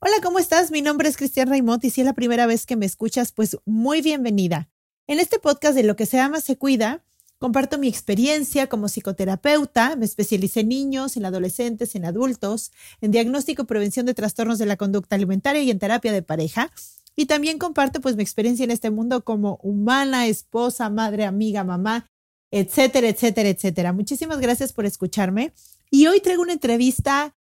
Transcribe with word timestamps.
Hola, 0.00 0.14
¿cómo 0.22 0.38
estás? 0.38 0.70
Mi 0.70 0.80
nombre 0.80 1.08
es 1.08 1.16
Cristian 1.16 1.48
Raimont 1.48 1.84
y 1.84 1.90
si 1.90 2.02
es 2.02 2.04
la 2.04 2.12
primera 2.12 2.46
vez 2.46 2.66
que 2.66 2.76
me 2.76 2.86
escuchas, 2.86 3.32
pues 3.32 3.58
muy 3.64 4.00
bienvenida. 4.00 4.70
En 5.08 5.18
este 5.18 5.40
podcast 5.40 5.74
de 5.74 5.82
Lo 5.82 5.96
que 5.96 6.06
se 6.06 6.20
ama 6.20 6.40
se 6.40 6.56
cuida, 6.56 7.02
comparto 7.40 7.78
mi 7.78 7.88
experiencia 7.88 8.68
como 8.68 8.86
psicoterapeuta, 8.86 9.96
me 9.96 10.04
especialicé 10.04 10.60
en 10.60 10.68
niños, 10.68 11.16
en 11.16 11.24
adolescentes, 11.24 11.96
en 11.96 12.04
adultos, 12.04 12.70
en 13.00 13.10
diagnóstico 13.10 13.62
y 13.62 13.66
prevención 13.66 14.06
de 14.06 14.14
trastornos 14.14 14.60
de 14.60 14.66
la 14.66 14.76
conducta 14.76 15.16
alimentaria 15.16 15.62
y 15.62 15.70
en 15.72 15.80
terapia 15.80 16.12
de 16.12 16.22
pareja. 16.22 16.70
Y 17.16 17.26
también 17.26 17.58
comparto 17.58 18.00
pues 18.00 18.14
mi 18.14 18.22
experiencia 18.22 18.62
en 18.62 18.70
este 18.70 18.90
mundo 18.90 19.24
como 19.24 19.58
humana, 19.64 20.28
esposa, 20.28 20.90
madre, 20.90 21.24
amiga, 21.24 21.64
mamá, 21.64 22.06
etcétera, 22.52 23.08
etcétera, 23.08 23.48
etcétera. 23.48 23.92
Muchísimas 23.92 24.38
gracias 24.38 24.72
por 24.72 24.86
escucharme. 24.86 25.52
Y 25.90 26.06
hoy 26.06 26.20
traigo 26.20 26.42
una 26.42 26.52
entrevista 26.52 27.34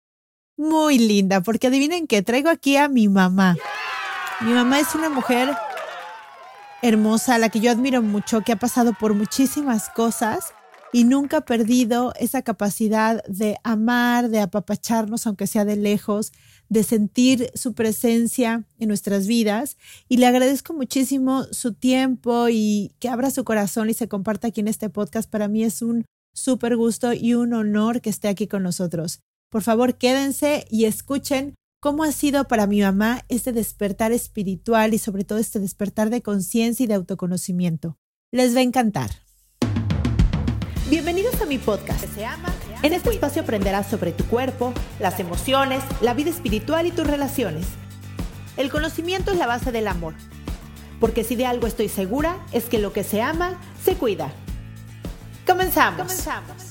muy 0.57 0.97
linda, 0.97 1.41
porque 1.41 1.67
adivinen 1.67 2.07
que 2.07 2.23
traigo 2.23 2.49
aquí 2.49 2.75
a 2.77 2.89
mi 2.89 3.07
mamá. 3.07 3.55
Mi 4.41 4.51
mamá 4.51 4.79
es 4.79 4.95
una 4.95 5.09
mujer 5.09 5.55
hermosa, 6.81 7.35
a 7.35 7.37
la 7.37 7.49
que 7.49 7.59
yo 7.59 7.71
admiro 7.71 8.01
mucho, 8.01 8.41
que 8.41 8.51
ha 8.51 8.57
pasado 8.57 8.93
por 8.93 9.13
muchísimas 9.13 9.89
cosas 9.89 10.53
y 10.93 11.03
nunca 11.03 11.37
ha 11.37 11.41
perdido 11.41 12.13
esa 12.19 12.41
capacidad 12.41 13.23
de 13.25 13.57
amar, 13.63 14.29
de 14.29 14.39
apapacharnos, 14.39 15.27
aunque 15.27 15.47
sea 15.47 15.65
de 15.65 15.75
lejos, 15.75 16.31
de 16.69 16.83
sentir 16.83 17.51
su 17.55 17.73
presencia 17.73 18.63
en 18.79 18.87
nuestras 18.87 19.27
vidas. 19.27 19.77
Y 20.07 20.17
le 20.17 20.27
agradezco 20.27 20.73
muchísimo 20.73 21.45
su 21.51 21.73
tiempo 21.73 22.47
y 22.49 22.95
que 22.99 23.09
abra 23.09 23.31
su 23.31 23.43
corazón 23.43 23.89
y 23.89 23.93
se 23.93 24.07
comparta 24.07 24.47
aquí 24.47 24.61
en 24.61 24.67
este 24.67 24.89
podcast. 24.89 25.29
Para 25.29 25.47
mí 25.47 25.63
es 25.63 25.81
un 25.81 26.05
súper 26.33 26.77
gusto 26.77 27.13
y 27.13 27.33
un 27.33 27.53
honor 27.53 28.01
que 28.01 28.09
esté 28.09 28.27
aquí 28.27 28.47
con 28.47 28.63
nosotros. 28.63 29.19
Por 29.49 29.61
favor, 29.61 29.97
quédense 29.97 30.65
y 30.69 30.85
escuchen 30.85 31.55
cómo 31.79 32.03
ha 32.03 32.11
sido 32.11 32.45
para 32.49 32.67
mi 32.67 32.81
mamá 32.81 33.23
este 33.29 33.53
despertar 33.53 34.11
espiritual 34.11 34.93
y 34.93 34.97
sobre 34.97 35.23
todo 35.23 35.37
este 35.39 35.59
despertar 35.59 36.09
de 36.09 36.21
conciencia 36.21 36.83
y 36.83 36.87
de 36.87 36.95
autoconocimiento. 36.95 37.97
Les 38.33 38.53
va 38.53 38.59
a 38.59 38.63
encantar. 38.63 39.09
Bienvenidos 40.89 41.41
a 41.41 41.45
mi 41.45 41.59
podcast. 41.59 42.03
En 42.83 42.91
este 42.91 43.09
espacio 43.09 43.41
aprenderás 43.41 43.89
sobre 43.89 44.11
tu 44.11 44.25
cuerpo, 44.25 44.73
las 44.99 45.19
emociones, 45.21 45.81
la 46.01 46.13
vida 46.13 46.29
espiritual 46.29 46.85
y 46.85 46.91
tus 46.91 47.07
relaciones. 47.07 47.67
El 48.57 48.69
conocimiento 48.69 49.31
es 49.31 49.37
la 49.37 49.47
base 49.47 49.71
del 49.71 49.87
amor, 49.87 50.13
porque 50.99 51.23
si 51.23 51.37
de 51.37 51.45
algo 51.45 51.67
estoy 51.67 51.87
segura 51.87 52.45
es 52.51 52.65
que 52.65 52.79
lo 52.79 52.91
que 52.91 53.05
se 53.05 53.21
ama 53.21 53.57
se 53.81 53.95
cuida. 53.95 54.33
Comenzamos. 55.45 56.01
Comenzamos. 56.01 56.66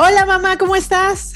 Hola 0.00 0.24
mamá, 0.24 0.56
¿cómo 0.56 0.76
estás? 0.76 1.32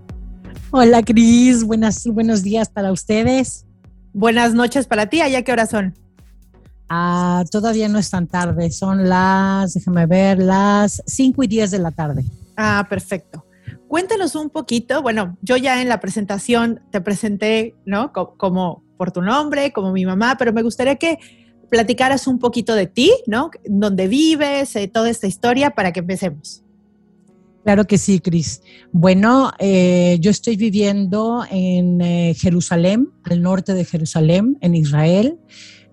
Hola 0.70 1.02
Cris, 1.02 1.64
buenas, 1.64 2.06
buenos 2.06 2.42
días 2.42 2.70
para 2.70 2.92
ustedes. 2.92 3.66
Buenas 4.14 4.54
noches 4.54 4.86
para 4.86 5.10
ti, 5.10 5.20
¿allá 5.20 5.42
qué 5.42 5.52
horas 5.52 5.68
son? 5.68 5.94
Ah, 6.88 7.44
todavía 7.50 7.90
no 7.90 7.98
es 7.98 8.08
tan 8.08 8.26
tarde, 8.26 8.70
son 8.70 9.06
las, 9.06 9.74
déjame 9.74 10.06
ver, 10.06 10.38
las 10.38 11.02
5 11.04 11.42
y 11.42 11.46
10 11.46 11.72
de 11.72 11.78
la 11.78 11.90
tarde. 11.90 12.24
Ah, 12.56 12.86
perfecto. 12.88 13.44
Cuéntanos 13.86 14.34
un 14.34 14.48
poquito, 14.48 15.02
bueno, 15.02 15.36
yo 15.42 15.58
ya 15.58 15.82
en 15.82 15.90
la 15.90 16.00
presentación 16.00 16.80
te 16.90 17.02
presenté, 17.02 17.74
¿no? 17.84 18.14
Como, 18.14 18.82
por 18.96 19.12
tu 19.12 19.20
nombre, 19.20 19.74
como 19.74 19.92
mi 19.92 20.06
mamá, 20.06 20.36
pero 20.38 20.54
me 20.54 20.62
gustaría 20.62 20.96
que 20.96 21.18
platicaras 21.68 22.26
un 22.26 22.38
poquito 22.38 22.74
de 22.74 22.86
ti, 22.86 23.12
¿no? 23.26 23.50
Dónde 23.66 24.08
vives, 24.08 24.74
eh, 24.74 24.88
toda 24.88 25.10
esta 25.10 25.26
historia 25.26 25.72
para 25.72 25.92
que 25.92 26.00
empecemos. 26.00 26.64
Claro 27.62 27.86
que 27.86 27.98
sí, 27.98 28.20
Cris. 28.20 28.62
Bueno, 28.90 29.52
eh, 29.58 30.16
yo 30.20 30.30
estoy 30.30 30.56
viviendo 30.56 31.44
en 31.50 32.00
eh, 32.00 32.34
Jerusalén, 32.34 33.10
al 33.24 33.42
norte 33.42 33.74
de 33.74 33.84
Jerusalén, 33.84 34.56
en 34.62 34.74
Israel. 34.74 35.38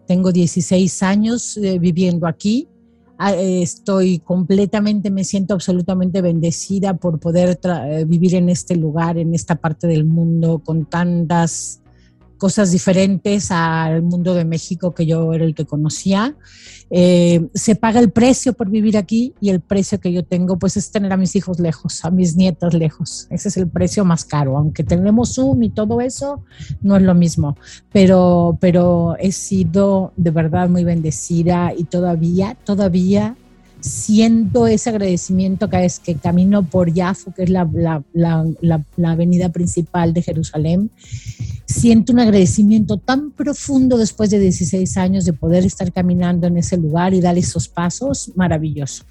Tengo 0.07 0.31
16 0.31 1.03
años 1.03 1.57
eh, 1.57 1.77
viviendo 1.77 2.25
aquí. 2.25 2.69
Ah, 3.19 3.33
estoy 3.33 4.19
completamente, 4.19 5.09
me 5.09 5.23
siento 5.23 5.55
absolutamente 5.55 6.21
bendecida 6.21 6.95
por 6.95 7.19
poder 7.19 7.59
vivir 8.05 8.35
en 8.35 8.47
este 8.47 8.75
lugar, 8.75 9.17
en 9.17 9.33
esta 9.33 9.55
parte 9.55 9.87
del 9.87 10.05
mundo, 10.05 10.61
con 10.63 10.85
tantas 10.85 11.81
cosas 12.37 12.71
diferentes 12.71 13.51
al 13.51 14.03
mundo 14.03 14.33
de 14.33 14.45
México 14.45 14.93
que 14.93 15.05
yo 15.05 15.33
era 15.33 15.45
el 15.45 15.55
que 15.55 15.65
conocía. 15.65 16.35
Eh, 16.89 17.47
se 17.53 17.75
paga 17.75 17.99
el 17.99 18.11
precio 18.11 18.53
por 18.53 18.69
vivir 18.69 18.97
aquí 18.97 19.33
y 19.41 19.49
el 19.49 19.59
precio 19.59 19.99
que 19.99 20.13
yo 20.13 20.23
tengo 20.23 20.57
pues 20.57 20.77
es 20.77 20.89
tener 20.89 21.11
a 21.11 21.17
mis 21.17 21.35
hijos 21.35 21.59
lejos, 21.59 22.05
a 22.05 22.11
mis 22.11 22.35
nietas 22.35 22.73
lejos. 22.73 23.27
Ese 23.29 23.49
es 23.49 23.57
el 23.57 23.67
precio 23.67 24.05
más 24.05 24.23
caro, 24.23 24.57
aunque 24.57 24.83
tenemos 24.83 25.35
Zoom 25.35 25.63
y 25.63 25.69
todo 25.69 25.99
eso, 25.99 26.43
no 26.81 26.95
es 26.95 27.01
lo 27.01 27.13
mismo. 27.13 27.57
Pero, 27.91 28.57
pero 28.61 29.15
he 29.19 29.31
sido 29.31 30.13
de 30.15 30.31
verdad 30.31 30.69
muy 30.69 30.83
bendecida 30.83 31.73
y 31.77 31.83
todavía, 31.83 32.57
todavía 32.63 33.35
siento 33.79 34.67
ese 34.67 34.89
agradecimiento 34.89 35.69
cada 35.69 35.83
vez 35.83 35.99
que 35.99 36.15
camino 36.15 36.63
por 36.63 36.91
Yafo, 36.91 37.33
que 37.33 37.43
es 37.43 37.49
la, 37.49 37.69
la, 38.13 38.85
avenida 39.05 39.49
principal 39.49 40.13
de 40.13 40.21
Jerusalén. 40.21 40.91
Siento 41.65 42.13
un 42.13 42.19
agradecimiento 42.19 42.97
tan 42.97 43.31
profundo 43.31 43.97
después 43.97 44.29
de 44.29 44.39
16 44.39 44.97
años 44.97 45.25
de 45.25 45.33
poder 45.33 45.65
estar 45.65 45.91
caminando 45.91 46.47
en 46.47 46.57
ese 46.57 46.77
lugar 46.77 47.13
y 47.13 47.21
dar 47.21 47.37
esos 47.37 47.67
pasos, 47.67 48.31
maravilloso 48.35 49.03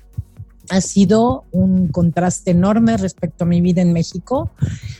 ha 0.68 0.80
sido 0.80 1.44
un 1.52 1.88
contraste 1.88 2.50
enorme 2.50 2.96
respecto 2.96 3.44
a 3.44 3.46
mi 3.46 3.60
vida 3.60 3.82
en 3.82 3.92
México, 3.92 4.50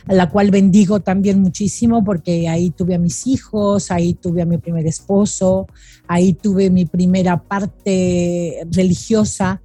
a 0.05 0.13
la 0.13 0.29
cual 0.29 0.51
bendigo 0.51 0.99
también 0.99 1.41
muchísimo 1.41 2.03
porque 2.03 2.47
ahí 2.47 2.69
tuve 2.69 2.95
a 2.95 2.99
mis 2.99 3.27
hijos, 3.27 3.91
ahí 3.91 4.13
tuve 4.13 4.41
a 4.41 4.45
mi 4.45 4.57
primer 4.57 4.85
esposo, 4.87 5.67
ahí 6.07 6.33
tuve 6.33 6.69
mi 6.69 6.85
primera 6.85 7.41
parte 7.41 8.65
religiosa 8.71 9.61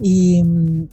y, 0.00 0.42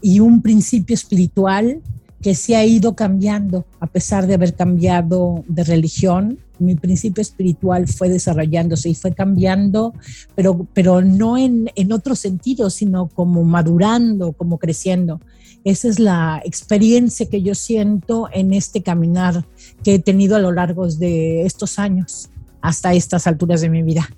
y 0.01 0.19
un 0.19 0.41
principio 0.41 0.93
espiritual 0.93 1.81
que 2.27 2.35
se 2.35 2.57
ha 2.57 2.65
ido 2.65 2.93
cambiando 2.93 3.65
a 3.79 3.87
pesar 3.87 4.27
de 4.27 4.33
haber 4.33 4.53
cambiado 4.53 5.45
de 5.47 5.63
religión 5.63 6.39
mi 6.59 6.75
principio 6.75 7.21
espiritual 7.21 7.87
fue 7.87 8.09
desarrollándose 8.09 8.89
y 8.89 8.95
fue 8.95 9.13
cambiando, 9.13 9.93
pero, 10.35 10.67
pero 10.73 11.01
no 11.01 11.37
en, 11.37 11.71
en 11.75 11.93
otro 11.93 12.15
sentido, 12.15 12.69
sino 12.69 13.07
como 13.07 13.45
madurando, 13.45 14.33
como 14.33 14.57
creciendo. 14.57 15.21
Esa 15.63 15.87
es 15.87 15.99
la 15.99 16.41
experiencia 16.43 17.29
que 17.29 17.41
yo 17.41 17.55
siento 17.55 18.27
en 18.33 18.53
este 18.53 18.83
caminar 18.83 19.45
que 19.81 19.95
he 19.95 19.99
tenido 19.99 20.35
a 20.35 20.39
lo 20.39 20.51
largo 20.51 20.85
de 20.89 21.45
estos 21.45 21.79
años, 21.79 22.29
hasta 22.59 22.93
estas 22.93 23.25
alturas 23.25 23.61
de 23.61 23.69
mi 23.69 23.83
vida. 23.83 24.09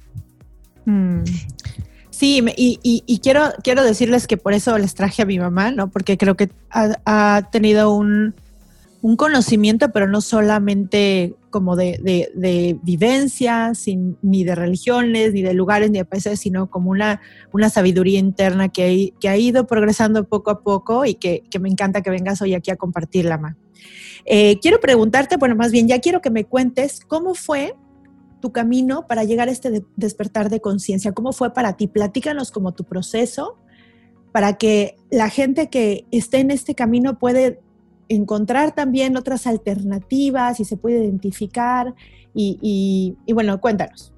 Mm. 0.85 1.21
Sí, 2.19 2.43
y, 2.57 2.81
y, 2.83 3.19
quiero, 3.19 3.43
quiero 3.63 3.81
decirles 3.81 4.27
que 4.27 4.35
por 4.35 4.51
eso 4.51 4.77
les 4.77 4.93
traje 4.93 5.21
a 5.21 5.25
mi 5.25 5.39
mamá, 5.39 5.71
¿no? 5.71 5.89
Porque 5.89 6.17
creo 6.17 6.35
que 6.35 6.49
ha, 6.69 7.47
tenido 7.49 7.95
un, 7.95 8.35
un 9.01 9.15
conocimiento, 9.15 9.93
pero 9.93 10.05
no 10.05 10.19
solamente 10.19 11.33
como 11.49 11.77
de, 11.77 11.97
de, 12.35 12.77
vivencias, 12.83 13.85
ni 14.21 14.43
de 14.43 14.53
religiones, 14.53 15.31
ni 15.31 15.41
de 15.43 15.53
lugares, 15.53 15.91
ni 15.91 15.99
de 15.99 16.03
países, 16.03 16.41
sino 16.41 16.69
como 16.69 16.89
una, 16.89 17.21
una 17.53 17.69
sabiduría 17.69 18.19
interna 18.19 18.67
que, 18.67 19.13
que 19.21 19.29
ha 19.29 19.37
ido 19.37 19.65
progresando 19.65 20.25
poco 20.25 20.51
a 20.51 20.59
poco 20.59 21.05
y 21.05 21.13
que, 21.13 21.43
me 21.61 21.69
encanta 21.69 22.01
que 22.01 22.09
vengas 22.09 22.41
hoy 22.41 22.53
aquí 22.53 22.69
a 22.69 22.75
compartirla, 22.75 23.37
Ma. 23.37 23.55
Eh, 24.25 24.59
quiero 24.61 24.81
preguntarte, 24.81 25.37
bueno, 25.37 25.55
más 25.55 25.71
bien 25.71 25.87
ya 25.87 25.99
quiero 25.99 26.19
que 26.19 26.31
me 26.31 26.43
cuentes 26.43 26.99
cómo 26.99 27.33
fue 27.33 27.75
tu 28.39 28.51
camino 28.51 29.07
para 29.07 29.23
llegar 29.23 29.47
a 29.47 29.51
este 29.51 29.83
despertar 29.95 30.49
de 30.49 30.61
conciencia. 30.61 31.11
¿Cómo 31.11 31.33
fue 31.33 31.53
para 31.53 31.77
ti? 31.77 31.87
Platícanos 31.87 32.51
como 32.51 32.73
tu 32.73 32.83
proceso 32.83 33.57
para 34.31 34.57
que 34.57 34.95
la 35.09 35.29
gente 35.29 35.69
que 35.69 36.05
esté 36.11 36.39
en 36.39 36.51
este 36.51 36.75
camino 36.75 37.17
puede 37.17 37.59
encontrar 38.09 38.73
también 38.73 39.17
otras 39.17 39.47
alternativas 39.47 40.59
y 40.59 40.65
se 40.65 40.77
puede 40.77 41.03
identificar. 41.03 41.93
Y, 42.33 43.15
y 43.25 43.33
bueno, 43.33 43.59
cuéntanos. 43.59 44.13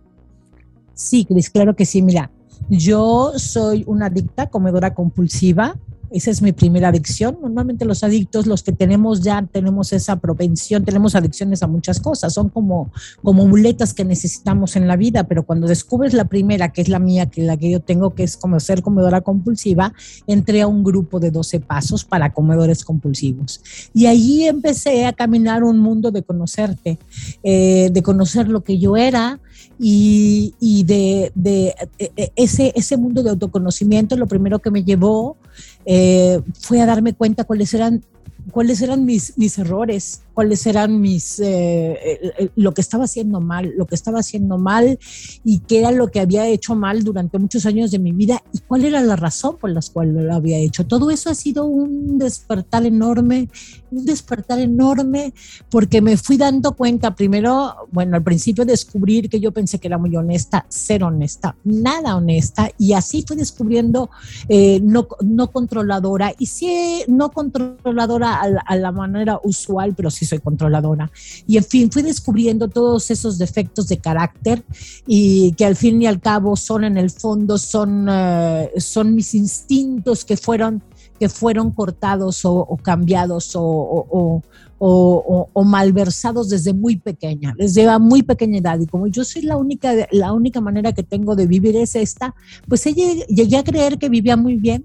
Sí, 0.93 1.25
Cris, 1.25 1.49
claro 1.49 1.75
que 1.75 1.85
sí. 1.85 2.01
Mira, 2.01 2.29
yo 2.69 3.33
soy 3.37 3.83
una 3.87 4.07
adicta 4.07 4.47
comedora 4.47 4.93
compulsiva. 4.93 5.75
Esa 6.11 6.31
es 6.31 6.41
mi 6.41 6.51
primera 6.51 6.89
adicción. 6.89 7.37
Normalmente 7.41 7.85
los 7.85 8.03
adictos, 8.03 8.45
los 8.45 8.63
que 8.63 8.73
tenemos 8.73 9.21
ya, 9.21 9.41
tenemos 9.51 9.93
esa 9.93 10.17
propensión, 10.17 10.83
tenemos 10.83 11.15
adicciones 11.15 11.63
a 11.63 11.67
muchas 11.67 11.99
cosas. 11.99 12.33
Son 12.33 12.49
como, 12.49 12.91
como 13.23 13.47
muletas 13.47 13.93
que 13.93 14.03
necesitamos 14.03 14.75
en 14.75 14.87
la 14.87 14.97
vida, 14.97 15.23
pero 15.23 15.43
cuando 15.43 15.67
descubres 15.67 16.13
la 16.13 16.25
primera, 16.25 16.73
que 16.73 16.81
es 16.81 16.89
la 16.89 16.99
mía, 16.99 17.27
que 17.27 17.43
la 17.43 17.55
que 17.55 17.71
yo 17.71 17.79
tengo, 17.79 18.13
que 18.13 18.23
es 18.23 18.35
como 18.35 18.59
ser 18.59 18.81
comedora 18.81 19.21
compulsiva, 19.21 19.93
entré 20.27 20.61
a 20.61 20.67
un 20.67 20.83
grupo 20.83 21.19
de 21.19 21.31
12 21.31 21.61
pasos 21.61 22.03
para 22.03 22.33
comedores 22.33 22.83
compulsivos. 22.83 23.61
Y 23.93 24.07
allí 24.07 24.45
empecé 24.45 25.05
a 25.05 25.13
caminar 25.13 25.63
un 25.63 25.79
mundo 25.79 26.11
de 26.11 26.23
conocerte, 26.23 26.97
eh, 27.43 27.89
de 27.91 28.03
conocer 28.03 28.49
lo 28.49 28.61
que 28.61 28.77
yo 28.77 28.97
era, 28.97 29.39
y, 29.83 30.53
y 30.59 30.83
de, 30.83 31.31
de, 31.33 31.73
e, 31.97 32.11
e, 32.15 32.31
ese, 32.35 32.71
ese 32.75 32.97
mundo 32.97 33.23
de 33.23 33.31
autoconocimiento, 33.31 34.15
lo 34.15 34.27
primero 34.27 34.59
que 34.59 34.69
me 34.69 34.83
llevó 34.83 35.37
eh, 35.85 36.39
fue 36.59 36.81
a 36.81 36.85
darme 36.85 37.13
cuenta 37.13 37.43
cuáles 37.43 37.73
eran 37.73 38.03
cuáles 38.51 38.81
eran 38.81 39.05
mis, 39.05 39.37
mis 39.37 39.57
errores, 39.59 40.21
cuáles 40.33 40.65
eran 40.65 40.99
mis, 41.01 41.39
eh, 41.39 42.51
lo 42.55 42.73
que 42.73 42.81
estaba 42.81 43.05
haciendo 43.05 43.41
mal, 43.41 43.73
lo 43.77 43.85
que 43.85 43.95
estaba 43.95 44.19
haciendo 44.19 44.57
mal 44.57 44.99
y 45.43 45.59
qué 45.59 45.79
era 45.79 45.91
lo 45.91 46.09
que 46.09 46.19
había 46.19 46.47
hecho 46.47 46.75
mal 46.75 47.03
durante 47.03 47.37
muchos 47.39 47.65
años 47.65 47.91
de 47.91 47.99
mi 47.99 48.11
vida 48.11 48.41
y 48.53 48.59
cuál 48.59 48.85
era 48.85 49.01
la 49.01 49.15
razón 49.15 49.57
por 49.57 49.69
la 49.69 49.81
cual 49.93 50.13
lo 50.13 50.33
había 50.33 50.57
hecho. 50.57 50.85
Todo 50.85 51.11
eso 51.11 51.29
ha 51.29 51.35
sido 51.35 51.65
un 51.65 52.17
despertar 52.17 52.85
enorme, 52.85 53.49
un 53.91 54.05
despertar 54.05 54.59
enorme 54.59 55.33
porque 55.69 56.01
me 56.01 56.17
fui 56.17 56.37
dando 56.37 56.73
cuenta 56.73 57.15
primero, 57.15 57.87
bueno, 57.91 58.15
al 58.15 58.23
principio 58.23 58.65
descubrir 58.65 59.29
que 59.29 59.39
yo 59.39 59.51
pensé 59.51 59.79
que 59.79 59.87
era 59.87 59.97
muy 59.97 60.15
honesta, 60.15 60.65
ser 60.69 61.03
honesta, 61.03 61.55
nada 61.63 62.15
honesta 62.15 62.69
y 62.77 62.93
así 62.93 63.23
fui 63.27 63.35
descubriendo 63.37 64.09
eh, 64.47 64.79
no, 64.83 65.07
no 65.21 65.51
controladora 65.51 66.33
y 66.37 66.45
sí, 66.45 67.03
no 67.07 67.31
controladora 67.31 68.41
a 68.41 68.75
la, 68.75 68.91
manera 68.91 69.39
usual, 69.43 69.93
pero 69.95 70.11
sí 70.11 70.20
soy 70.25 70.39
controladora. 70.39 71.11
Y 71.47 71.57
en 71.57 71.63
fin, 71.63 71.91
fui 71.91 72.01
descubriendo 72.01 72.67
todos 72.67 73.11
esos 73.11 73.37
defectos 73.37 73.87
de 73.87 73.97
carácter 73.97 74.63
y 75.07 75.53
que 75.53 75.65
al 75.65 75.75
fin 75.75 76.01
y 76.01 76.07
al 76.07 76.19
cabo 76.19 76.55
son 76.55 76.83
en 76.83 76.97
el 76.97 77.09
fondo, 77.09 77.57
son, 77.57 78.07
eh, 78.09 78.71
son 78.77 79.15
mis 79.15 79.33
instintos 79.33 80.25
que 80.25 80.37
fueron 80.37 80.83
que 81.21 81.29
fueron 81.29 81.69
cortados 81.69 82.41
o, 82.45 82.79
cambiados 82.81 83.51
o, 83.53 84.41
o, 84.79 85.63
malversados 85.63 86.49
desde 86.49 86.73
muy 86.73 86.95
pequeña, 86.95 87.53
desde 87.55 87.99
muy 87.99 88.23
pequeña 88.23 88.57
edad. 88.57 88.79
Y 88.79 88.87
como 88.87 89.05
yo 89.05 89.23
soy 89.23 89.43
la 89.43 89.55
única, 89.55 89.93
la 90.09 90.33
única 90.33 90.61
manera 90.61 90.93
que 90.93 91.03
tengo 91.03 91.35
de 91.35 91.45
vivir 91.45 91.75
es 91.75 91.93
esta, 91.93 92.33
pues 92.67 92.83
llegué 92.85 93.55
a 93.55 93.63
creer 93.63 93.99
que 93.99 94.09
vivía 94.09 94.35
muy 94.35 94.55
bien, 94.55 94.83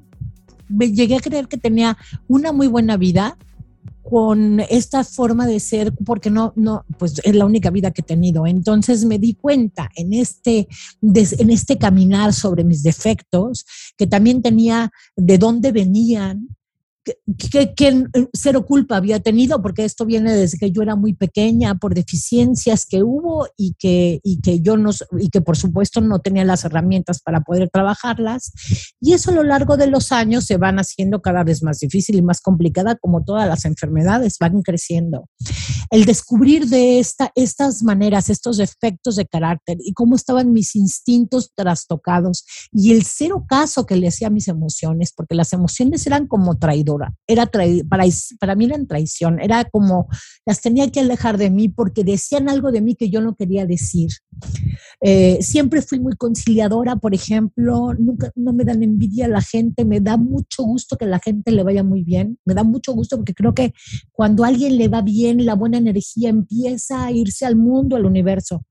llegué 0.69 1.17
a 1.17 1.21
creer 1.21 1.49
que 1.49 1.57
tenía 1.57 1.97
una 2.29 2.53
muy 2.53 2.67
buena 2.67 2.99
vida 2.99 3.39
con 4.09 4.61
esta 4.61 5.03
forma 5.03 5.47
de 5.47 5.59
ser, 5.59 5.93
porque 6.05 6.31
no, 6.31 6.53
no, 6.55 6.85
pues 6.97 7.21
es 7.25 7.35
la 7.35 7.45
única 7.45 7.71
vida 7.71 7.91
que 7.91 8.03
he 8.03 8.05
tenido. 8.05 8.47
Entonces 8.47 9.05
me 9.05 9.19
di 9.19 9.35
cuenta 9.35 9.91
en 9.97 10.13
este, 10.13 10.69
en 11.03 11.51
este 11.51 11.77
caminar 11.77 12.33
sobre 12.33 12.63
mis 12.63 12.85
defectos, 12.85 13.67
que 13.97 14.07
también 14.07 14.43
tenía 14.43 14.91
de 15.17 15.39
dónde 15.39 15.73
venían, 15.73 16.56
que, 17.77 18.05
cero 18.33 18.67
culpa 18.67 18.97
había 18.97 19.21
tenido, 19.21 19.63
porque 19.63 19.85
esto 19.85 20.05
viene 20.05 20.35
desde 20.35 20.59
que 20.59 20.73
yo 20.73 20.83
era 20.83 20.97
muy 20.97 21.15
pequeña, 21.15 21.77
por 21.77 21.95
deficiencias 21.95 22.87
que 22.87 23.03
hubo 23.03 23.47
y 23.57 23.75
que, 23.79 24.21
y 24.25 24.41
que 24.41 24.61
yo 24.61 24.77
no, 24.77 24.91
y 25.19 25.29
que 25.31 25.41
por 25.41 25.57
supuesto 25.57 26.01
no 26.01 26.21
tenía 26.21 26.45
las 26.45 26.65
herramientas 26.65 27.21
para 27.23 27.43
poder 27.43 27.71
trabajarlas. 27.71 28.53
Y 29.01 29.13
eso 29.13 29.31
a 29.31 29.35
lo 29.35 29.45
largo 29.45 29.77
de 29.77 29.87
los 29.87 30.11
años 30.11 30.45
se 30.45 30.57
van 30.57 30.79
haciendo 30.79 31.23
cada 31.23 31.45
vez 31.45 31.63
más 31.63 31.79
difícil 31.79 32.17
y 32.17 32.23
más 32.23 32.41
complicada, 32.41 32.97
como 32.97 33.25
todas 33.25 33.49
las 33.49 33.65
enfermedades 33.65 34.37
van 34.41 34.63
creciendo. 34.63 35.29
El 35.91 36.05
descubrir 36.05 36.67
de 36.67 36.99
esta, 36.99 37.31
estas 37.35 37.83
maneras, 37.83 38.31
estos 38.31 38.59
efectos 38.59 39.17
de 39.17 39.27
carácter 39.27 39.79
y 39.81 39.93
cómo 39.93 40.17
estaban 40.17 40.53
mis 40.53 40.75
instintos 40.75 41.53
trastocados 41.55 42.45
y 42.73 42.93
el 42.93 43.05
cero 43.05 43.45
caso 43.49 43.87
que 43.87 43.97
le 43.97 44.09
hacía 44.09 44.29
a 44.29 44.31
mis 44.31 44.49
emociones, 44.49 45.13
porque 45.17 45.35
las 45.35 45.53
emociones 45.53 46.07
eran 46.07 46.27
como 46.27 46.59
traidores 46.59 46.96
era 47.27 47.47
para, 47.47 47.65
para 48.39 48.55
mí 48.55 48.65
eran 48.65 48.87
traición, 48.87 49.41
era 49.41 49.65
como 49.65 50.09
las 50.45 50.61
tenía 50.61 50.91
que 50.91 51.01
alejar 51.01 51.39
de 51.39 51.51
mí 51.51 51.69
porque 51.69 52.05
decían 52.05 52.49
algo 52.49 52.73
de 52.73 52.81
mí 52.81 52.95
que 52.95 53.11
yo 53.11 53.21
no 53.21 53.35
quería 53.35 53.67
decir. 53.67 54.11
Eh, 55.01 55.39
siempre 55.41 55.83
fui 55.83 56.01
muy 56.01 56.15
conciliadora, 56.17 56.97
por 56.97 57.15
ejemplo, 57.15 57.95
nunca 57.95 58.31
no 58.35 58.53
me 58.53 58.65
dan 58.65 58.83
envidia 58.83 59.27
a 59.27 59.29
la 59.29 59.43
gente, 59.43 59.85
me 59.85 60.01
da 60.01 60.17
mucho 60.17 60.63
gusto 60.63 60.97
que 60.97 61.05
a 61.05 61.09
la 61.09 61.19
gente 61.19 61.53
le 61.53 61.63
vaya 61.63 61.83
muy 61.83 62.03
bien, 62.03 62.39
me 62.45 62.55
da 62.55 62.65
mucho 62.65 62.93
gusto 62.93 63.17
porque 63.17 63.35
creo 63.35 63.55
que 63.55 63.73
cuando 64.13 64.45
a 64.45 64.49
alguien 64.49 64.79
le 64.79 64.89
va 64.89 65.03
bien, 65.03 65.45
la 65.45 65.55
buena 65.55 65.79
energía 65.79 66.31
empieza 66.31 67.05
a 67.05 67.13
irse 67.13 67.45
al 67.45 67.57
mundo, 67.57 67.97
al 67.97 68.07
universo. 68.07 68.65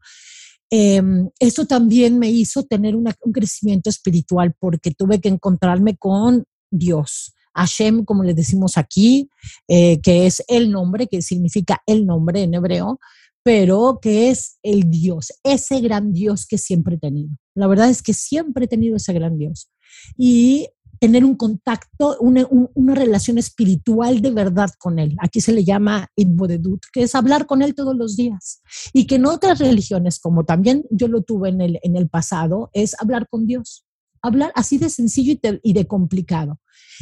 Eh, 0.72 1.02
eso 1.40 1.66
también 1.66 2.18
me 2.18 2.30
hizo 2.30 2.64
tener 2.64 2.96
un 2.96 3.06
crecimiento 3.32 3.90
espiritual 3.90 4.56
porque 4.60 4.92
tuve 4.92 5.22
que 5.22 5.30
encontrarme 5.30 5.96
con 5.96 6.46
Dios. 6.72 7.35
Hashem, 7.56 8.06
como 8.06 8.24
le 8.24 8.34
decimos 8.34 8.78
aquí, 8.78 9.30
eh, 9.68 10.00
que 10.02 10.26
es 10.26 10.44
el 10.48 10.72
nombre, 10.72 11.08
que 11.08 11.22
significa 11.22 11.82
el 11.86 12.06
nombre 12.06 12.44
en 12.44 12.54
hebreo, 12.54 13.00
pero 13.44 14.00
que 14.02 14.30
es 14.30 14.58
el 14.64 14.90
Dios, 14.90 15.32
ese 15.44 15.80
gran 15.80 16.12
Dios 16.14 16.46
que 16.48 16.58
siempre 16.58 16.96
he 16.96 17.00
tenido. 17.00 17.30
La 17.54 17.68
verdad 17.68 17.90
es 17.90 18.02
que 18.02 18.14
siempre 18.14 18.66
he 18.66 18.68
tenido 18.68 18.96
ese 18.98 19.14
gran 19.14 19.38
Dios. 19.38 19.70
Y 20.18 20.68
tener 21.00 21.24
un 21.24 21.36
contacto, 21.36 22.18
una, 22.20 22.48
relación 22.96 23.38
espiritual 23.38 24.22
de 24.22 24.32
verdad 24.32 24.70
con 24.80 25.00
Él. 25.00 25.16
Aquí 25.20 25.42
se 25.42 25.54
le 25.54 25.64
llama 25.64 26.10
Ibodedut, 26.16 26.82
que 26.92 27.04
es 27.04 27.16
hablar 27.16 27.46
con 27.46 27.62
Él 27.62 27.76
todos 27.76 27.96
los 27.96 28.16
días. 28.16 28.62
Y 28.94 29.06
que 29.06 29.16
en 29.16 29.26
otras 29.26 29.60
religiones, 29.60 30.20
como 30.20 30.46
también 30.46 30.84
yo 30.90 31.08
lo 31.08 31.22
tuve 31.22 31.50
en 31.50 31.62
el, 31.62 31.80
en 31.84 31.96
el 31.96 32.10
pasado, 32.10 32.70
es 32.74 32.96
hablar 33.00 33.28
con 33.30 33.46
Dios. 33.46 33.86
Hablar 34.22 34.52
así 34.56 34.78
de 34.78 34.90
sencillo 34.90 35.36
y 35.62 35.74
de 35.74 35.86
complicado. 35.86 36.60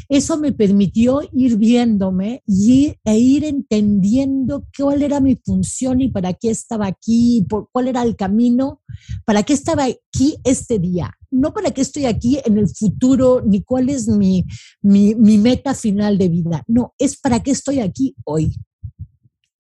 Eso 0.10 0.38
me 0.38 0.52
permitió 0.52 1.22
ir 1.32 1.58
viéndome 1.58 2.44
y, 2.46 2.96
e 3.04 3.18
ir 3.18 3.44
entendiendo 3.46 4.66
cuál 4.78 5.04
era 5.04 5.20
mi 5.20 5.36
función 5.36 6.02
y 6.02 6.10
para 6.10 6.34
qué 6.34 6.50
estaba 6.50 6.88
aquí, 6.88 7.46
por, 7.50 7.70
cuál 7.72 7.88
era 7.88 8.04
el 8.04 8.16
camino, 8.16 8.82
para 9.26 9.44
qué 9.44 9.54
estaba 9.54 9.86
aquí 9.86 10.38
este 10.44 10.80
día. 10.80 11.12
No 11.32 11.52
para 11.52 11.72
qué 11.72 11.82
estoy 11.82 12.06
aquí 12.06 12.40
en 12.46 12.58
el 12.58 12.70
futuro, 12.70 13.42
ni 13.44 13.64
cuál 13.64 13.90
es 13.90 14.08
mi, 14.08 14.46
mi, 14.82 15.16
mi 15.16 15.38
meta 15.38 15.74
final 15.74 16.18
de 16.18 16.30
vida. 16.30 16.64
No, 16.68 16.94
es 17.00 17.18
para 17.20 17.42
qué 17.42 17.52
estoy 17.52 17.80
aquí 17.80 18.16
hoy. 18.24 18.56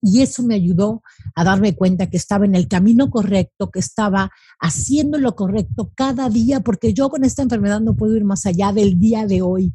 Y 0.05 0.21
eso 0.21 0.43
me 0.43 0.55
ayudó 0.55 1.01
a 1.33 1.45
darme 1.45 1.75
cuenta 1.75 2.09
que 2.09 2.17
estaba 2.17 2.45
en 2.45 2.55
el 2.55 2.67
camino 2.67 3.09
correcto, 3.09 3.71
que 3.71 3.79
estaba 3.79 4.29
haciendo 4.59 5.17
lo 5.17 5.33
correcto 5.35 5.93
cada 5.95 6.29
día, 6.29 6.59
porque 6.59 6.93
yo 6.93 7.09
con 7.09 7.23
esta 7.23 7.41
enfermedad 7.41 7.79
no 7.79 7.95
puedo 7.95 8.15
ir 8.17 8.25
más 8.25 8.45
allá 8.45 8.73
del 8.73 8.99
día 8.99 9.25
de 9.25 9.41
hoy 9.41 9.73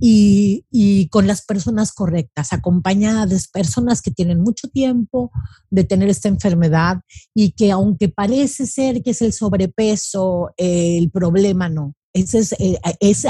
y, 0.00 1.08
con 1.10 1.26
las 1.26 1.44
personas 1.44 1.92
correctas, 1.92 2.52
acompañadas 2.52 3.28
de 3.28 3.38
personas 3.52 4.02
que 4.02 4.10
tienen 4.10 4.40
mucho 4.40 4.68
tiempo 4.68 5.30
de 5.70 5.84
tener 5.84 6.08
esta 6.08 6.28
enfermedad 6.28 7.00
y 7.34 7.52
que 7.52 7.70
aunque 7.70 8.08
parece 8.08 8.66
ser 8.66 9.02
que 9.02 9.10
es 9.10 9.22
el 9.22 9.32
sobrepeso, 9.32 10.50
el 10.56 11.10
problema 11.10 11.68
no. 11.68 11.94
Ese 12.12 12.38
es, 12.38 12.52
eh, 12.58 12.78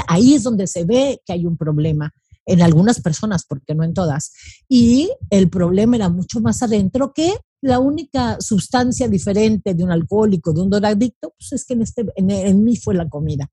ahí 0.07 0.33
es 0.33 0.43
donde 0.43 0.65
se 0.65 0.85
ve 0.85 1.21
que 1.25 1.33
hay 1.33 1.45
un 1.45 1.55
problema 1.55 2.11
en 2.45 2.61
algunas 2.61 3.01
personas, 3.01 3.45
porque 3.47 3.75
no 3.75 3.83
en 3.83 3.93
todas. 3.93 4.31
Y 4.67 5.11
el 5.29 5.49
problema 5.49 5.95
era 5.95 6.09
mucho 6.09 6.41
más 6.41 6.61
adentro 6.63 7.13
que 7.13 7.33
la 7.61 7.79
única 7.79 8.37
sustancia 8.41 9.07
diferente 9.07 9.75
de 9.75 9.83
un 9.83 9.91
alcohólico, 9.91 10.51
de 10.51 10.61
un 10.61 10.69
drogadicto, 10.71 11.33
pues 11.37 11.53
es 11.53 11.65
que 11.65 11.73
en, 11.73 11.83
este, 11.83 12.05
en, 12.15 12.63
mí 12.63 12.75
fue 12.75 12.95
la 12.95 13.07
comida. 13.07 13.51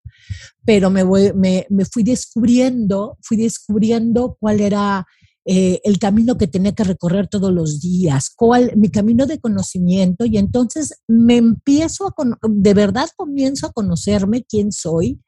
Pero 0.65 0.89
me, 0.89 1.05
me, 1.35 1.67
me, 1.69 1.85
fui 1.85 2.03
descubriendo, 2.03 3.19
fui 3.21 3.37
descubriendo 3.37 4.39
cuál 4.41 4.61
era 4.61 5.07
eh, 5.51 5.81
el 5.85 5.99
camino 5.99 6.37
que 6.37 6.47
tenía 6.47 6.75
que 6.75 6.85
recorrer 6.85 7.27
todos 7.27 7.51
los 7.51 7.81
días, 7.81 8.31
cuál, 8.37 8.71
mi 8.77 8.91
camino 8.91 9.25
de 9.25 9.41
conocimiento 9.41 10.27
y 10.27 10.37
entonces 10.37 11.01
me 11.07 11.37
empiezo 11.37 12.07
a, 12.07 12.15
de 12.47 12.75
verdad 12.75 13.09
comienzo 13.17 13.67
a 13.67 13.73
conocerme 13.73 14.45
quién 14.45 14.73
soy 14.73 15.23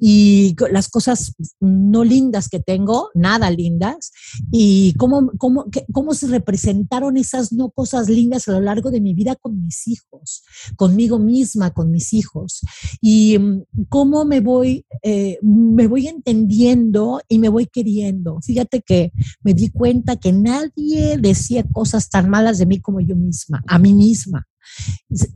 y 0.00 0.54
las 0.70 0.88
cosas 0.88 1.34
no 1.60 2.04
lindas 2.04 2.48
que 2.48 2.60
tengo, 2.60 3.10
nada 3.14 3.50
lindas, 3.50 4.12
y 4.50 4.94
cómo, 4.94 5.32
cómo, 5.38 5.66
cómo 5.92 6.14
se 6.14 6.28
representaron 6.28 7.16
esas 7.16 7.52
no 7.52 7.70
cosas 7.70 8.08
lindas 8.08 8.48
a 8.48 8.52
lo 8.52 8.60
largo 8.60 8.90
de 8.90 9.00
mi 9.00 9.14
vida 9.14 9.36
con 9.36 9.60
mis 9.60 9.88
hijos, 9.88 10.42
conmigo 10.76 11.18
misma, 11.18 11.72
con 11.72 11.90
mis 11.90 12.12
hijos, 12.12 12.60
y 13.00 13.38
mm, 13.38 13.62
cómo 13.88 14.24
me 14.24 14.40
voy, 14.40 14.84
eh, 15.02 15.38
me 15.42 15.86
voy 15.86 16.08
entendiendo 16.08 17.20
y 17.28 17.38
me 17.38 17.48
voy 17.48 17.66
queriendo. 17.66 18.40
Fíjate 18.42 18.82
que 18.82 19.12
me 19.42 19.54
di 19.54 19.70
cuenta 19.70 20.16
que 20.16 20.32
nadie 20.32 21.16
decía 21.18 21.64
cosas 21.72 22.08
tan 22.08 22.28
malas 22.28 22.58
de 22.58 22.66
mí 22.66 22.80
como 22.80 23.00
yo 23.00 23.16
misma, 23.16 23.62
a 23.66 23.78
mí 23.78 23.94
misma. 23.94 24.46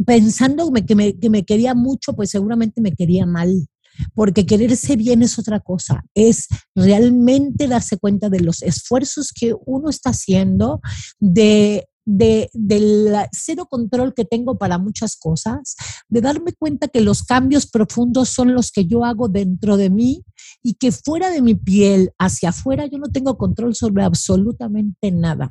Pensando 0.04 0.70
que 0.86 0.94
me, 0.94 1.18
que 1.18 1.30
me 1.30 1.44
quería 1.44 1.74
mucho, 1.74 2.14
pues 2.14 2.30
seguramente 2.30 2.80
me 2.80 2.92
quería 2.92 3.24
mal 3.26 3.68
porque 4.14 4.46
quererse 4.46 4.96
bien 4.96 5.22
es 5.22 5.38
otra 5.38 5.60
cosa, 5.60 6.04
es 6.14 6.48
realmente 6.74 7.68
darse 7.68 7.98
cuenta 7.98 8.28
de 8.28 8.40
los 8.40 8.62
esfuerzos 8.62 9.32
que 9.32 9.54
uno 9.66 9.90
está 9.90 10.10
haciendo, 10.10 10.80
de 11.18 11.86
de, 12.04 12.50
del 12.52 13.14
cero 13.32 13.66
control 13.68 14.14
que 14.14 14.24
tengo 14.24 14.58
para 14.58 14.78
muchas 14.78 15.16
cosas, 15.16 15.76
de 16.08 16.20
darme 16.20 16.52
cuenta 16.52 16.88
que 16.88 17.00
los 17.00 17.22
cambios 17.22 17.66
profundos 17.66 18.28
son 18.28 18.54
los 18.54 18.72
que 18.72 18.86
yo 18.86 19.04
hago 19.04 19.28
dentro 19.28 19.76
de 19.76 19.90
mí 19.90 20.24
y 20.62 20.74
que 20.74 20.92
fuera 20.92 21.30
de 21.30 21.42
mi 21.42 21.54
piel, 21.54 22.10
hacia 22.18 22.50
afuera, 22.50 22.86
yo 22.86 22.98
no 22.98 23.08
tengo 23.08 23.38
control 23.38 23.74
sobre 23.74 24.04
absolutamente 24.04 25.10
nada. 25.10 25.50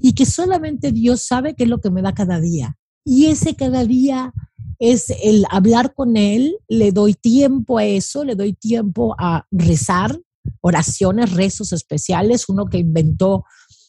Y 0.00 0.12
que 0.14 0.26
solamente 0.26 0.92
Dios 0.92 1.26
sabe 1.26 1.54
qué 1.54 1.64
es 1.64 1.70
lo 1.70 1.80
que 1.80 1.90
me 1.90 2.02
da 2.02 2.14
cada 2.14 2.40
día. 2.40 2.76
Y 3.10 3.24
ese 3.24 3.56
cada 3.56 3.86
día 3.86 4.34
es 4.78 5.06
el 5.22 5.46
hablar 5.48 5.94
con 5.94 6.18
Él, 6.18 6.58
le 6.68 6.92
doy 6.92 7.14
tiempo 7.14 7.78
a 7.78 7.86
eso, 7.86 8.22
le 8.22 8.34
doy 8.34 8.52
tiempo 8.52 9.16
a 9.18 9.46
rezar, 9.50 10.20
oraciones, 10.60 11.32
rezos 11.32 11.72
especiales, 11.72 12.50
uno 12.50 12.66
que 12.66 12.76
inventó 12.76 13.44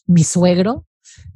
mi 0.06 0.24
suegro, 0.24 0.86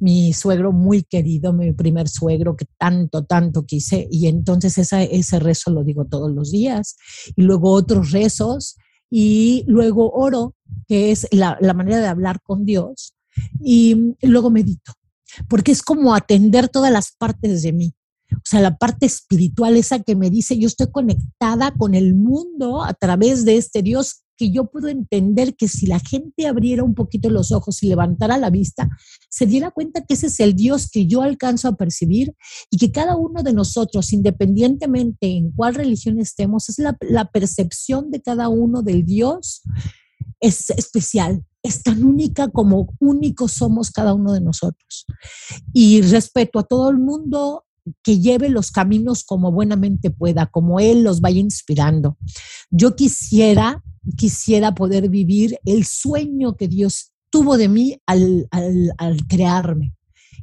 mi 0.00 0.33
suegro 0.33 0.73
muy 0.73 1.03
querido, 1.03 1.53
mi 1.53 1.75
primer 1.75 2.09
suegro 2.09 2.57
que 2.57 2.64
tanto, 2.79 3.26
tanto 3.26 3.67
quise, 3.67 4.09
y 4.11 4.29
entonces 4.29 4.79
ese 4.79 5.38
rezo 5.38 5.71
lo 5.71 5.85
digo 5.85 6.07
todos 6.07 6.33
los 6.33 6.53
días, 6.53 6.97
y 7.37 7.43
luego 7.43 7.71
otros 7.73 8.12
rezos, 8.12 8.76
y 9.11 9.62
luego 9.67 10.11
oro, 10.11 10.55
que 10.88 11.12
es 11.12 11.29
la, 11.33 11.59
la 11.61 11.75
manera 11.75 12.00
de 12.00 12.07
hablar 12.07 12.41
con 12.43 12.64
Dios, 12.64 13.14
y 13.62 14.14
luego 14.23 14.50
medito, 14.50 14.95
porque 15.49 15.73
es 15.73 15.83
como 15.83 16.14
atender 16.14 16.69
todas 16.69 16.93
las 16.93 17.12
partes 17.12 17.62
de 17.62 17.73
mí. 17.73 17.95
O 18.33 18.43
sea, 18.45 18.61
la 18.61 18.76
parte 18.76 19.07
espiritual, 19.07 19.76
esa 19.76 20.00
que 20.00 20.17
me 20.17 20.31
dice, 20.31 20.59
yo 20.59 20.67
estoy 20.67 20.91
conectada 20.91 21.73
con 21.73 21.95
el 21.95 22.14
mundo 22.14 22.83
a 22.83 22.95
través 22.95 23.45
de 23.45 23.57
este 23.57 23.83
Dios, 23.83 24.25
que 24.37 24.50
yo 24.50 24.67
puedo 24.67 24.88
entender 24.88 25.55
que 25.55 25.69
si 25.69 25.87
la 25.87 26.00
gente 26.00 26.47
abriera 26.49 26.83
un 26.83 26.95
poquito 26.95 27.31
los 27.31 27.53
ojos 27.53 27.83
y 27.83 27.88
levantara 27.88 28.37
la 28.37 28.50
vista, 28.50 28.88
se 29.29 29.47
diera 29.47 29.71
cuenta 29.71 30.05
que 30.05 30.14
ese 30.14 30.26
es 30.26 30.41
el 30.41 30.55
Dios 30.55 30.91
que 30.91 31.07
yo 31.07 31.23
alcanzo 31.23 31.69
a 31.69 31.76
percibir 31.76 32.35
y 32.71 32.79
que 32.79 32.91
cada 32.91 33.17
uno 33.17 33.43
de 33.43 33.53
nosotros, 33.53 34.12
independientemente 34.12 35.29
en 35.29 35.53
cuál 35.53 35.76
religión 35.76 36.19
estemos, 36.19 36.69
es 36.69 36.79
la, 36.79 36.97
la 37.00 37.26
percepción 37.26 38.11
de 38.11 38.23
cada 38.23 38.49
uno 38.49 38.83
del 38.83 39.05
Dios 39.05 39.62
es 40.41 40.71
especial, 40.71 41.45
es 41.64 41.83
tan 41.83 42.04
única 42.04 42.49
como 42.49 42.94
únicos 43.00 43.52
somos 43.52 43.90
cada 43.90 44.14
uno 44.14 44.33
de 44.33 44.42
nosotros. 44.42 45.06
Y 45.73 46.02
respeto 46.02 46.59
a 46.59 46.62
todo 46.64 46.90
el 46.90 46.99
mundo, 46.99 47.64
que 48.02 48.21
lleve 48.21 48.49
los 48.50 48.71
caminos 48.71 49.25
como 49.25 49.50
buenamente 49.50 50.11
pueda, 50.11 50.47
como 50.47 50.78
Él 50.78 51.02
los 51.02 51.21
vaya 51.21 51.40
inspirando. 51.40 52.16
Yo 52.71 52.94
quisiera, 52.94 53.83
quisiera 54.16 54.75
poder 54.75 55.09
vivir 55.09 55.59
el 55.64 55.85
sueño 55.85 56.56
que 56.56 56.68
Dios 56.68 57.12
tuvo 57.30 57.56
de 57.56 57.68
mí 57.68 57.97
al, 58.06 58.47
al 58.50 59.26
crearme. 59.26 59.94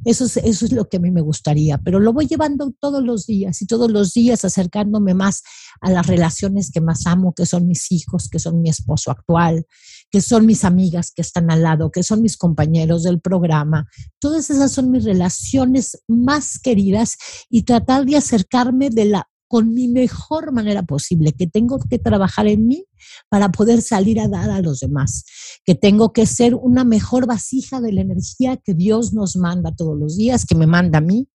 Eso 0.04 0.24
es, 0.24 0.36
eso 0.38 0.64
es 0.64 0.72
lo 0.72 0.88
que 0.88 0.96
a 0.96 1.00
mí 1.00 1.10
me 1.10 1.20
gustaría, 1.20 1.78
pero 1.78 2.00
lo 2.00 2.12
voy 2.12 2.26
llevando 2.26 2.72
todos 2.80 3.02
los 3.02 3.26
días 3.26 3.62
y 3.62 3.66
todos 3.66 3.90
los 3.90 4.12
días 4.12 4.44
acercándome 4.44 5.14
más 5.14 5.42
a 5.80 5.90
las 5.90 6.06
relaciones 6.06 6.70
que 6.70 6.80
más 6.80 7.06
amo, 7.06 7.34
que 7.34 7.46
son 7.46 7.66
mis 7.66 7.92
hijos, 7.92 8.28
que 8.28 8.38
son 8.38 8.60
mi 8.60 8.68
esposo 8.68 9.10
actual, 9.10 9.66
que 10.10 10.20
son 10.20 10.46
mis 10.46 10.64
amigas 10.64 11.12
que 11.14 11.22
están 11.22 11.50
al 11.50 11.62
lado, 11.62 11.90
que 11.90 12.02
son 12.02 12.20
mis 12.20 12.36
compañeros 12.36 13.02
del 13.02 13.20
programa. 13.20 13.88
Todas 14.18 14.50
esas 14.50 14.72
son 14.72 14.90
mis 14.90 15.04
relaciones 15.04 16.02
más 16.08 16.58
queridas 16.58 17.16
y 17.48 17.62
tratar 17.62 18.04
de 18.04 18.16
acercarme 18.16 18.90
de 18.90 19.06
la 19.06 19.28
con 19.52 19.74
mi 19.74 19.86
mejor 19.86 20.50
manera 20.50 20.82
posible, 20.82 21.32
que 21.32 21.46
tengo 21.46 21.78
que 21.78 21.98
trabajar 21.98 22.46
en 22.46 22.66
mí 22.66 22.86
para 23.28 23.52
poder 23.52 23.82
salir 23.82 24.18
a 24.18 24.26
dar 24.26 24.48
a 24.48 24.62
los 24.62 24.80
demás, 24.80 25.26
que 25.66 25.74
tengo 25.74 26.14
que 26.14 26.24
ser 26.24 26.54
una 26.54 26.84
mejor 26.84 27.26
vasija 27.26 27.82
de 27.82 27.92
la 27.92 28.00
energía 28.00 28.56
que 28.56 28.72
Dios 28.72 29.12
nos 29.12 29.36
manda 29.36 29.76
todos 29.76 29.94
los 29.98 30.16
días, 30.16 30.46
que 30.46 30.54
me 30.54 30.66
manda 30.66 31.00
a 31.00 31.02
mí, 31.02 31.28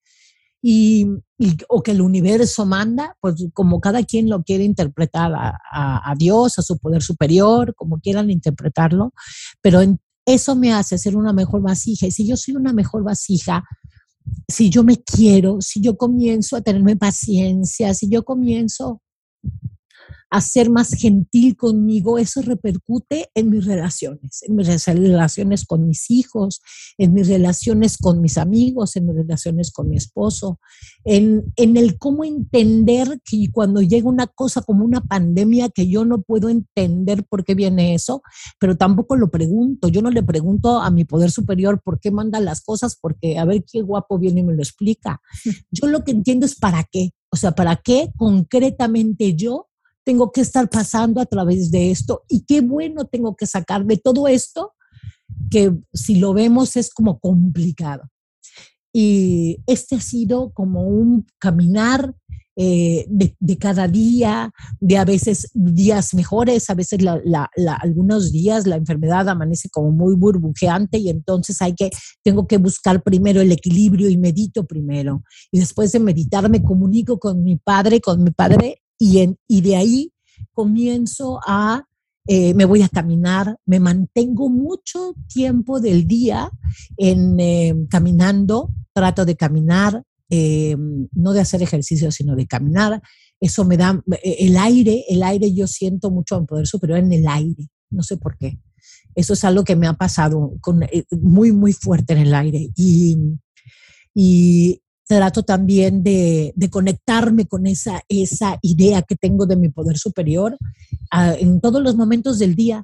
y, 0.63 1.05
o 1.69 1.83
que 1.83 1.91
el 1.91 2.01
universo 2.01 2.65
manda, 2.65 3.15
pues 3.21 3.35
como 3.53 3.79
cada 3.81 4.01
quien 4.01 4.31
lo 4.31 4.41
quiere 4.41 4.63
interpretar 4.63 5.31
a, 5.35 5.59
a, 5.71 6.15
Dios, 6.17 6.57
a 6.57 6.63
su 6.63 6.79
poder 6.79 7.03
superior, 7.03 7.75
como 7.75 7.99
quieran 7.99 8.31
interpretarlo, 8.31 9.13
pero 9.61 9.81
eso 10.25 10.55
me 10.55 10.73
hace 10.73 10.97
ser 10.97 11.15
una 11.15 11.33
mejor 11.33 11.61
vasija. 11.61 12.07
Y 12.07 12.11
si 12.11 12.27
yo 12.27 12.35
soy 12.35 12.55
una 12.55 12.73
mejor 12.73 13.03
vasija, 13.03 13.63
si 14.47 14.69
yo 14.69 14.83
me 14.83 14.97
quiero, 14.97 15.57
si 15.61 15.81
yo 15.81 15.97
comienzo 15.97 16.55
a 16.55 16.61
tenerme 16.61 16.95
paciencia, 16.95 17.93
si 17.93 18.09
yo 18.09 18.23
comienzo 18.23 19.01
a 20.29 20.41
ser 20.41 20.69
más 20.69 20.93
gentil 20.93 21.55
conmigo, 21.55 22.17
eso 22.17 22.41
repercute 22.41 23.29
en 23.33 23.49
mis 23.49 23.65
relaciones, 23.65 24.43
en 24.43 24.55
mis 24.55 24.67
relaciones 24.67 25.65
con 25.65 25.87
mis 25.87 26.11
hijos, 26.11 26.61
en 26.97 27.13
mis 27.13 27.27
relaciones 27.27 27.97
con 27.97 28.21
mis 28.21 28.37
amigos, 28.37 28.95
en 28.95 29.05
mis 29.07 29.15
relaciones 29.15 29.71
con 29.71 29.89
mi 29.89 29.97
esposo, 29.97 30.59
en, 31.05 31.53
en 31.55 31.77
el 31.77 31.97
cómo 31.97 32.25
entender 32.25 33.21
que 33.23 33.47
cuando 33.51 33.81
llega 33.81 34.09
una 34.09 34.27
cosa 34.27 34.61
como 34.61 34.83
una 34.83 35.01
pandemia 35.01 35.69
que 35.69 35.87
yo 35.87 36.03
no 36.03 36.21
puedo 36.21 36.49
entender 36.49 37.23
por 37.23 37.45
qué 37.45 37.55
viene 37.55 37.93
eso, 37.93 38.21
pero 38.59 38.75
tampoco 38.75 39.15
lo 39.15 39.29
pregunto, 39.29 39.87
yo 39.87 40.01
no 40.01 40.09
le 40.09 40.23
pregunto 40.23 40.81
a 40.81 40.91
mi 40.91 41.05
poder 41.05 41.31
superior 41.31 41.81
por 41.81 41.99
qué 41.99 42.11
manda 42.11 42.39
las 42.39 42.61
cosas, 42.61 42.97
porque 42.99 43.37
a 43.37 43.45
ver 43.45 43.63
qué 43.71 43.81
guapo 43.81 44.19
viene 44.19 44.41
y 44.41 44.43
me 44.43 44.53
lo 44.53 44.61
explica. 44.61 45.21
Yo 45.71 45.87
lo 45.87 46.03
que 46.03 46.11
entiendo 46.11 46.45
es 46.45 46.55
para 46.55 46.83
qué, 46.83 47.11
o 47.29 47.37
sea, 47.37 47.51
para 47.51 47.77
qué 47.77 48.11
concretamente 48.17 49.35
yo 49.35 49.66
tengo 50.07 50.31
que 50.31 50.39
estar 50.39 50.69
pasando 50.69 51.19
a 51.19 51.25
través 51.25 51.69
de 51.69 51.91
esto 51.91 52.23
y 52.29 52.45
qué 52.45 52.61
bueno 52.61 53.03
tengo 53.07 53.35
que 53.35 53.45
sacar 53.45 53.85
de 53.85 53.97
todo 53.97 54.29
esto 54.29 54.71
que 55.51 55.73
si 55.91 56.15
lo 56.15 56.33
vemos 56.33 56.77
es 56.77 56.93
como 56.93 57.19
complicado. 57.19 58.03
Y 58.93 59.57
este 59.67 59.97
ha 59.97 59.99
sido 59.99 60.53
como 60.53 60.83
un 60.87 61.27
caminar 61.39 62.15
eh, 62.55 63.05
de, 63.09 63.57
cada 63.57 63.89
día, 63.89 64.51
de 64.79 64.97
a 64.97 65.03
veces 65.03 65.51
días 65.53 66.13
mejores, 66.13 66.69
a 66.69 66.73
veces 66.73 67.01
algunos 67.81 68.31
días 68.31 68.65
la 68.65 68.77
enfermedad 68.77 69.27
amanece 69.27 69.69
como 69.69 69.91
muy 69.91 70.15
burbujeante 70.15 70.99
y 70.99 71.09
entonces 71.09 71.61
hay 71.61 71.75
que, 71.75 71.89
tengo 72.23 72.47
que 72.47 72.57
buscar 72.57 73.03
primero 73.03 73.41
el 73.41 73.51
equilibrio 73.51 74.09
y 74.09 74.15
medito 74.15 74.65
primero. 74.65 75.21
Y 75.51 75.59
después 75.59 75.91
de 75.91 75.99
meditar 75.99 76.49
me 76.49 76.63
comunico 76.63 77.19
con 77.19 77.43
mi 77.43 77.57
padre, 77.57 77.99
con 77.99 78.23
mi 78.23 78.31
padre 78.31 78.83
y, 78.99 79.61
de 79.61 79.75
ahí 79.75 80.11
comienzo 80.53 81.39
a, 81.45 81.85
eh, 82.27 82.53
me 82.53 82.65
voy 82.65 82.81
a 82.81 82.89
caminar, 82.89 83.57
me 83.65 83.79
mantengo 83.79 84.49
mucho 84.49 85.13
tiempo 85.27 85.79
del 85.79 86.07
día 86.07 86.49
en 86.97 87.39
eh, 87.39 87.75
caminando, 87.89 88.73
trato 88.93 89.25
de 89.25 89.35
caminar, 89.35 90.03
eh, 90.29 90.75
no 91.13 91.33
de 91.33 91.41
hacer 91.41 91.61
ejercicio, 91.61 92.11
sino 92.11 92.35
de 92.35 92.47
caminar. 92.47 93.01
Eso 93.39 93.65
me 93.65 93.77
da 93.77 94.01
el 94.23 94.57
aire, 94.57 95.05
el 95.09 95.21
aire 95.21 95.53
yo 95.53 95.67
siento 95.67 96.09
mucho 96.09 96.37
en 96.37 96.47
poder 96.47 96.65
superior 96.65 96.99
en 96.99 97.13
el 97.13 97.27
aire, 97.27 97.67
no 97.91 98.01
sé 98.01 98.17
por 98.17 98.37
qué. 98.37 98.59
Eso 99.13 99.33
es 99.33 99.43
algo 99.43 99.63
que 99.63 99.75
me 99.75 99.87
ha 99.87 99.93
pasado 99.93 100.53
con, 100.61 100.81
muy, 101.21 101.51
muy 101.51 101.73
fuerte 101.73 102.13
en 102.13 102.19
el 102.19 102.33
aire. 102.33 102.69
Y, 102.75 103.17
y, 104.13 104.81
trato 105.07 105.43
también 105.43 106.03
de, 106.03 106.53
conectarme 106.69 107.45
con 107.45 107.65
esa, 107.65 108.03
idea 108.61 109.01
que 109.01 109.15
tengo 109.15 109.45
de 109.45 109.55
mi 109.55 109.69
poder 109.69 109.97
superior 109.97 110.57
en 111.11 111.61
todos 111.61 111.81
los 111.81 111.95
momentos 111.95 112.39
del 112.39 112.55
día 112.55 112.83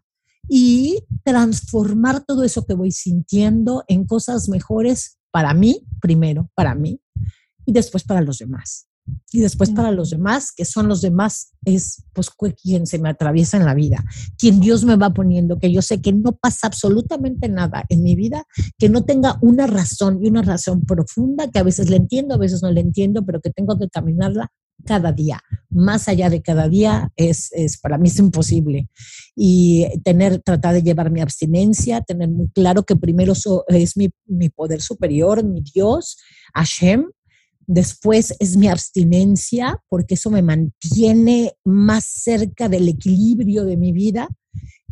y 0.49 1.03
transformar 1.23 2.23
todo 2.23 2.43
eso 2.43 2.65
que 2.65 2.73
voy 2.73 2.91
sintiendo 2.91 3.83
en 3.87 4.05
cosas 4.05 4.49
mejores 4.49 5.17
para 5.31 5.53
mí, 5.53 5.85
primero 6.01 6.49
para 6.55 6.75
mí, 6.75 6.99
y 7.65 7.71
después 7.71 8.03
para 8.03 8.21
los 8.21 8.39
demás. 8.39 8.87
Y 9.31 9.41
después 9.41 9.71
para 9.71 9.91
los 9.91 10.11
demás, 10.11 10.51
que 10.55 10.65
son 10.65 10.87
los 10.87 11.01
demás, 11.01 11.51
es 11.65 12.03
pues 12.13 12.29
quien 12.61 12.87
se 12.87 12.99
me 12.99 13.09
atraviesa 13.09 13.57
en 13.57 13.65
la 13.65 13.73
vida, 13.73 14.03
quien 14.37 14.59
Dios 14.59 14.85
me 14.85 14.95
va 14.95 15.13
poniendo, 15.13 15.59
que 15.59 15.71
yo 15.71 15.81
sé 15.81 16.01
que 16.01 16.13
no 16.13 16.33
pasa 16.33 16.67
absolutamente 16.67 17.49
nada 17.49 17.83
en 17.89 18.03
mi 18.03 18.15
vida 18.15 18.45
que 18.77 18.89
no 18.89 19.03
tenga 19.03 19.37
una 19.41 19.67
razón 19.67 20.19
y 20.21 20.27
una 20.27 20.41
razón 20.41 20.85
profunda, 20.85 21.49
que 21.49 21.59
a 21.59 21.63
veces 21.63 21.89
le 21.89 21.97
entiendo, 21.97 22.35
a 22.35 22.37
veces 22.37 22.61
no 22.61 22.71
le 22.71 22.81
entiendo, 22.81 23.25
pero 23.25 23.41
que 23.41 23.49
tengo 23.49 23.77
que 23.77 23.89
caminarla 23.89 24.51
cada 24.85 25.11
día. 25.11 25.39
Más 25.69 26.07
allá 26.07 26.29
de 26.29 26.41
cada 26.41 26.67
día 26.67 27.11
es, 27.15 27.49
es 27.53 27.79
para 27.79 27.97
mí 27.97 28.09
es 28.09 28.19
imposible. 28.19 28.89
Y 29.35 29.85
tener, 30.03 30.39
tratar 30.39 30.73
de 30.73 30.83
llevar 30.83 31.11
mi 31.11 31.21
abstinencia, 31.21 32.01
tener 32.01 32.29
muy 32.29 32.49
claro 32.49 32.83
que 32.83 32.95
primero 32.95 33.33
es 33.67 33.97
mi, 33.97 34.09
mi 34.25 34.49
poder 34.49 34.81
superior, 34.81 35.43
mi 35.43 35.61
Dios, 35.61 36.17
Hashem, 36.53 37.05
Después 37.65 38.35
es 38.39 38.57
mi 38.57 38.67
abstinencia, 38.67 39.81
porque 39.89 40.15
eso 40.15 40.29
me 40.29 40.41
mantiene 40.41 41.53
más 41.63 42.05
cerca 42.05 42.69
del 42.69 42.89
equilibrio 42.89 43.65
de 43.65 43.77
mi 43.77 43.91
vida, 43.91 44.29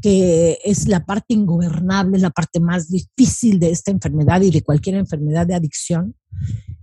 que 0.02 0.60
es 0.64 0.88
la 0.88 1.06
parte 1.06 1.34
ingobernable, 1.34 2.18
la 2.18 2.32
parte 2.32 2.60
más 2.60 2.90
difícil 2.90 3.60
de 3.60 3.72
esta 3.72 3.92
enfermedad 3.92 4.42
y 4.42 4.50
de 4.50 4.64
cualquier 4.64 4.96
enfermedad 4.96 5.46
de 5.46 5.56
adicción. 5.56 6.16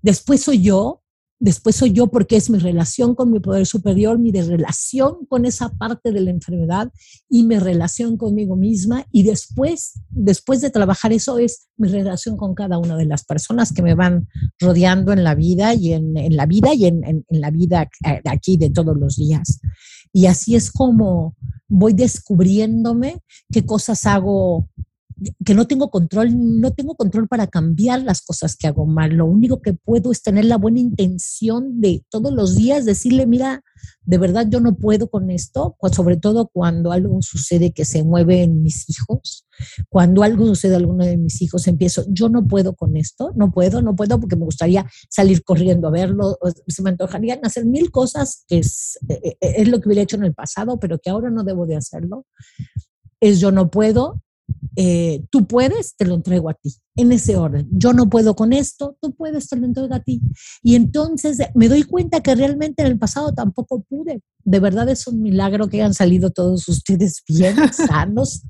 Después 0.03 0.43
soy 0.43 0.63
yo, 0.63 1.03
Después 1.41 1.77
soy 1.77 1.93
yo 1.93 2.09
porque 2.09 2.37
es 2.37 2.51
mi 2.51 2.59
relación 2.59 3.15
con 3.15 3.31
mi 3.31 3.39
poder 3.39 3.65
superior, 3.65 4.19
mi 4.19 4.33
relación 4.33 5.27
con 5.29 5.45
esa 5.45 5.69
parte 5.69 6.11
de 6.11 6.21
la 6.21 6.31
enfermedad 6.31 6.93
y 7.29 7.45
mi 7.45 7.59
relación 7.59 8.17
conmigo 8.17 8.57
misma. 8.57 9.07
Y 9.13 9.23
después, 9.23 10.01
después 10.11 10.61
de 10.61 10.71
trabajar 10.71 11.13
eso, 11.13 11.39
es 11.39 11.69
mi 11.77 11.89
relación 11.89 12.37
con 12.37 12.55
cada 12.55 12.79
una 12.79 12.97
de 12.97 13.07
las 13.07 13.25
personas 13.25 13.73
que 13.73 13.83
me 13.83 13.95
van 13.95 14.29
rodeando 14.59 15.13
en 15.13 15.23
la 15.23 15.37
vida 15.37 15.75
y 15.75 15.93
en, 15.93 16.15
la 16.37 16.47
vida 16.47 16.75
y 16.75 16.87
en, 16.87 17.05
en 17.05 17.25
la 17.29 17.51
vida 17.51 17.89
aquí 18.25 18.57
de 18.57 18.71
todos 18.71 18.97
los 18.97 19.17
días. 19.17 19.61
Y 20.13 20.27
así 20.27 20.57
es 20.57 20.73
como 20.73 21.37
voy 21.69 21.93
descubriéndome 21.93 23.23
qué 23.53 23.65
cosas 23.65 24.07
hago 24.07 24.69
que 25.45 25.55
no 25.55 25.67
tengo 25.67 25.91
control, 25.91 26.61
no 26.61 26.73
tengo 26.73 26.95
control 26.95 27.29
para 27.29 27.47
cambiar 27.47 28.03
las 28.03 28.23
cosas 28.23 28.57
que 28.57 28.67
hago 28.67 28.87
mal. 28.87 29.15
Lo 29.15 29.27
único 29.27 29.61
que 29.61 29.73
puedo 29.73 30.13
es 30.13 30.23
tener 30.23 30.45
la 30.45 30.57
buena 30.57 30.81
intención 30.81 31.81
de 31.81 32.05
todos 32.09 32.33
los 32.33 32.55
días 32.55 32.85
decirle, 32.85 33.27
mira, 33.27 33.63
de 34.03 34.19
verdad 34.19 34.47
yo 34.49 34.61
no 34.61 34.77
puedo 34.77 35.09
con 35.09 35.31
esto, 35.31 35.77
sobre 35.93 36.17
todo 36.17 36.49
cuando 36.53 36.93
algo 36.93 37.21
sucede 37.23 37.73
que 37.73 37.85
se 37.85 38.03
mueve 38.05 38.43
en 38.43 38.63
mis 38.63 38.89
hijos, 38.89 39.47
cuando 39.89 40.23
algo 40.23 40.47
sucede 40.47 40.75
a 40.75 40.79
alguno 40.79 41.05
de 41.05 41.17
mis 41.17 41.43
hijos, 41.43 41.67
empiezo, 41.67 42.05
yo 42.09 42.29
no 42.29 42.47
puedo 42.47 42.75
con 42.75 42.97
esto, 42.97 43.33
no 43.37 43.51
puedo, 43.51 43.83
no 43.83 43.97
puedo 43.97 44.21
porque 44.21 44.37
me 44.37 44.45
gustaría 44.45 44.87
salir 45.09 45.43
corriendo 45.43 45.89
a 45.89 45.91
verlo, 45.91 46.39
se 46.67 46.83
me 46.83 46.91
antojarían 46.91 47.41
hacer 47.43 47.67
mil 47.67 47.91
cosas 47.91 48.45
que 48.47 48.59
es, 48.59 48.99
e, 49.09 49.37
e, 49.41 49.63
es 49.63 49.69
lo 49.69 49.81
que 49.81 49.89
hubiera 49.89 50.03
hecho 50.03 50.17
en 50.17 50.25
el 50.25 50.35
pasado, 50.35 50.79
pero 50.79 50.99
que 50.99 51.11
ahora 51.11 51.31
no 51.31 51.45
debo 51.45 51.67
de 51.67 51.77
hacerlo. 51.77 52.27
Es 53.21 53.41
yo 53.41 53.51
no 53.51 53.69
puedo, 53.69 54.23
eh, 54.77 55.23
tú 55.31 55.47
puedes, 55.47 55.97
te 55.97 56.05
lo 56.07 56.15
entrego 56.15 56.51
a 56.51 56.55
ti, 56.55 56.75
en 56.99 57.13
ese 57.13 57.37
orden. 57.37 57.69
Yo 57.71 57.93
no 57.93 58.11
puedo 58.11 58.35
con 58.35 58.53
esto, 58.53 58.97
tú 59.01 59.15
puedes, 59.15 59.49
te 59.49 59.57
lo 59.57 59.67
entrego 59.67 59.95
a 59.95 60.01
ti. 60.01 60.21
Y 60.65 60.75
entonces 60.75 61.39
me 61.55 61.69
doy 61.69 61.85
cuenta 61.85 62.21
que 62.21 62.35
realmente 62.35 62.83
en 62.83 62.89
el 62.89 62.99
pasado 62.99 63.33
tampoco 63.33 63.85
pude. 63.89 64.21
De 64.45 64.59
verdad 64.59 64.89
es 64.89 65.07
un 65.07 65.23
milagro 65.23 65.69
que 65.69 65.77
hayan 65.77 65.95
salido 65.95 66.31
todos 66.31 66.69
ustedes 66.69 67.23
bien 67.29 67.55
sanos, 67.73 68.43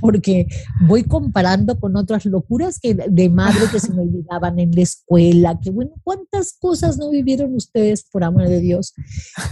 porque 0.00 0.46
voy 0.86 1.02
comparando 1.02 1.80
con 1.80 1.96
otras 1.96 2.26
locuras 2.26 2.78
que 2.78 2.94
de 2.94 3.28
madre 3.28 3.62
que 3.72 3.80
se 3.80 3.92
me 3.92 4.02
olvidaban 4.02 4.60
en 4.60 4.70
la 4.70 4.82
escuela, 4.82 5.58
que 5.60 5.70
bueno, 5.70 5.90
cuántas 6.04 6.52
cosas 6.60 6.98
no 6.98 7.10
vivieron 7.10 7.54
ustedes 7.56 8.04
por 8.04 8.22
amor 8.22 8.48
de 8.48 8.60
Dios. 8.60 8.94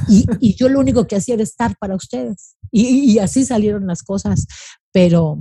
Y, 0.09 0.27
y 0.39 0.55
yo 0.55 0.69
lo 0.69 0.79
único 0.79 1.09
que 1.09 1.17
hacía 1.17 1.35
era 1.35 1.43
estar 1.43 1.77
para 1.81 1.97
ustedes. 1.97 2.55
Y, 2.71 3.13
y, 3.13 3.19
así 3.19 3.45
salieron 3.45 3.87
las 3.87 4.03
cosas 4.03 4.47
pero 4.93 5.41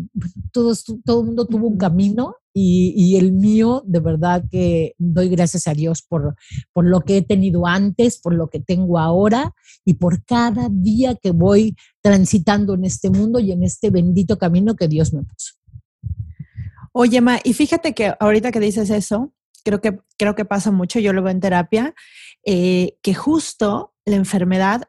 todos, 0.51 0.83
todo 1.05 1.19
el 1.19 1.27
mundo 1.27 1.45
tuvo 1.45 1.67
un 1.67 1.77
camino 1.77 2.35
y, 2.53 2.93
y, 2.95 3.17
el 3.17 3.31
mío, 3.31 3.83
de 3.85 3.99
verdad 3.99 4.43
que 4.49 4.93
doy 4.97 5.29
gracias 5.29 5.67
a 5.67 5.73
Dios 5.73 6.03
por, 6.03 6.35
por 6.71 6.85
lo 6.85 7.01
que 7.01 7.17
he 7.17 7.21
tenido 7.21 7.65
antes, 7.65 8.19
por 8.19 8.33
lo 8.33 8.49
que 8.49 8.59
tengo 8.59 8.99
ahora 8.99 9.53
y 9.83 9.95
por 9.95 10.23
cada 10.23 10.69
día 10.69 11.15
que 11.15 11.31
voy 11.31 11.75
transitando 12.01 12.75
en 12.75 12.85
este 12.85 13.09
mundo 13.09 13.39
y 13.39 13.51
en 13.51 13.63
este 13.63 13.89
bendito 13.89 14.37
camino 14.37 14.75
que 14.75 14.87
Dios 14.87 15.13
me 15.13 15.23
puso. 15.23 15.53
Oye, 16.91 17.21
Ma, 17.21 17.39
y 17.43 17.53
fíjate 17.53 17.93
que 17.93 18.13
ahorita 18.19 18.51
que 18.51 18.59
dices 18.59 18.91
eso, 18.91 19.33
creo 19.63 19.81
que, 19.81 19.99
creo 20.17 20.35
que 20.35 20.45
pasa 20.45 20.71
mucho, 20.71 20.99
yo 20.99 21.11
lo 21.11 21.23
veo 21.23 21.31
en 21.31 21.39
terapia, 21.39 21.95
eh, 22.45 22.97
que 23.01 23.15
justo 23.15 23.93
la 24.05 24.15
enfermedad 24.15 24.83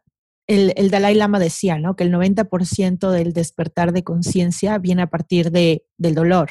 el, 0.46 0.90
Dalai 0.90 1.14
Lama 1.14 1.38
decía, 1.38 1.78
¿no? 1.78 1.96
Que 1.96 2.04
el 2.04 2.12
90% 2.12 3.10
del 3.10 3.32
despertar 3.32 3.92
de 3.92 4.04
conciencia 4.04 4.78
viene 4.78 5.02
a 5.02 5.06
partir 5.06 5.50
de, 5.50 5.86
del 5.96 6.14
dolor. 6.14 6.50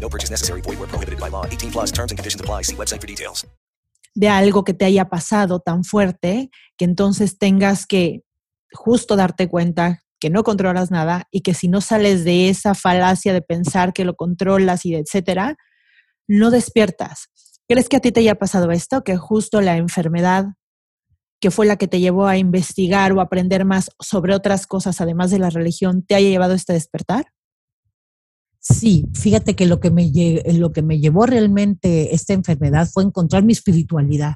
No 0.00 0.08
purchase 0.08 0.30
necessary. 0.30 0.62
Void 0.62 0.78
where 0.78 0.88
prohibited 0.88 1.20
by 1.20 1.30
law. 1.30 1.44
18 1.44 1.70
plus 1.70 1.92
terms 1.92 2.10
and 2.10 2.18
conditions 2.18 2.40
apply. 2.40 2.62
See 2.62 2.76
website 2.76 3.00
for 3.00 3.06
details. 3.06 3.46
De 4.14 4.28
algo 4.28 4.64
que 4.64 4.74
te 4.74 4.84
haya 4.84 5.08
pasado 5.08 5.60
tan 5.60 5.84
fuerte 5.84 6.50
que 6.76 6.84
entonces 6.84 7.38
tengas 7.38 7.86
que 7.86 8.22
justo 8.72 9.16
darte 9.16 9.48
cuenta 9.48 10.00
que 10.20 10.30
no 10.30 10.42
controlas 10.42 10.90
nada 10.90 11.28
y 11.30 11.42
que 11.42 11.54
si 11.54 11.68
no 11.68 11.80
sales 11.80 12.24
de 12.24 12.48
esa 12.48 12.74
falacia 12.74 13.32
de 13.32 13.42
pensar 13.42 13.92
que 13.92 14.04
lo 14.04 14.14
controlas 14.14 14.84
y 14.84 14.94
etcétera, 14.94 15.56
no 16.26 16.50
despiertas. 16.50 17.28
¿Crees 17.68 17.88
que 17.88 17.96
a 17.96 18.00
ti 18.00 18.12
te 18.12 18.20
haya 18.20 18.34
pasado 18.34 18.70
esto? 18.70 19.04
Que 19.04 19.16
justo 19.16 19.60
la 19.60 19.76
enfermedad 19.76 20.46
que 21.40 21.50
fue 21.50 21.66
la 21.66 21.76
que 21.76 21.86
te 21.86 22.00
llevó 22.00 22.26
a 22.26 22.36
investigar 22.36 23.12
o 23.12 23.20
aprender 23.20 23.64
más 23.64 23.90
sobre 24.00 24.34
otras 24.34 24.66
cosas, 24.66 25.00
además 25.00 25.30
de 25.30 25.38
la 25.38 25.50
religión, 25.50 26.02
te 26.02 26.14
haya 26.14 26.28
llevado 26.28 26.54
a 26.54 26.56
este 26.56 26.72
despertar? 26.72 27.26
Sí, 28.60 29.06
fíjate 29.14 29.54
que 29.54 29.66
lo 29.66 29.80
que 29.80 29.90
me, 29.90 30.10
lo 30.54 30.72
que 30.72 30.82
me 30.82 30.98
llevó 30.98 31.26
realmente 31.26 32.14
esta 32.14 32.32
enfermedad 32.34 32.88
fue 32.92 33.04
encontrar 33.04 33.44
mi 33.44 33.52
espiritualidad 33.52 34.34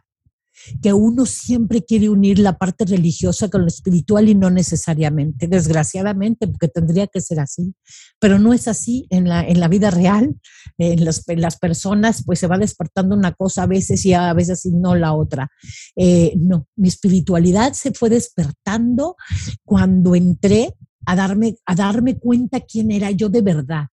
que 0.81 0.93
uno 0.93 1.27
siempre 1.27 1.83
quiere 1.83 2.09
unir 2.09 2.39
la 2.39 2.57
parte 2.59 2.85
religiosa 2.85 3.49
con 3.49 3.63
lo 3.63 3.69
espiritual 3.69 4.29
y 4.29 4.35
no 4.35 4.51
necesariamente, 4.51 5.47
desgraciadamente, 5.47 6.47
porque 6.47 6.69
tendría 6.69 7.07
que 7.07 7.21
ser 7.21 7.41
así, 7.41 7.75
pero 8.21 8.39
no 8.39 8.53
es 8.53 8.69
así 8.69 9.07
en 9.11 9.29
la, 9.29 9.47
en 9.47 9.61
la 9.61 9.69
vida 9.69 9.91
real, 9.91 10.35
en 10.79 11.05
las 11.05 11.57
personas 11.59 12.23
pues 12.25 12.39
se 12.39 12.47
va 12.47 12.59
despertando 12.59 13.17
una 13.17 13.33
cosa 13.33 13.65
a 13.65 13.67
veces 13.67 14.05
y 14.07 14.13
a 14.13 14.33
veces 14.35 14.67
no 14.67 14.95
la 14.95 15.15
otra. 15.15 15.49
Eh, 15.97 16.35
no, 16.37 16.67
mi 16.77 16.89
espiritualidad 16.89 17.73
se 17.73 17.93
fue 17.93 18.11
despertando 18.11 19.17
cuando 19.65 20.15
entré 20.15 20.75
a 21.07 21.17
darme, 21.17 21.57
a 21.67 21.75
darme 21.75 22.19
cuenta 22.19 22.61
quién 22.61 22.93
era 22.93 23.11
yo 23.11 23.29
de 23.29 23.43
verdad 23.43 23.87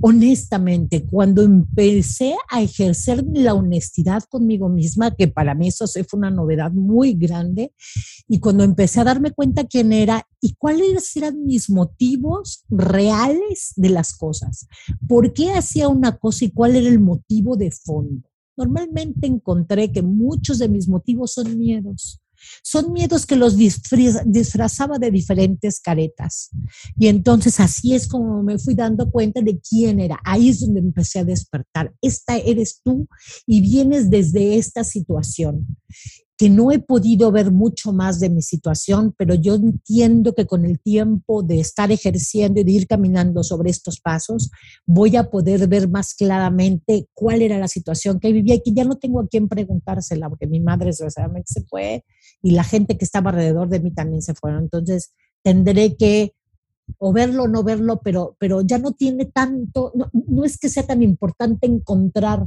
honestamente, 0.00 1.04
cuando 1.04 1.42
empecé 1.42 2.34
a 2.50 2.62
ejercer 2.62 3.24
la 3.32 3.54
honestidad 3.54 4.22
conmigo 4.24 4.68
misma, 4.68 5.14
que 5.14 5.28
para 5.28 5.54
mí 5.54 5.68
eso 5.68 5.86
fue 5.86 6.18
una 6.18 6.30
novedad 6.30 6.72
muy 6.72 7.14
grande, 7.14 7.72
y 8.28 8.40
cuando 8.40 8.64
empecé 8.64 9.00
a 9.00 9.04
darme 9.04 9.30
cuenta 9.30 9.64
quién 9.64 9.92
era 9.92 10.26
y 10.40 10.54
cuáles 10.54 11.16
eran 11.16 11.44
mis 11.44 11.70
motivos 11.70 12.64
reales 12.68 13.72
de 13.76 13.90
las 13.90 14.14
cosas, 14.14 14.66
por 15.08 15.32
qué 15.32 15.52
hacía 15.52 15.88
una 15.88 16.16
cosa 16.18 16.44
y 16.44 16.50
cuál 16.50 16.76
era 16.76 16.88
el 16.88 17.00
motivo 17.00 17.56
de 17.56 17.70
fondo. 17.70 18.28
Normalmente 18.56 19.26
encontré 19.26 19.92
que 19.92 20.02
muchos 20.02 20.58
de 20.58 20.68
mis 20.68 20.88
motivos 20.88 21.34
son 21.34 21.58
miedos 21.58 22.20
son 22.62 22.92
miedos 22.92 23.26
que 23.26 23.36
los 23.36 23.56
disfrazaba 23.56 24.98
de 24.98 25.10
diferentes 25.10 25.80
caretas. 25.80 26.50
Y 26.98 27.08
entonces 27.08 27.60
así 27.60 27.94
es 27.94 28.06
como 28.06 28.42
me 28.42 28.58
fui 28.58 28.74
dando 28.74 29.10
cuenta 29.10 29.40
de 29.40 29.58
quién 29.58 30.00
era. 30.00 30.20
Ahí 30.24 30.48
es 30.48 30.60
donde 30.60 30.80
empecé 30.80 31.20
a 31.20 31.24
despertar. 31.24 31.92
Esta 32.00 32.36
eres 32.36 32.80
tú 32.82 33.08
y 33.46 33.60
vienes 33.60 34.10
desde 34.10 34.56
esta 34.56 34.84
situación 34.84 35.66
que 36.38 36.50
no 36.50 36.70
he 36.70 36.78
podido 36.78 37.32
ver 37.32 37.50
mucho 37.50 37.92
más 37.92 38.20
de 38.20 38.28
mi 38.28 38.42
situación, 38.42 39.14
pero 39.16 39.34
yo 39.34 39.54
entiendo 39.54 40.34
que 40.34 40.46
con 40.46 40.66
el 40.66 40.80
tiempo 40.80 41.42
de 41.42 41.60
estar 41.60 41.90
ejerciendo 41.90 42.60
y 42.60 42.64
de 42.64 42.72
ir 42.72 42.86
caminando 42.86 43.42
sobre 43.42 43.70
estos 43.70 44.00
pasos, 44.00 44.50
voy 44.84 45.16
a 45.16 45.30
poder 45.30 45.66
ver 45.66 45.88
más 45.88 46.14
claramente 46.14 47.08
cuál 47.14 47.40
era 47.40 47.58
la 47.58 47.68
situación 47.68 48.20
que 48.20 48.32
vivía 48.32 48.56
y 48.56 48.60
que 48.60 48.72
ya 48.72 48.84
no 48.84 48.96
tengo 48.96 49.20
a 49.20 49.28
quién 49.28 49.48
preguntársela, 49.48 50.28
porque 50.28 50.46
mi 50.46 50.60
madre 50.60 50.86
desgraciadamente 50.86 51.52
se 51.52 51.64
fue 51.64 52.04
y 52.42 52.52
la 52.52 52.64
gente 52.64 52.96
que 52.96 53.04
estaba 53.04 53.30
alrededor 53.30 53.68
de 53.68 53.80
mí 53.80 53.90
también 53.92 54.22
se 54.22 54.34
fueron. 54.34 54.64
Entonces, 54.64 55.12
tendré 55.42 55.96
que 55.96 56.34
o 56.98 57.12
verlo 57.12 57.44
o 57.44 57.48
no 57.48 57.64
verlo, 57.64 58.00
pero, 58.02 58.36
pero 58.38 58.60
ya 58.60 58.78
no 58.78 58.92
tiene 58.92 59.26
tanto, 59.26 59.92
no, 59.94 60.10
no 60.12 60.44
es 60.44 60.56
que 60.58 60.68
sea 60.68 60.86
tan 60.86 61.02
importante 61.02 61.66
encontrar 61.66 62.46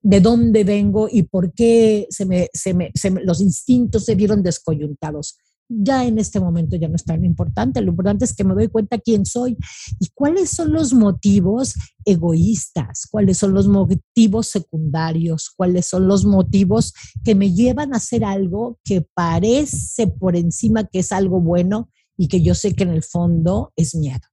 de 0.00 0.20
dónde 0.20 0.64
vengo 0.64 1.08
y 1.10 1.24
por 1.24 1.52
qué 1.52 2.06
se 2.10 2.24
me, 2.24 2.48
se 2.52 2.74
me, 2.74 2.92
los 3.24 3.40
instintos 3.40 4.04
se 4.04 4.14
vieron 4.14 4.42
descoyuntados. 4.42 5.36
Ya 5.74 6.04
en 6.04 6.18
este 6.18 6.38
momento 6.38 6.76
ya 6.76 6.88
no 6.88 6.96
es 6.96 7.04
tan 7.04 7.24
importante, 7.24 7.80
lo 7.80 7.90
importante 7.90 8.24
es 8.24 8.34
que 8.34 8.44
me 8.44 8.54
doy 8.54 8.68
cuenta 8.68 8.98
quién 8.98 9.24
soy 9.24 9.56
y 9.98 10.08
cuáles 10.14 10.50
son 10.50 10.72
los 10.72 10.92
motivos 10.92 11.74
egoístas, 12.04 13.06
cuáles 13.10 13.38
son 13.38 13.54
los 13.54 13.68
motivos 13.68 14.48
secundarios, 14.48 15.50
cuáles 15.56 15.86
son 15.86 16.08
los 16.08 16.24
motivos 16.24 16.92
que 17.24 17.34
me 17.34 17.52
llevan 17.52 17.94
a 17.94 17.96
hacer 17.96 18.24
algo 18.24 18.78
que 18.84 19.06
parece 19.14 20.06
por 20.08 20.36
encima 20.36 20.84
que 20.84 20.98
es 20.98 21.12
algo 21.12 21.40
bueno 21.40 21.90
y 22.18 22.28
que 22.28 22.42
yo 22.42 22.54
sé 22.54 22.74
que 22.74 22.82
en 22.82 22.90
el 22.90 23.02
fondo 23.02 23.72
es 23.76 23.94
miedo 23.94 24.31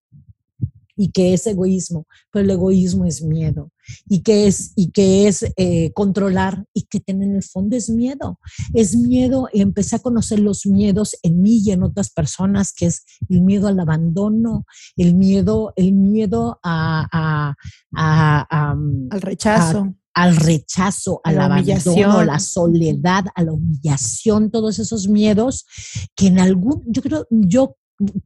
y 0.99 1.11
que 1.11 1.33
es 1.33 1.47
egoísmo, 1.47 2.05
pero 2.29 2.43
el 2.43 2.51
egoísmo 2.51 3.05
es 3.05 3.21
miedo 3.21 3.71
y 4.09 4.19
que 4.19 4.47
es, 4.47 4.73
y 4.75 4.91
que 4.91 5.29
es 5.29 5.45
eh, 5.55 5.93
controlar 5.93 6.65
y 6.73 6.81
que 6.83 7.01
en 7.07 7.23
el 7.23 7.41
fondo 7.41 7.77
es 7.77 7.89
miedo. 7.89 8.37
Es 8.73 8.97
miedo 8.97 9.47
y 9.53 9.61
empecé 9.61 9.95
a 9.95 9.99
conocer 9.99 10.39
los 10.39 10.65
miedos 10.65 11.15
en 11.23 11.41
mí 11.41 11.61
y 11.63 11.71
en 11.71 11.83
otras 11.83 12.09
personas, 12.09 12.73
que 12.73 12.87
es 12.87 13.05
el 13.29 13.41
miedo 13.41 13.69
al 13.69 13.79
abandono, 13.79 14.65
el 14.97 15.13
miedo, 15.13 15.71
el 15.77 15.93
miedo 15.93 16.59
a, 16.63 17.55
al 17.93 19.21
rechazo. 19.21 19.95
al 20.13 20.35
rechazo, 20.35 21.21
a, 21.23 21.31
la, 21.31 21.45
abandono, 21.45 22.19
a 22.19 22.25
la 22.25 22.39
soledad, 22.39 23.23
a 23.35 23.43
la 23.43 23.53
humillación, 23.53 24.51
todos 24.51 24.79
esos 24.79 25.07
miedos 25.07 25.65
que 26.13 26.27
en 26.27 26.39
algún, 26.39 26.83
yo 26.87 27.01
creo, 27.01 27.25
yo 27.29 27.77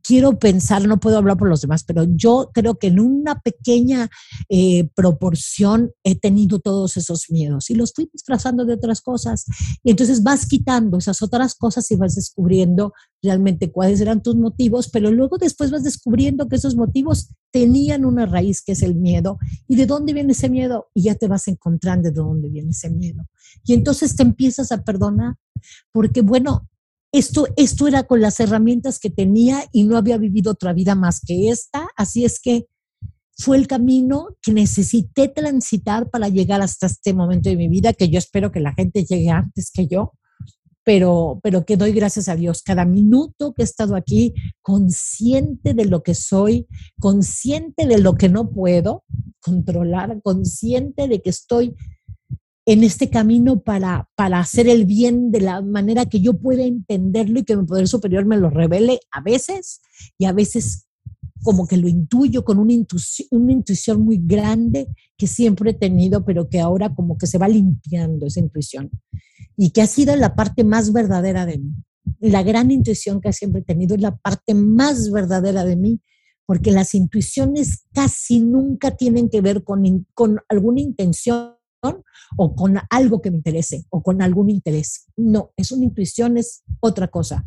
quiero 0.01 0.37
pensar, 0.37 0.87
no 0.87 0.99
puedo 0.99 1.17
hablar 1.17 1.37
por 1.37 1.49
los 1.49 1.61
demás, 1.61 1.83
pero 1.83 2.05
yo 2.15 2.51
creo 2.53 2.75
que 2.75 2.87
en 2.87 2.99
una 2.99 3.39
pequeña 3.39 4.09
eh, 4.49 4.89
proporción 4.95 5.91
he 6.03 6.15
tenido 6.15 6.59
todos 6.59 6.97
esos 6.97 7.29
miedos 7.29 7.69
y 7.69 7.75
los 7.75 7.93
fui 7.93 8.09
disfrazando 8.11 8.65
de 8.65 8.73
otras 8.73 9.01
cosas. 9.01 9.45
Y 9.83 9.91
entonces 9.91 10.23
vas 10.23 10.45
quitando 10.45 10.97
esas 10.97 11.21
otras 11.21 11.55
cosas 11.55 11.89
y 11.91 11.95
vas 11.95 12.15
descubriendo 12.15 12.93
realmente 13.21 13.71
cuáles 13.71 14.01
eran 14.01 14.21
tus 14.21 14.35
motivos, 14.35 14.89
pero 14.89 15.11
luego 15.11 15.37
después 15.37 15.71
vas 15.71 15.83
descubriendo 15.83 16.47
que 16.47 16.57
esos 16.57 16.75
motivos 16.75 17.29
tenían 17.51 18.05
una 18.05 18.25
raíz 18.25 18.61
que 18.61 18.73
es 18.73 18.81
el 18.83 18.95
miedo. 18.95 19.37
¿Y 19.67 19.75
de 19.75 19.85
dónde 19.85 20.13
viene 20.13 20.33
ese 20.33 20.49
miedo? 20.49 20.87
Y 20.93 21.03
ya 21.03 21.15
te 21.15 21.27
vas 21.27 21.47
encontrando 21.47 22.09
de 22.09 22.15
dónde 22.15 22.49
viene 22.49 22.71
ese 22.71 22.89
miedo. 22.89 23.25
Y 23.63 23.73
entonces 23.73 24.15
te 24.15 24.23
empiezas 24.23 24.71
a 24.71 24.83
perdonar, 24.83 25.35
porque 25.91 26.21
bueno, 26.21 26.67
esto, 27.13 27.47
esto 27.57 27.87
era 27.87 28.03
con 28.03 28.21
las 28.21 28.39
herramientas 28.39 28.99
que 28.99 29.11
tenía 29.11 29.63
y 29.71 29.83
no 29.83 29.97
había 29.97 30.17
vivido 30.17 30.51
otra 30.51 30.73
vida 30.73 30.95
más 30.95 31.21
que 31.21 31.49
esta, 31.49 31.87
así 31.95 32.25
es 32.25 32.39
que 32.39 32.65
fue 33.37 33.55
el 33.57 33.67
camino 33.67 34.35
que 34.41 34.51
necesité 34.51 35.27
transitar 35.27 36.09
para 36.09 36.27
llegar 36.27 36.61
hasta 36.61 36.87
este 36.87 37.13
momento 37.13 37.49
de 37.49 37.55
mi 37.55 37.69
vida, 37.69 37.93
que 37.93 38.09
yo 38.09 38.17
espero 38.17 38.51
que 38.51 38.59
la 38.59 38.73
gente 38.73 39.05
llegue 39.05 39.29
antes 39.29 39.71
que 39.71 39.87
yo, 39.87 40.13
pero, 40.83 41.39
pero 41.43 41.65
que 41.65 41.77
doy 41.77 41.91
gracias 41.93 42.29
a 42.29 42.35
Dios. 42.35 42.63
Cada 42.63 42.83
minuto 42.83 43.53
que 43.53 43.61
he 43.61 43.65
estado 43.65 43.95
aquí, 43.95 44.33
consciente 44.63 45.75
de 45.75 45.85
lo 45.85 46.01
que 46.01 46.15
soy, 46.15 46.67
consciente 46.99 47.85
de 47.85 47.99
lo 47.99 48.15
que 48.15 48.27
no 48.27 48.49
puedo 48.49 49.03
controlar, 49.39 50.19
consciente 50.23 51.07
de 51.07 51.21
que 51.21 51.29
estoy 51.29 51.75
en 52.65 52.83
este 52.83 53.09
camino 53.09 53.61
para, 53.61 54.09
para 54.15 54.39
hacer 54.39 54.67
el 54.67 54.85
bien 54.85 55.31
de 55.31 55.41
la 55.41 55.61
manera 55.61 56.05
que 56.05 56.21
yo 56.21 56.33
pueda 56.33 56.63
entenderlo 56.63 57.39
y 57.39 57.43
que 57.43 57.57
mi 57.57 57.65
poder 57.65 57.87
superior 57.87 58.25
me 58.25 58.37
lo 58.37 58.49
revele 58.49 58.99
a 59.11 59.21
veces 59.21 59.81
y 60.17 60.25
a 60.25 60.31
veces 60.31 60.87
como 61.43 61.67
que 61.67 61.75
lo 61.75 61.89
intuyo 61.89 62.45
con 62.45 62.57
una 62.57 62.71
intuición, 62.71 63.27
una 63.31 63.51
intuición 63.51 64.01
muy 64.01 64.17
grande 64.17 64.87
que 65.17 65.27
siempre 65.27 65.71
he 65.71 65.73
tenido, 65.73 66.23
pero 66.23 66.47
que 66.49 66.61
ahora 66.61 66.95
como 66.95 67.17
que 67.17 67.27
se 67.27 67.37
va 67.37 67.49
limpiando 67.49 68.25
esa 68.25 68.39
intuición 68.39 68.89
y 69.57 69.71
que 69.71 69.81
ha 69.81 69.87
sido 69.87 70.15
la 70.15 70.35
parte 70.35 70.63
más 70.63 70.93
verdadera 70.93 71.45
de 71.45 71.59
mí. 71.59 71.73
La 72.19 72.43
gran 72.43 72.71
intuición 72.71 73.19
que 73.19 73.33
siempre 73.33 73.61
he 73.61 73.65
tenido 73.65 73.95
es 73.95 74.01
la 74.01 74.15
parte 74.15 74.53
más 74.53 75.11
verdadera 75.11 75.65
de 75.65 75.75
mí, 75.75 76.01
porque 76.45 76.71
las 76.71 76.95
intuiciones 76.95 77.83
casi 77.93 78.39
nunca 78.39 78.91
tienen 78.91 79.29
que 79.29 79.41
ver 79.41 79.63
con, 79.63 80.07
con 80.13 80.39
alguna 80.47 80.81
intención 80.81 81.55
o 82.37 82.55
con 82.55 82.77
algo 82.89 83.21
que 83.21 83.31
me 83.31 83.37
interese 83.37 83.85
o 83.89 84.01
con 84.01 84.21
algún 84.21 84.49
interés. 84.49 85.05
No, 85.15 85.51
es 85.57 85.71
una 85.71 85.85
intuición, 85.85 86.37
es 86.37 86.63
otra 86.79 87.07
cosa. 87.07 87.45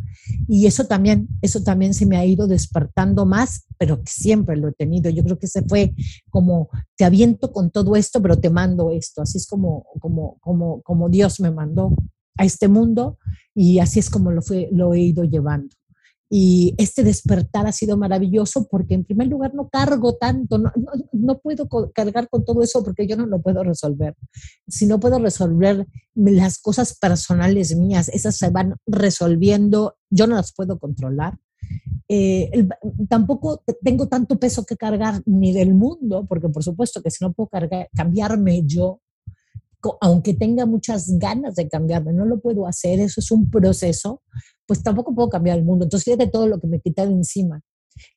Y 0.48 0.66
eso 0.66 0.86
también, 0.86 1.28
eso 1.42 1.62
también 1.62 1.94
se 1.94 2.06
me 2.06 2.16
ha 2.16 2.24
ido 2.24 2.46
despertando 2.46 3.26
más, 3.26 3.66
pero 3.78 4.02
siempre 4.06 4.56
lo 4.56 4.68
he 4.68 4.72
tenido. 4.72 5.10
Yo 5.10 5.24
creo 5.24 5.38
que 5.38 5.46
se 5.46 5.62
fue 5.62 5.94
como, 6.30 6.68
te 6.96 7.04
aviento 7.04 7.52
con 7.52 7.70
todo 7.70 7.96
esto, 7.96 8.20
pero 8.22 8.38
te 8.38 8.50
mando 8.50 8.90
esto. 8.90 9.22
Así 9.22 9.38
es 9.38 9.46
como, 9.46 9.86
como, 10.00 10.38
como, 10.40 10.82
como 10.82 11.08
Dios 11.08 11.40
me 11.40 11.50
mandó 11.50 11.94
a 12.38 12.44
este 12.44 12.68
mundo 12.68 13.18
y 13.54 13.78
así 13.78 13.98
es 13.98 14.10
como 14.10 14.30
lo, 14.30 14.42
fue, 14.42 14.68
lo 14.72 14.94
he 14.94 15.00
ido 15.00 15.24
llevando. 15.24 15.74
Y 16.28 16.74
este 16.76 17.04
despertar 17.04 17.66
ha 17.66 17.72
sido 17.72 17.96
maravilloso 17.96 18.66
porque 18.68 18.94
en 18.94 19.04
primer 19.04 19.28
lugar 19.28 19.54
no 19.54 19.68
cargo 19.68 20.16
tanto, 20.16 20.58
no, 20.58 20.72
no, 21.12 21.38
puedo 21.38 21.68
cargar 21.94 22.28
con 22.28 22.44
todo 22.44 22.62
eso 22.62 22.82
porque 22.82 23.06
yo 23.06 23.16
no 23.16 23.26
lo 23.26 23.40
puedo 23.40 23.62
resolver. 23.62 24.16
Si 24.66 24.86
no 24.86 24.98
puedo 24.98 25.20
resolver 25.20 25.86
las 26.14 26.58
cosas 26.58 26.98
personales 26.98 27.76
mías, 27.76 28.08
esas 28.08 28.36
se 28.36 28.50
van 28.50 28.74
resolviendo, 28.86 29.96
yo 30.10 30.26
no 30.26 30.34
las 30.34 30.52
puedo 30.52 30.78
controlar. 30.78 31.38
Eh, 32.08 32.68
tampoco 33.08 33.62
tengo 33.82 34.08
tanto 34.08 34.38
peso 34.38 34.64
que 34.64 34.76
cargar 34.76 35.22
ni 35.26 35.52
del 35.52 35.74
mundo, 35.74 36.26
porque 36.28 36.48
por 36.48 36.62
supuesto 36.62 37.02
que 37.02 37.10
si 37.10 37.24
no 37.24 37.32
puedo 37.32 37.48
cargar, 37.48 37.88
cambiarme 37.94 38.64
yo, 38.64 39.00
aunque 40.00 40.34
tenga 40.34 40.66
muchas 40.66 41.18
ganas 41.18 41.54
de 41.54 41.68
cambiarme, 41.68 42.12
no 42.12 42.24
lo 42.24 42.40
puedo 42.40 42.66
hacer, 42.66 43.00
eso 43.00 43.20
es 43.20 43.30
un 43.30 43.50
proceso, 43.50 44.22
pues 44.66 44.82
tampoco 44.82 45.14
puedo 45.14 45.28
cambiar 45.28 45.58
el 45.58 45.64
mundo. 45.64 45.84
Entonces, 45.84 46.04
fíjate 46.04 46.26
todo 46.26 46.46
lo 46.46 46.60
que 46.60 46.66
me 46.66 46.80
quita 46.80 47.06
de 47.06 47.12
encima. 47.12 47.62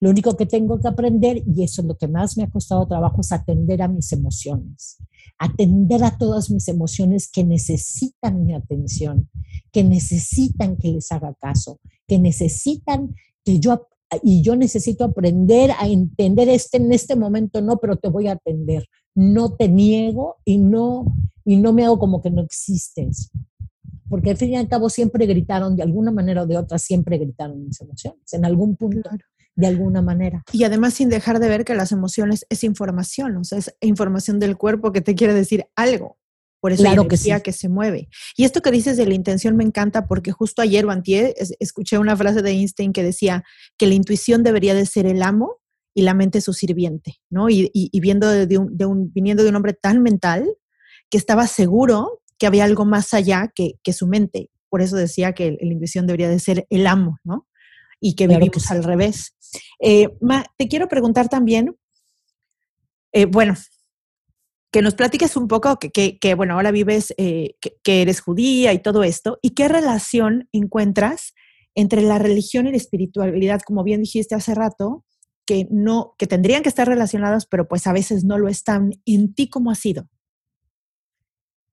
Lo 0.01 0.09
único 0.09 0.35
que 0.35 0.45
tengo 0.45 0.79
que 0.79 0.87
aprender, 0.87 1.41
y 1.45 1.63
eso 1.63 1.81
es 1.81 1.87
lo 1.87 1.97
que 1.97 2.07
más 2.07 2.37
me 2.37 2.43
ha 2.43 2.49
costado 2.49 2.87
trabajo, 2.87 3.21
es 3.21 3.31
atender 3.31 3.81
a 3.81 3.87
mis 3.87 4.11
emociones. 4.11 4.97
Atender 5.37 6.03
a 6.03 6.17
todas 6.17 6.51
mis 6.51 6.67
emociones 6.67 7.29
que 7.31 7.43
necesitan 7.43 8.45
mi 8.45 8.53
atención, 8.53 9.29
que 9.71 9.83
necesitan 9.83 10.75
que 10.77 10.89
les 10.89 11.11
haga 11.11 11.33
caso, 11.39 11.79
que 12.07 12.19
necesitan 12.19 13.15
que 13.45 13.59
yo, 13.59 13.87
y 14.21 14.41
yo 14.41 14.55
necesito 14.55 15.05
aprender 15.05 15.71
a 15.79 15.87
entender 15.87 16.49
este 16.49 16.77
en 16.77 16.91
este 16.91 17.15
momento, 17.15 17.61
no, 17.61 17.77
pero 17.77 17.95
te 17.95 18.09
voy 18.09 18.27
a 18.27 18.33
atender. 18.33 18.85
No 19.15 19.55
te 19.55 19.69
niego 19.69 20.37
y 20.43 20.57
no, 20.57 21.05
y 21.45 21.57
no 21.57 21.73
me 21.73 21.85
hago 21.85 21.99
como 21.99 22.21
que 22.21 22.31
no 22.31 22.41
existes 22.41 23.31
porque 24.09 24.31
al 24.31 24.37
fin 24.37 24.49
y 24.49 24.57
al 24.57 24.67
cabo 24.67 24.89
siempre 24.89 25.25
gritaron, 25.25 25.75
de 25.75 25.83
alguna 25.83 26.11
manera 26.11 26.43
o 26.43 26.47
de 26.47 26.57
otra, 26.57 26.77
siempre 26.77 27.17
gritaron 27.17 27.65
mis 27.65 27.79
emociones, 27.81 28.33
en 28.33 28.45
algún 28.45 28.75
punto, 28.75 29.09
de 29.55 29.67
alguna 29.67 30.01
manera. 30.01 30.43
Y 30.51 30.63
además 30.63 30.93
sin 30.93 31.09
dejar 31.09 31.39
de 31.39 31.49
ver 31.49 31.65
que 31.65 31.75
las 31.75 31.91
emociones 31.91 32.45
es 32.49 32.63
información, 32.63 33.37
o 33.37 33.43
sea, 33.43 33.59
es 33.59 33.75
información 33.81 34.39
del 34.39 34.57
cuerpo 34.57 34.91
que 34.91 35.01
te 35.01 35.15
quiere 35.15 35.33
decir 35.33 35.65
algo. 35.75 36.17
Por 36.61 36.73
eso 36.73 36.83
claro 36.83 37.03
la 37.03 37.39
que, 37.39 37.53
se 37.53 37.69
mueve. 37.69 38.09
Y 38.35 38.43
esto 38.43 38.61
que 38.61 38.71
dices 38.71 38.97
de 38.97 39.05
la 39.05 39.13
intención 39.13 39.55
me 39.55 39.63
encanta 39.63 40.07
porque 40.07 40.31
justo 40.33 40.61
ayer 40.61 40.85
o 40.85 40.91
antier 40.91 41.33
escuché 41.59 41.97
una 41.97 42.17
frase 42.17 42.41
de 42.41 42.51
Einstein 42.51 42.91
que 42.91 43.03
decía 43.03 43.45
que 43.77 43.87
la 43.87 43.93
intuición 43.93 44.43
debería 44.43 44.73
de 44.73 44.85
ser 44.85 45.05
el 45.05 45.23
amo 45.23 45.61
y 45.93 46.01
la 46.01 46.13
mente 46.13 46.41
su 46.41 46.53
sirviente, 46.53 47.15
¿no? 47.29 47.49
Y, 47.49 47.71
viendo 48.01 48.29
de 48.29 48.57
un, 48.57 49.11
viniendo 49.13 49.43
de 49.43 49.49
un 49.49 49.55
hombre 49.55 49.73
tan 49.73 50.01
mental 50.01 50.49
que 51.09 51.17
estaba 51.17 51.47
seguro 51.47 52.18
que 52.39 52.47
había 52.47 52.63
algo 52.63 52.85
más 52.85 53.13
allá 53.13 53.51
que, 53.53 53.93
su 53.93 54.07
mente. 54.07 54.49
Por 54.69 54.81
eso 54.81 54.95
decía 54.95 55.33
que 55.33 55.57
la 55.61 55.73
intuición 55.73 56.07
debería 56.07 56.29
de 56.29 56.39
ser 56.39 56.65
el 56.69 56.87
amo, 56.87 57.19
¿no? 57.23 57.47
Y 57.99 58.15
que 58.15 58.27
vivimos 58.27 58.71
al 58.71 58.83
revés. 58.83 59.35
Eh, 59.79 60.07
Ma, 60.21 60.45
te 60.57 60.67
quiero 60.67 60.87
preguntar 60.87 61.27
también, 61.27 61.75
eh, 63.11 63.25
bueno, 63.25 63.55
que 64.71 64.81
nos 64.81 64.93
platiques 64.93 65.35
un 65.35 65.47
poco 65.47 65.77
que, 65.79 66.35
bueno, 66.35 66.53
ahora 66.53 66.71
vives, 66.71 67.13
eh, 67.17 67.55
que, 67.59 68.01
eres 68.01 68.21
judía 68.21 68.71
y 68.71 68.79
todo 68.79 69.03
esto, 69.03 69.39
y 69.41 69.51
qué 69.51 69.67
relación 69.67 70.47
encuentras 70.53 71.33
entre 71.75 72.01
la 72.01 72.19
religión 72.19 72.67
y 72.67 72.71
la 72.71 72.77
espiritualidad, 72.77 73.61
como 73.65 73.83
bien 73.83 74.01
dijiste 74.01 74.35
hace 74.35 74.53
rato, 74.55 75.03
que 75.45 75.67
no, 75.71 76.13
que 76.17 76.27
tendrían 76.27 76.61
que 76.61 76.69
estar 76.69 76.87
relacionados, 76.87 77.47
pero 77.47 77.67
pues 77.67 77.87
a 77.87 77.93
veces 77.93 78.23
no 78.23 78.37
lo 78.37 78.47
están. 78.47 78.91
¿En 79.05 79.33
ti 79.33 79.49
cómo 79.49 79.71
ha 79.71 79.75
sido? 79.75 80.07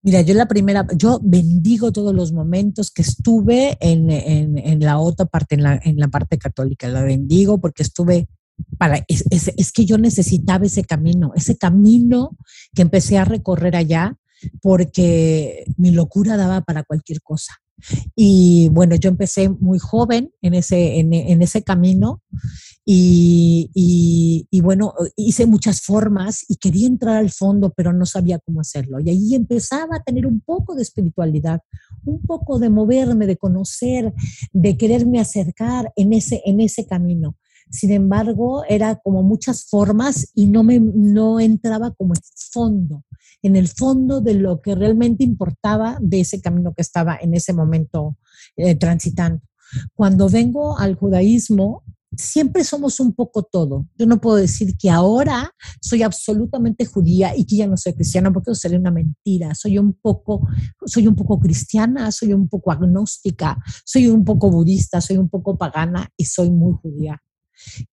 Mira, 0.06 0.20
yo 0.20 0.34
la 0.34 0.46
primera, 0.46 0.86
yo 0.94 1.18
bendigo 1.20 1.90
todos 1.90 2.14
los 2.14 2.30
momentos 2.30 2.92
que 2.92 3.02
estuve 3.02 3.76
en, 3.80 4.78
la 4.78 5.00
otra 5.00 5.26
parte, 5.26 5.56
en 5.56 5.64
la, 5.64 5.80
en 5.82 5.98
la 5.98 6.06
parte 6.06 6.38
católica. 6.38 6.86
La 6.86 7.02
bendigo 7.02 7.58
porque 7.58 7.82
estuve 7.82 8.28
para, 8.78 9.04
es, 9.08 9.24
es, 9.32 9.72
que 9.72 9.84
yo 9.84 9.98
necesitaba 9.98 10.64
ese 10.64 10.84
camino, 10.84 11.32
ese 11.34 11.58
camino 11.58 12.36
que 12.72 12.82
empecé 12.82 13.18
a 13.18 13.24
recorrer 13.24 13.74
allá 13.74 14.16
porque 14.62 15.64
mi 15.76 15.90
locura 15.90 16.36
daba 16.36 16.60
para 16.60 16.84
cualquier 16.84 17.20
cosa. 17.20 17.54
Y 18.14 18.68
bueno, 18.70 18.96
yo 18.96 19.10
empecé 19.10 19.48
muy 19.48 19.78
joven 19.78 20.30
en 20.40 20.54
ese, 20.54 20.98
en, 20.98 21.42
ese 21.42 21.62
camino 21.62 22.22
y, 22.84 23.70
y, 24.50 24.60
bueno, 24.60 24.94
hice 25.16 25.46
muchas 25.46 25.82
formas 25.82 26.44
y 26.48 26.56
quería 26.56 26.86
entrar 26.86 27.16
al 27.16 27.30
fondo, 27.30 27.72
pero 27.76 27.92
no 27.92 28.06
sabía 28.06 28.38
cómo 28.38 28.60
hacerlo. 28.60 28.98
Y 29.00 29.10
ahí 29.10 29.34
empezaba 29.34 29.96
a 29.96 30.02
tener 30.02 30.26
un 30.26 30.40
poco 30.40 30.74
de 30.74 30.82
espiritualidad, 30.82 31.60
un 32.04 32.22
poco 32.22 32.58
de 32.58 32.70
moverme, 32.70 33.26
de 33.26 33.36
conocer, 33.36 34.14
de 34.52 34.76
quererme 34.76 35.20
acercar 35.20 35.92
en 35.96 36.12
ese, 36.12 36.42
en 36.44 36.60
ese 36.60 36.86
camino. 36.86 37.36
Sin 37.70 37.92
embargo, 37.92 38.62
era 38.68 38.96
como 38.96 39.22
muchas 39.22 39.64
formas 39.64 40.30
y 40.34 40.46
no, 40.46 40.62
me, 40.62 40.78
no 40.78 41.40
entraba 41.40 41.90
como 41.92 42.14
en 42.14 42.20
fondo, 42.52 43.04
en 43.42 43.56
el 43.56 43.68
fondo 43.68 44.20
de 44.20 44.34
lo 44.34 44.60
que 44.60 44.74
realmente 44.74 45.24
importaba 45.24 45.98
de 46.00 46.20
ese 46.20 46.40
camino 46.40 46.72
que 46.74 46.82
estaba 46.82 47.16
en 47.20 47.34
ese 47.34 47.52
momento 47.52 48.16
eh, 48.56 48.74
transitando. 48.74 49.42
Cuando 49.94 50.28
vengo 50.28 50.78
al 50.78 50.94
judaísmo, 50.94 51.82
siempre 52.16 52.64
somos 52.64 53.00
un 53.00 53.12
poco 53.12 53.42
todo. 53.42 53.88
Yo 53.98 54.06
no 54.06 54.20
puedo 54.20 54.36
decir 54.36 54.76
que 54.76 54.90
ahora 54.90 55.50
soy 55.80 56.02
absolutamente 56.02 56.86
judía 56.86 57.36
y 57.36 57.44
que 57.44 57.56
ya 57.56 57.66
no 57.66 57.76
soy 57.76 57.94
cristiana 57.94 58.32
porque 58.32 58.52
eso 58.52 58.60
sería 58.60 58.78
una 58.78 58.90
mentira. 58.90 59.54
Soy 59.54 59.78
un 59.78 59.92
poco 59.92 60.46
soy 60.86 61.06
un 61.06 61.14
poco 61.14 61.38
cristiana, 61.38 62.10
soy 62.12 62.32
un 62.32 62.48
poco 62.48 62.70
agnóstica, 62.70 63.58
soy 63.84 64.08
un 64.08 64.24
poco 64.24 64.50
budista, 64.50 65.00
soy 65.00 65.18
un 65.18 65.28
poco 65.28 65.58
pagana 65.58 66.08
y 66.16 66.24
soy 66.24 66.50
muy 66.50 66.74
judía 66.74 67.20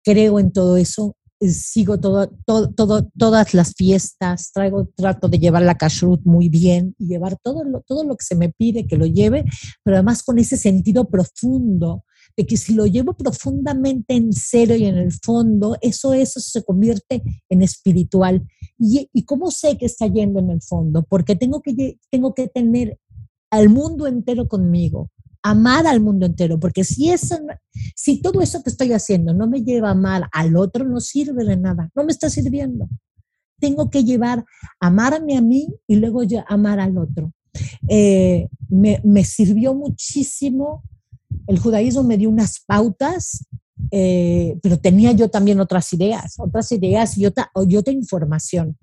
creo 0.03 0.39
en 0.39 0.53
todo 0.53 0.77
eso, 0.77 1.17
sigo 1.49 1.99
todo, 1.99 2.31
todo, 2.45 3.09
todas 3.17 3.55
las 3.55 3.75
fiestas, 3.75 4.53
traigo, 4.53 4.89
trato 4.95 5.29
de 5.29 5.39
llevar 5.39 5.63
la 5.63 5.77
kashrut 5.77 6.21
muy 6.25 6.49
bien 6.49 6.95
y 6.99 7.07
llevar 7.07 7.39
todo 7.43 7.65
lo, 7.65 7.81
todo 7.81 8.05
lo 8.05 8.17
que 8.17 8.25
se 8.25 8.35
me 8.35 8.51
pide 8.51 8.87
que 8.87 8.97
lo 8.97 9.07
lleve, 9.07 9.45
pero 9.83 9.97
además 9.97 10.23
con 10.23 10.39
ese 10.39 10.57
sentido 10.57 11.09
profundo 11.09 12.05
de 12.37 12.47
que 12.47 12.57
si 12.57 12.75
lo 12.75 12.87
llevo 12.87 13.15
profundamente 13.15 14.15
en 14.15 14.33
serio 14.33 14.77
y 14.77 14.85
en 14.85 14.99
el 14.99 15.13
fondo, 15.13 15.77
eso, 15.81 16.13
eso 16.15 16.41
se 16.41 16.63
convierte 16.63 17.23
en 17.49 17.63
espiritual. 17.63 18.47
¿Y, 18.79 19.09
y 19.13 19.25
cómo 19.25 19.51
sé 19.51 19.77
que 19.77 19.87
está 19.87 20.07
yendo 20.07 20.41
en 20.41 20.51
el 20.51 20.63
fondo? 20.63 21.05
Porque 21.09 21.37
tengo 21.37 21.61
que, 21.61 21.99
tengo 22.11 22.35
que 22.35 22.49
tener 22.49 22.99
al 23.51 23.69
mundo 23.69 24.07
entero 24.07 24.47
conmigo 24.47 25.11
amar 25.43 25.87
al 25.87 26.01
mundo 26.01 26.27
entero, 26.27 26.59
porque 26.59 26.85
si 26.85 27.11
eso, 27.11 27.39
si 27.95 28.21
todo 28.21 28.41
eso 28.41 28.63
que 28.63 28.71
estoy 28.71 28.93
haciendo 28.93 29.33
no 29.33 29.49
me 29.49 29.63
lleva 29.63 29.89
a 29.89 29.93
amar 29.93 30.29
al 30.33 30.57
otro, 30.57 30.85
no 30.85 31.01
sirve 31.01 31.45
de 31.45 31.57
nada, 31.57 31.91
no 31.95 32.05
me 32.05 32.13
está 32.13 32.29
sirviendo. 32.29 32.89
Tengo 33.59 33.91
que 33.91 34.05
llevar, 34.05 34.45
amarme 34.79 35.37
a 35.37 35.41
mí 35.41 35.69
y 35.87 35.97
luego 35.97 36.23
amar 36.49 36.81
al 36.81 36.97
otro. 36.99 37.33
Eh, 37.89 38.49
me, 38.69 39.01
me, 39.05 39.25
sirvió 39.25 39.75
muchísimo, 39.75 40.85
el 41.47 41.59
judaísmo 41.59 42.03
me 42.03 42.17
dio 42.17 42.31
unas 42.31 42.61
pautas, 42.61 43.45
eh, 43.91 44.59
pero 44.63 44.79
tenía 44.79 45.13
yo 45.13 45.29
también 45.29 45.61
otras 45.61 45.93
ideas, 45.93 46.35
otras 46.39 46.71
ideas 46.73 47.17
y 47.19 47.27
otra, 47.27 47.51
y 47.69 47.77
otra 47.77 47.93
información. 47.93 48.77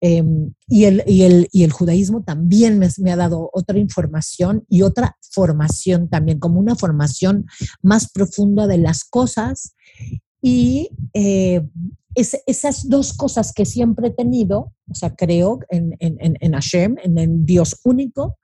Em, 0.00 0.52
y, 0.68 0.84
el, 0.84 1.02
y, 1.06 1.22
el, 1.22 1.48
y, 1.52 1.64
el, 1.64 1.72
judaísmo 1.72 2.22
también 2.22 2.78
me, 2.78 2.88
me, 2.98 3.12
ha 3.12 3.16
dado 3.16 3.50
otra 3.52 3.78
información 3.78 4.64
y 4.68 4.82
otra 4.82 5.16
formación 5.30 6.08
también, 6.08 6.38
como 6.38 6.60
una 6.60 6.76
formación 6.76 7.46
más 7.82 8.10
profunda 8.10 8.66
de 8.66 8.78
las 8.78 9.04
cosas. 9.04 9.74
Y 10.40 10.90
eh, 11.14 11.62
esas 12.14 12.88
dos 12.88 13.12
cosas 13.14 13.52
que 13.52 13.64
siempre 13.64 14.08
he 14.08 14.10
tenido, 14.10 14.72
o 14.90 14.94
sea, 14.94 15.14
creo 15.14 15.60
en, 15.70 15.96
en, 16.00 16.36
en 16.38 16.52
Hashem, 16.52 16.96
en 17.02 17.18
el 17.18 17.46
Dios 17.46 17.80
único, 17.84 18.36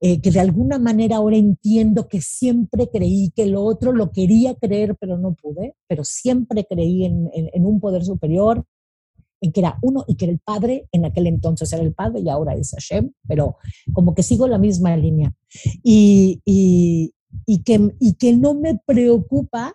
eh, 0.00 0.20
que 0.20 0.30
de 0.30 0.40
alguna 0.40 0.78
manera 0.78 1.16
ahora 1.16 1.36
entiendo 1.36 2.08
que 2.08 2.20
siempre 2.20 2.88
creí 2.92 3.32
que 3.34 3.46
lo 3.46 3.62
otro 3.62 3.92
lo 3.92 4.12
quería 4.12 4.54
creer, 4.54 4.96
pero 5.00 5.18
no 5.18 5.34
pude, 5.34 5.74
pero 5.88 6.04
siempre 6.04 6.66
creí 6.68 7.04
en, 7.04 7.30
en 7.32 7.66
un 7.66 7.80
poder 7.80 8.04
superior, 8.04 8.64
en 9.40 9.52
que 9.52 9.60
era 9.60 9.78
uno 9.82 10.04
y 10.06 10.16
que 10.16 10.26
era 10.26 10.32
el 10.32 10.40
Padre, 10.40 10.88
en 10.92 11.04
aquel 11.04 11.26
entonces 11.26 11.72
era 11.72 11.82
el 11.82 11.94
Padre 11.94 12.20
y 12.20 12.28
ahora 12.28 12.54
es 12.54 12.72
Hashem, 12.72 13.12
pero 13.26 13.56
como 13.92 14.14
que 14.14 14.22
sigo 14.22 14.48
la 14.48 14.58
misma 14.58 14.96
línea. 14.96 15.32
Y, 15.82 16.40
y, 16.44 17.62
que, 17.62 17.94
y 17.98 18.14
que 18.14 18.32
no 18.34 18.54
me 18.54 18.78
preocupa 18.84 19.74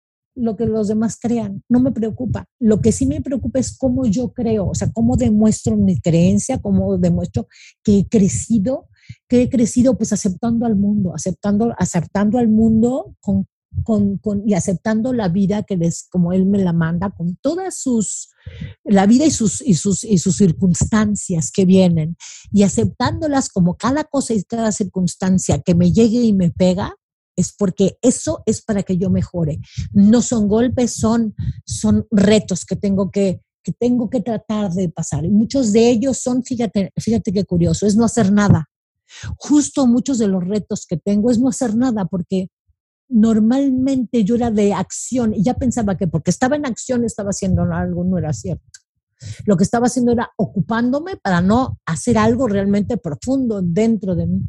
Lo 0.41 0.55
que 0.55 0.65
los 0.65 0.87
demás 0.87 1.17
crean, 1.19 1.63
no 1.69 1.79
me 1.79 1.91
preocupa. 1.91 2.45
Lo 2.59 2.81
que 2.81 2.91
sí 2.91 3.05
me 3.05 3.21
preocupa 3.21 3.59
es 3.59 3.77
cómo 3.77 4.05
yo 4.05 4.33
creo, 4.33 4.69
o 4.69 4.75
sea, 4.75 4.91
cómo 4.91 5.17
demuestro 5.17 5.77
mi 5.77 5.99
creencia, 5.99 6.59
cómo 6.59 6.97
demuestro 6.97 7.47
que 7.83 7.99
he 7.99 8.07
crecido, 8.07 8.87
que 9.27 9.43
he 9.43 9.49
crecido 9.49 9.97
pues 9.97 10.13
aceptando 10.13 10.65
al 10.65 10.75
mundo, 10.75 11.13
aceptando, 11.15 11.73
aceptando 11.77 12.37
al 12.39 12.47
mundo 12.47 13.15
con 13.19 13.45
con, 13.83 14.17
con, 14.17 14.47
y 14.47 14.53
aceptando 14.53 15.13
la 15.13 15.29
vida 15.29 15.63
que 15.63 15.77
les, 15.77 16.07
como 16.09 16.33
Él 16.33 16.45
me 16.45 16.59
la 16.59 16.73
manda, 16.73 17.09
con 17.09 17.37
todas 17.37 17.75
sus, 17.75 18.29
la 18.83 19.05
vida 19.05 19.25
y 19.25 19.31
sus, 19.31 19.61
y 19.61 19.75
sus, 19.75 20.03
y 20.03 20.17
sus 20.17 20.35
circunstancias 20.37 21.51
que 21.51 21.65
vienen, 21.65 22.17
y 22.51 22.63
aceptándolas 22.63 23.49
como 23.49 23.77
cada 23.77 24.03
cosa 24.03 24.33
y 24.33 24.43
cada 24.43 24.71
circunstancia 24.71 25.59
que 25.59 25.75
me 25.75 25.91
llegue 25.91 26.21
y 26.21 26.33
me 26.33 26.51
pega, 26.51 26.95
es 27.41 27.53
porque 27.57 27.97
eso 28.01 28.43
es 28.45 28.61
para 28.61 28.83
que 28.83 28.97
yo 28.97 29.09
mejore. 29.09 29.59
No 29.91 30.21
son 30.21 30.47
golpes, 30.47 30.93
son, 30.93 31.35
son 31.65 32.07
retos 32.11 32.65
que 32.65 32.75
tengo 32.75 33.11
que, 33.11 33.41
que 33.63 33.71
tengo 33.71 34.09
que 34.09 34.21
tratar 34.21 34.71
de 34.71 34.89
pasar. 34.89 35.25
Y 35.25 35.29
muchos 35.29 35.71
de 35.73 35.89
ellos 35.89 36.17
son, 36.17 36.43
fíjate, 36.43 36.91
fíjate 36.97 37.31
qué 37.31 37.45
curioso, 37.45 37.85
es 37.85 37.95
no 37.95 38.05
hacer 38.05 38.31
nada. 38.31 38.69
Justo 39.37 39.87
muchos 39.87 40.17
de 40.17 40.27
los 40.27 40.43
retos 40.47 40.85
que 40.87 40.97
tengo 40.97 41.31
es 41.31 41.39
no 41.39 41.49
hacer 41.49 41.75
nada 41.75 42.05
porque 42.05 42.47
normalmente 43.09 44.23
yo 44.23 44.35
era 44.35 44.51
de 44.51 44.73
acción 44.73 45.33
y 45.33 45.43
ya 45.43 45.53
pensaba 45.55 45.97
que 45.97 46.07
porque 46.07 46.31
estaba 46.31 46.55
en 46.55 46.65
acción 46.65 47.03
estaba 47.03 47.31
haciendo 47.31 47.63
algo, 47.63 48.05
no 48.05 48.17
era 48.17 48.31
cierto. 48.31 48.70
Lo 49.45 49.57
que 49.57 49.63
estaba 49.63 49.87
haciendo 49.87 50.11
era 50.11 50.31
ocupándome 50.37 51.17
para 51.17 51.41
no 51.41 51.79
hacer 51.85 52.17
algo 52.17 52.47
realmente 52.47 52.97
profundo 52.97 53.61
dentro 53.61 54.15
de 54.15 54.27
mí. 54.27 54.41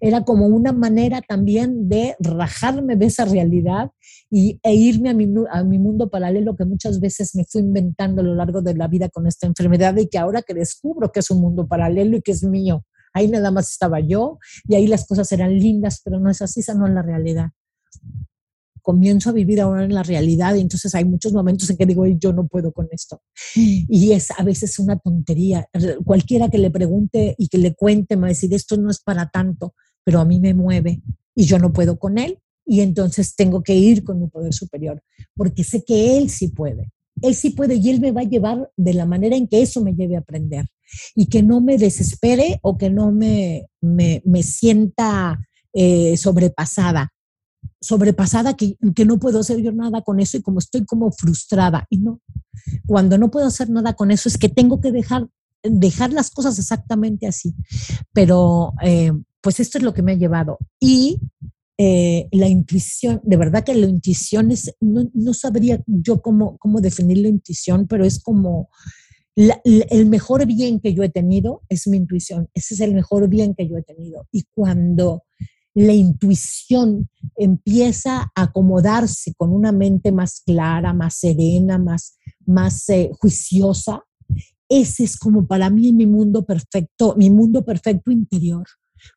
Era 0.00 0.24
como 0.24 0.46
una 0.46 0.72
manera 0.72 1.22
también 1.22 1.88
de 1.88 2.14
rajarme 2.20 2.96
de 2.96 3.06
esa 3.06 3.24
realidad 3.24 3.90
y, 4.30 4.60
e 4.62 4.74
irme 4.74 5.10
a 5.10 5.14
mi, 5.14 5.28
a 5.50 5.64
mi 5.64 5.78
mundo 5.78 6.10
paralelo 6.10 6.56
que 6.56 6.64
muchas 6.64 7.00
veces 7.00 7.34
me 7.34 7.44
fui 7.44 7.62
inventando 7.62 8.20
a 8.20 8.24
lo 8.24 8.34
largo 8.34 8.60
de 8.60 8.74
la 8.74 8.88
vida 8.88 9.08
con 9.08 9.26
esta 9.26 9.46
enfermedad 9.46 9.96
y 9.96 10.08
que 10.08 10.18
ahora 10.18 10.42
que 10.42 10.54
descubro 10.54 11.10
que 11.10 11.20
es 11.20 11.30
un 11.30 11.40
mundo 11.40 11.66
paralelo 11.66 12.16
y 12.16 12.22
que 12.22 12.32
es 12.32 12.44
mío, 12.44 12.84
ahí 13.14 13.28
nada 13.28 13.50
más 13.50 13.70
estaba 13.70 14.00
yo 14.00 14.38
y 14.68 14.74
ahí 14.74 14.86
las 14.86 15.06
cosas 15.06 15.30
eran 15.32 15.58
lindas, 15.58 16.00
pero 16.04 16.20
no 16.20 16.30
es 16.30 16.42
así, 16.42 16.60
esa 16.60 16.74
no 16.74 16.86
es 16.86 16.92
la 16.92 17.02
realidad 17.02 17.50
comienzo 18.82 19.30
a 19.30 19.32
vivir 19.32 19.60
ahora 19.60 19.84
en 19.84 19.94
la 19.94 20.02
realidad 20.02 20.54
y 20.54 20.60
entonces 20.60 20.94
hay 20.94 21.04
muchos 21.04 21.32
momentos 21.32 21.70
en 21.70 21.76
que 21.76 21.86
digo, 21.86 22.06
yo 22.06 22.32
no 22.32 22.46
puedo 22.46 22.72
con 22.72 22.88
esto. 22.90 23.22
Y 23.54 24.12
es 24.12 24.30
a 24.32 24.42
veces 24.42 24.78
una 24.78 24.98
tontería. 24.98 25.68
Cualquiera 26.04 26.48
que 26.48 26.58
le 26.58 26.70
pregunte 26.70 27.34
y 27.38 27.48
que 27.48 27.58
le 27.58 27.74
cuente 27.74 28.16
me 28.16 28.22
va 28.22 28.26
a 28.28 28.30
decir, 28.30 28.52
esto 28.52 28.76
no 28.76 28.90
es 28.90 29.00
para 29.00 29.28
tanto, 29.30 29.74
pero 30.04 30.20
a 30.20 30.24
mí 30.24 30.40
me 30.40 30.54
mueve 30.54 31.00
y 31.34 31.44
yo 31.44 31.58
no 31.58 31.72
puedo 31.72 31.98
con 31.98 32.18
él 32.18 32.38
y 32.66 32.80
entonces 32.80 33.34
tengo 33.34 33.62
que 33.62 33.74
ir 33.74 34.04
con 34.04 34.20
mi 34.20 34.28
poder 34.28 34.52
superior, 34.52 35.02
porque 35.34 35.64
sé 35.64 35.84
que 35.84 36.18
él 36.18 36.30
sí 36.30 36.48
puede. 36.48 36.92
Él 37.20 37.34
sí 37.34 37.50
puede 37.50 37.76
y 37.76 37.90
él 37.90 38.00
me 38.00 38.10
va 38.10 38.22
a 38.22 38.28
llevar 38.28 38.70
de 38.76 38.94
la 38.94 39.06
manera 39.06 39.36
en 39.36 39.46
que 39.46 39.62
eso 39.62 39.82
me 39.82 39.94
lleve 39.94 40.16
a 40.16 40.20
aprender 40.20 40.66
y 41.14 41.26
que 41.26 41.42
no 41.42 41.60
me 41.60 41.78
desespere 41.78 42.58
o 42.62 42.76
que 42.78 42.90
no 42.90 43.12
me, 43.12 43.66
me, 43.80 44.22
me 44.24 44.42
sienta 44.42 45.38
eh, 45.72 46.16
sobrepasada 46.16 47.12
sobrepasada 47.80 48.54
que, 48.54 48.76
que, 48.94 49.04
no 49.04 49.18
puedo 49.18 49.40
hacer 49.40 49.60
yo 49.60 49.72
nada 49.72 50.02
con 50.02 50.20
eso 50.20 50.36
y 50.36 50.42
como 50.42 50.60
estoy 50.60 50.84
como 50.84 51.10
frustrada. 51.10 51.86
Y 51.90 51.98
no, 51.98 52.20
cuando 52.86 53.18
no 53.18 53.30
puedo 53.30 53.46
hacer 53.46 53.70
nada 53.70 53.94
con 53.94 54.10
eso 54.10 54.28
es 54.28 54.38
que 54.38 54.48
tengo 54.48 54.80
que 54.80 54.92
dejar, 54.92 55.28
dejar 55.62 56.12
las 56.12 56.30
cosas 56.30 56.58
exactamente 56.58 57.26
así. 57.26 57.54
Pero 58.12 58.72
eh, 58.82 59.12
pues 59.40 59.60
esto 59.60 59.78
es 59.78 59.84
lo 59.84 59.92
que 59.92 60.02
me 60.02 60.12
ha 60.12 60.16
llevado. 60.16 60.58
Y 60.80 61.18
eh, 61.76 62.28
la 62.30 62.48
intuición, 62.48 63.20
de 63.24 63.36
verdad 63.36 63.64
que 63.64 63.74
la 63.74 63.86
intuición 63.86 64.52
es, 64.52 64.74
no, 64.80 65.10
no 65.12 65.34
sabría 65.34 65.82
yo 65.86 66.22
cómo, 66.22 66.56
cómo 66.58 66.80
definir 66.80 67.18
la 67.18 67.28
intuición, 67.28 67.86
pero 67.86 68.04
es 68.04 68.22
como... 68.22 68.70
El 69.34 70.10
mejor 70.10 70.44
bien 70.44 70.78
que 70.78 70.92
yo 70.92 71.02
he 71.02 71.08
tenido 71.08 71.62
es 71.70 71.88
mi 71.88 71.96
intuición. 71.96 72.50
Ese 72.52 72.74
es 72.74 72.80
el 72.80 72.92
mejor 72.92 73.30
bien 73.30 73.54
que 73.54 73.66
yo 73.66 73.78
he 73.78 73.82
tenido. 73.82 74.28
Y 74.30 74.44
cuando 74.54 75.22
la 75.74 75.92
intuición 75.92 77.08
empieza 77.36 78.30
a 78.34 78.42
acomodarse 78.42 79.34
con 79.34 79.52
una 79.52 79.72
mente 79.72 80.12
más 80.12 80.40
clara, 80.40 80.92
más 80.92 81.14
serena, 81.16 81.78
más, 81.78 82.18
más 82.44 82.88
eh, 82.90 83.10
juiciosa, 83.18 84.04
ese 84.68 85.04
es 85.04 85.18
como 85.18 85.46
para 85.46 85.68
mí 85.68 85.92
mi 85.92 86.06
mundo 86.06 86.46
perfecto, 86.46 87.14
mi 87.18 87.28
mundo 87.28 87.62
perfecto 87.62 88.10
interior. 88.10 88.64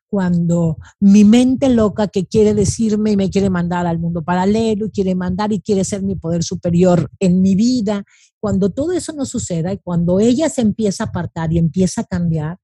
Cuando 0.06 0.76
mi 1.00 1.24
mente 1.24 1.70
loca 1.70 2.08
que 2.08 2.26
quiere 2.26 2.52
decirme 2.52 3.12
y 3.12 3.16
me 3.16 3.30
quiere 3.30 3.48
mandar 3.48 3.86
al 3.86 3.98
mundo 3.98 4.22
paralelo, 4.22 4.90
quiere 4.90 5.14
mandar 5.14 5.54
y 5.54 5.60
quiere 5.60 5.84
ser 5.84 6.02
mi 6.02 6.14
poder 6.14 6.42
superior 6.42 7.10
en 7.20 7.40
mi 7.40 7.54
vida, 7.54 8.04
cuando 8.38 8.70
todo 8.70 8.92
eso 8.92 9.14
no 9.14 9.24
suceda 9.24 9.72
y 9.72 9.78
cuando 9.78 10.20
ella 10.20 10.50
se 10.50 10.60
empieza 10.60 11.04
a 11.04 11.06
apartar 11.06 11.52
y 11.52 11.58
empieza 11.58 12.02
a 12.02 12.04
cambiar, 12.04 12.58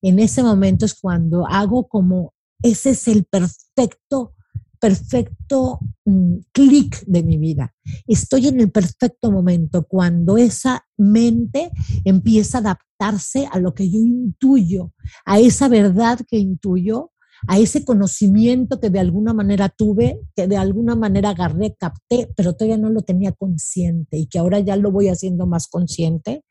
en 0.00 0.18
ese 0.18 0.42
momento 0.42 0.86
es 0.86 0.94
cuando 0.94 1.46
hago 1.46 1.86
como 1.86 2.32
ese 2.62 2.90
es 2.90 3.08
el 3.08 3.24
perfecto, 3.24 4.34
perfecto 4.80 5.80
mm, 6.04 6.36
clic 6.52 7.02
de 7.06 7.22
mi 7.22 7.38
vida. 7.38 7.74
Estoy 8.06 8.48
en 8.48 8.60
el 8.60 8.70
perfecto 8.70 9.30
momento 9.30 9.84
cuando 9.84 10.36
esa 10.36 10.86
mente 10.96 11.70
empieza 12.04 12.58
a 12.58 12.60
adaptarse 12.60 13.48
a 13.50 13.58
lo 13.58 13.74
que 13.74 13.90
yo 13.90 13.98
intuyo, 13.98 14.92
a 15.24 15.38
esa 15.38 15.68
verdad 15.68 16.20
que 16.28 16.38
intuyo, 16.38 17.12
a 17.46 17.58
ese 17.58 17.84
conocimiento 17.84 18.80
que 18.80 18.90
de 18.90 18.98
alguna 18.98 19.32
manera 19.32 19.68
tuve, 19.68 20.20
que 20.34 20.46
de 20.46 20.56
alguna 20.56 20.96
manera 20.96 21.30
agarré, 21.30 21.76
capté, 21.78 22.28
pero 22.36 22.54
todavía 22.54 22.78
no 22.78 22.90
lo 22.90 23.02
tenía 23.02 23.32
consciente 23.32 24.18
y 24.18 24.26
que 24.26 24.38
ahora 24.38 24.60
ya 24.60 24.76
lo 24.76 24.90
voy 24.90 25.08
haciendo 25.08 25.46
más 25.46 25.68
consciente 25.68 26.42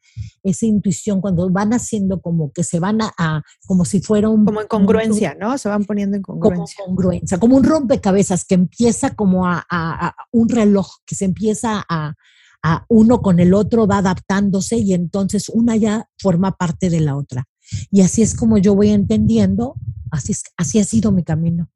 esa 0.44 0.66
intuición 0.66 1.22
cuando 1.22 1.50
van 1.50 1.74
haciendo 1.74 2.22
como 2.22 2.52
que 2.52 2.64
se 2.64 2.80
van 2.80 3.00
a, 3.02 3.44
como 3.66 3.86
si 3.86 4.02
fuera 4.02 4.30
un... 4.30 4.46
Como 4.46 4.62
en 4.62 4.68
congruencia, 4.68 5.36
¿no? 5.40 5.58
Se 5.58 5.70
van 5.70 5.86
poniendo 5.86 6.16
en 6.16 6.24
congruencia. 6.24 6.76
Como 6.78 6.88
congruencia, 6.88 7.40
como 7.40 7.58
un 7.58 7.64
rompecabezas 7.64 8.46
que 8.46 8.56
empieza 8.56 9.16
como 9.16 9.46
a, 9.46 10.16
un 10.32 10.50
reloj, 10.50 10.88
que 11.06 11.16
se 11.16 11.26
empieza 11.26 11.84
a, 11.88 12.14
a 12.64 12.86
uno 12.90 13.22
con 13.22 13.40
el 13.40 13.54
otro, 13.54 13.88
va 13.88 13.98
adaptándose 13.98 14.78
y 14.78 14.94
entonces 14.94 15.50
una 15.50 15.76
ya 15.76 16.06
forma 16.18 16.52
parte 16.52 16.90
de 16.90 17.02
la 17.02 17.16
otra. 17.16 17.46
Y 17.92 18.02
así 18.02 18.22
es 18.22 18.36
como 18.36 18.58
yo 18.58 18.76
voy 18.76 18.90
entendiendo, 18.90 19.76
así, 20.12 20.32
es, 20.32 20.44
así 20.58 20.80
ha 20.80 20.84
sido 20.84 21.12
mi 21.12 21.24
camino. 21.24 21.70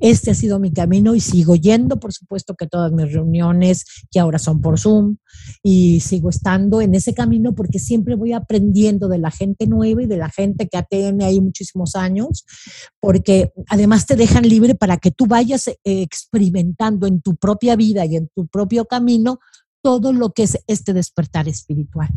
Este 0.00 0.30
ha 0.30 0.34
sido 0.34 0.58
mi 0.58 0.72
camino 0.72 1.14
y 1.14 1.20
sigo 1.20 1.54
yendo, 1.54 2.00
por 2.00 2.12
supuesto 2.12 2.54
que 2.54 2.66
todas 2.66 2.92
mis 2.92 3.12
reuniones, 3.12 3.84
que 4.10 4.20
ahora 4.20 4.38
son 4.38 4.60
por 4.60 4.78
Zoom, 4.78 5.16
y 5.62 6.00
sigo 6.00 6.30
estando 6.30 6.80
en 6.80 6.94
ese 6.94 7.14
camino 7.14 7.54
porque 7.54 7.78
siempre 7.78 8.14
voy 8.14 8.32
aprendiendo 8.32 9.08
de 9.08 9.18
la 9.18 9.30
gente 9.30 9.66
nueva 9.66 10.02
y 10.02 10.06
de 10.06 10.16
la 10.16 10.30
gente 10.30 10.68
que 10.68 10.82
tiene 10.88 11.24
ahí 11.24 11.40
muchísimos 11.40 11.94
años, 11.94 12.46
porque 13.00 13.52
además 13.68 14.06
te 14.06 14.16
dejan 14.16 14.48
libre 14.48 14.74
para 14.74 14.96
que 14.96 15.10
tú 15.10 15.26
vayas 15.26 15.68
eh, 15.68 15.76
experimentando 15.84 17.06
en 17.06 17.20
tu 17.20 17.36
propia 17.36 17.76
vida 17.76 18.06
y 18.06 18.16
en 18.16 18.28
tu 18.34 18.46
propio 18.46 18.86
camino 18.86 19.40
todo 19.82 20.12
lo 20.12 20.32
que 20.32 20.44
es 20.44 20.58
este 20.66 20.94
despertar 20.94 21.48
espiritual. 21.48 22.08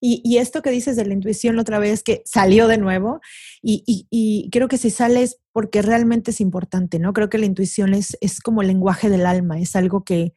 Y, 0.00 0.38
esto 0.38 0.62
que 0.62 0.70
dices 0.70 0.96
de 0.96 1.04
la 1.04 1.14
intuición 1.14 1.58
otra 1.58 1.78
vez, 1.78 2.02
que 2.02 2.22
salió 2.24 2.68
de 2.68 2.78
nuevo, 2.78 3.20
y, 3.62 4.48
creo 4.50 4.68
que 4.68 4.78
si 4.78 4.90
sales 4.90 5.38
porque 5.52 5.82
realmente 5.82 6.30
es 6.30 6.40
importante, 6.40 6.98
¿no? 6.98 7.12
Creo 7.12 7.28
que 7.28 7.38
la 7.38 7.46
intuición 7.46 7.94
es, 7.94 8.16
es 8.20 8.40
como 8.40 8.62
el 8.62 8.68
lenguaje 8.68 9.10
del 9.10 9.26
alma, 9.26 9.60
es 9.60 9.76
algo 9.76 10.04
que, 10.04 10.32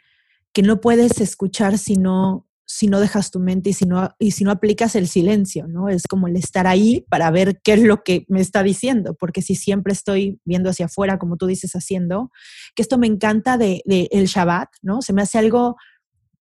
que 0.53 0.63
no 0.63 0.81
puedes 0.81 1.21
escuchar 1.21 1.77
si 1.77 1.95
no, 1.95 2.47
si 2.65 2.87
no 2.87 2.99
dejas 2.99 3.31
tu 3.31 3.39
mente 3.39 3.69
y 3.69 3.73
si 3.73 3.85
no, 3.85 4.09
y 4.17 4.31
si 4.31 4.43
no 4.43 4.51
aplicas 4.51 4.95
el 4.95 5.07
silencio, 5.07 5.67
¿no? 5.67 5.89
Es 5.89 6.07
como 6.07 6.27
el 6.27 6.37
estar 6.37 6.67
ahí 6.67 7.05
para 7.09 7.29
ver 7.29 7.61
qué 7.61 7.73
es 7.73 7.81
lo 7.81 8.03
que 8.03 8.25
me 8.29 8.41
está 8.41 8.63
diciendo, 8.63 9.15
porque 9.19 9.41
si 9.41 9.55
siempre 9.55 9.93
estoy 9.93 10.39
viendo 10.45 10.69
hacia 10.69 10.87
afuera, 10.87 11.19
como 11.19 11.37
tú 11.37 11.47
dices, 11.47 11.73
haciendo, 11.73 12.31
que 12.75 12.81
esto 12.81 12.97
me 12.97 13.07
encanta 13.07 13.57
de, 13.57 13.81
de 13.85 14.07
el 14.11 14.25
Shabbat, 14.25 14.69
¿no? 14.81 15.01
Se 15.01 15.13
me 15.13 15.21
hace 15.21 15.37
algo 15.37 15.75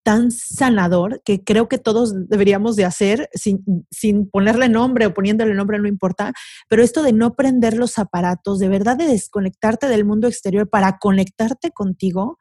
tan 0.03 0.31
sanador 0.31 1.21
que 1.23 1.43
creo 1.43 1.67
que 1.69 1.77
todos 1.77 2.27
deberíamos 2.27 2.75
de 2.75 2.85
hacer 2.85 3.29
sin, 3.33 3.63
sin, 3.91 4.29
ponerle 4.29 4.69
nombre 4.69 5.05
o 5.05 5.13
poniéndole 5.13 5.53
nombre, 5.53 5.79
no 5.79 5.87
importa, 5.87 6.33
pero 6.69 6.83
esto 6.83 7.03
de 7.03 7.13
no 7.13 7.35
prender 7.35 7.77
los 7.77 7.99
aparatos, 7.99 8.59
de 8.59 8.69
verdad 8.69 8.97
de 8.97 9.05
desconectarte 9.05 9.87
del 9.87 10.05
mundo 10.05 10.27
exterior 10.27 10.69
para 10.69 10.97
conectarte 10.97 11.71
contigo, 11.71 12.37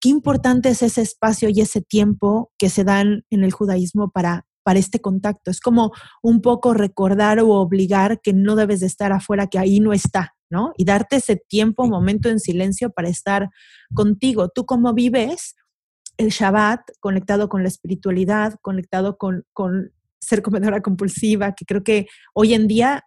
qué 0.00 0.08
importante 0.08 0.70
es 0.70 0.82
ese 0.82 1.02
espacio 1.02 1.48
y 1.48 1.60
ese 1.60 1.80
tiempo 1.80 2.52
que 2.58 2.70
se 2.70 2.84
dan 2.84 3.24
en 3.30 3.44
el 3.44 3.52
judaísmo 3.52 4.10
para, 4.10 4.46
para 4.62 4.78
este 4.78 5.00
contacto. 5.00 5.50
Es 5.50 5.60
como 5.60 5.92
un 6.22 6.40
poco 6.40 6.74
recordar 6.74 7.40
o 7.40 7.50
obligar 7.50 8.20
que 8.20 8.32
no 8.32 8.56
debes 8.56 8.80
de 8.80 8.86
estar 8.86 9.12
afuera, 9.12 9.46
que 9.46 9.58
ahí 9.58 9.80
no 9.80 9.92
está, 9.92 10.34
¿no? 10.50 10.72
Y 10.76 10.84
darte 10.84 11.16
ese 11.16 11.36
tiempo, 11.36 11.86
momento 11.86 12.28
en 12.28 12.40
silencio 12.40 12.90
para 12.90 13.08
estar 13.08 13.48
contigo. 13.94 14.48
Tú 14.48 14.66
cómo 14.66 14.92
vives 14.92 15.54
el 16.18 16.28
Shabbat 16.30 16.80
conectado 17.00 17.48
con 17.48 17.62
la 17.62 17.68
espiritualidad, 17.68 18.54
conectado 18.62 19.18
con, 19.18 19.44
ser 20.18 20.42
comedora 20.42 20.80
compulsiva, 20.80 21.54
que 21.54 21.64
creo 21.64 21.84
que 21.84 22.06
hoy 22.34 22.54
en 22.54 22.66
día 22.66 23.04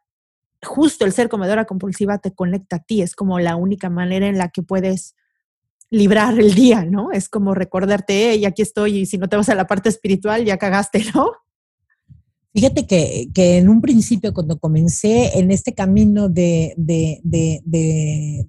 justo 0.61 1.05
el 1.05 1.13
ser 1.13 1.29
comedora 1.29 1.65
compulsiva 1.65 2.17
te 2.19 2.33
conecta 2.33 2.77
a 2.77 2.79
ti, 2.79 3.01
es 3.01 3.15
como 3.15 3.39
la 3.39 3.55
única 3.55 3.89
manera 3.89 4.27
en 4.27 4.37
la 4.37 4.49
que 4.49 4.61
puedes 4.61 5.15
librar 5.89 6.39
el 6.39 6.53
día, 6.53 6.85
¿no? 6.85 7.11
Es 7.11 7.29
como 7.29 7.55
recordarte, 7.55 8.35
y 8.35 8.45
aquí 8.45 8.61
estoy, 8.61 8.99
y 8.99 9.05
si 9.05 9.17
no 9.17 9.27
te 9.27 9.37
vas 9.37 9.49
a 9.49 9.55
la 9.55 9.67
parte 9.67 9.89
espiritual, 9.89 10.45
ya 10.45 10.57
cagaste, 10.57 11.03
¿no? 11.15 11.31
Fíjate 12.53 12.87
que, 12.87 13.57
en 13.57 13.69
un 13.69 13.81
principio, 13.81 14.33
cuando 14.33 14.59
comencé 14.59 15.39
en 15.39 15.51
este 15.51 15.73
camino 15.73 16.29
de 16.29 16.75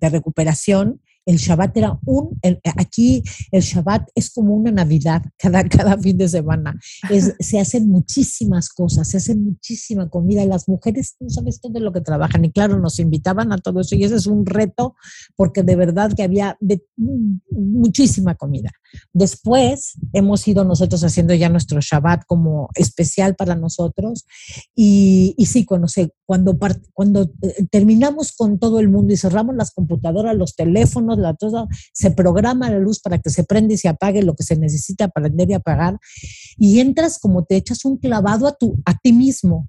recuperación, 0.01 1.01
El 1.27 1.37
Shabbat 1.37 1.77
era 1.77 1.99
un, 2.05 2.39
aquí 2.77 3.23
el 3.53 3.62
Shabbat 3.62 4.09
es 4.14 4.31
como 4.31 4.55
una 4.55 4.71
Navidad 4.71 5.23
cada, 5.37 5.64
cada 5.68 5.99
fin 5.99 6.16
de 6.16 6.29
semana. 6.29 6.79
Es, 7.11 7.35
se 7.41 7.61
hacen 7.61 7.89
muchísimas 7.89 8.68
cosas, 8.68 9.09
se 9.09 9.18
hacen 9.18 9.45
muchísima 9.45 10.09
comida. 10.09 10.45
Las 10.47 10.68
mujeres 10.68 11.16
no 11.21 11.31
sabes 11.31 11.61
todo 11.61 11.79
lo 11.81 11.93
que 11.93 12.01
trabajan 12.01 12.45
y 12.45 12.53
claro, 12.53 12.79
nos 12.79 12.99
invitaban 12.99 13.53
a 13.53 13.59
todo 13.59 13.81
eso 13.81 13.95
y 13.95 14.05
ese 14.05 14.16
es 14.16 14.27
un 14.27 14.47
reto 14.47 14.95
porque 15.37 15.62
de 15.62 15.77
verdad 15.77 16.12
que 16.14 16.23
había 16.23 16.59
muchísima 17.51 18.35
comida. 18.35 18.71
Después 19.12 19.95
hemos 20.12 20.47
ido 20.49 20.64
nosotros 20.64 21.05
haciendo 21.05 21.35
ya 21.35 21.49
nuestro 21.49 21.81
Shabbat 21.81 22.25
como 22.27 22.68
especial 22.75 23.35
para 23.37 23.55
nosotros 23.55 24.27
y, 24.75 25.35
y 25.37 25.47
sí, 25.47 25.64
cuando, 25.64 25.89
cuando, 26.27 26.59
cuando 26.93 27.23
eh, 27.43 27.66
terminamos 27.71 28.33
con 28.33 28.59
todo 28.59 28.81
el 28.81 28.89
mundo 28.89 29.12
y 29.12 29.16
cerramos 29.16 29.55
las 29.57 29.73
computadoras, 29.73 30.37
los 30.37 30.55
teléfonos, 30.55 31.10
se 31.93 32.11
programa 32.11 32.71
la 32.71 32.79
luz 32.79 33.01
para 33.01 33.19
que 33.19 33.31
se 33.31 33.45
prenda 33.45 33.75
y 33.75 33.79
se 33.79 33.89
apague 33.89 34.23
lo 34.23 34.35
que 34.35 34.43
se 34.43 34.57
necesita 34.57 35.09
prender 35.09 35.51
y 35.51 35.55
apagar. 35.55 35.99
Y 36.57 36.81
entras 36.81 37.19
como 37.19 37.45
te 37.45 37.57
echas 37.57 37.85
un 37.85 37.97
clavado 37.97 38.47
a, 38.47 38.53
tu, 38.53 38.79
a 38.85 38.97
ti 38.97 39.13
mismo. 39.13 39.69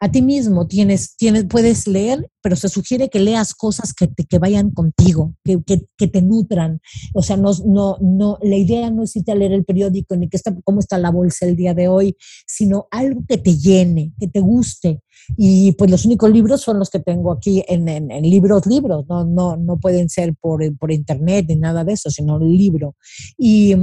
A 0.00 0.10
ti 0.10 0.20
mismo 0.20 0.66
tienes, 0.66 1.16
tienes, 1.16 1.44
puedes 1.44 1.86
leer, 1.86 2.28
pero 2.42 2.56
se 2.56 2.68
sugiere 2.68 3.08
que 3.08 3.20
leas 3.20 3.54
cosas 3.54 3.92
que, 3.92 4.06
te, 4.06 4.24
que 4.24 4.38
vayan 4.38 4.70
contigo, 4.70 5.34
que, 5.44 5.62
que, 5.64 5.82
que, 5.96 6.08
te 6.08 6.22
nutran. 6.22 6.80
O 7.14 7.22
sea, 7.22 7.36
no, 7.36 7.52
no, 7.66 7.96
no, 8.00 8.38
la 8.42 8.56
idea 8.56 8.90
no 8.90 9.02
es 9.02 9.16
irte 9.16 9.32
a 9.32 9.34
leer 9.34 9.52
el 9.52 9.64
periódico 9.64 10.16
ni 10.16 10.28
que 10.28 10.36
está, 10.36 10.54
cómo 10.64 10.80
está 10.80 10.98
la 10.98 11.10
bolsa 11.10 11.46
el 11.46 11.56
día 11.56 11.74
de 11.74 11.88
hoy, 11.88 12.16
sino 12.46 12.86
algo 12.90 13.22
que 13.28 13.38
te 13.38 13.56
llene, 13.56 14.12
que 14.18 14.28
te 14.28 14.40
guste. 14.40 15.02
Y 15.36 15.72
pues 15.72 15.90
los 15.90 16.04
únicos 16.04 16.30
libros 16.30 16.60
son 16.60 16.78
los 16.78 16.90
que 16.90 16.98
tengo 16.98 17.32
aquí 17.32 17.62
en, 17.68 17.88
en, 17.88 18.22
libros, 18.22 18.66
libros, 18.66 19.04
no, 19.08 19.24
no, 19.24 19.56
no 19.56 19.78
pueden 19.78 20.08
ser 20.08 20.34
por, 20.34 20.60
por, 20.76 20.90
internet 20.90 21.46
ni 21.48 21.56
nada 21.56 21.84
de 21.84 21.92
eso, 21.92 22.10
sino 22.10 22.38
libro. 22.38 22.96
Y, 23.38 23.74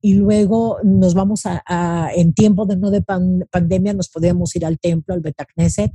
y 0.00 0.14
luego 0.14 0.78
nos 0.84 1.14
vamos 1.14 1.46
a, 1.46 1.62
a, 1.66 2.10
en 2.14 2.32
tiempo 2.34 2.66
de 2.66 2.76
no 2.76 2.90
de 2.90 3.02
pandemia, 3.02 3.94
nos 3.94 4.08
podemos 4.08 4.54
ir 4.54 4.64
al 4.64 4.78
templo, 4.78 5.14
al 5.14 5.20
Betacneset, 5.20 5.92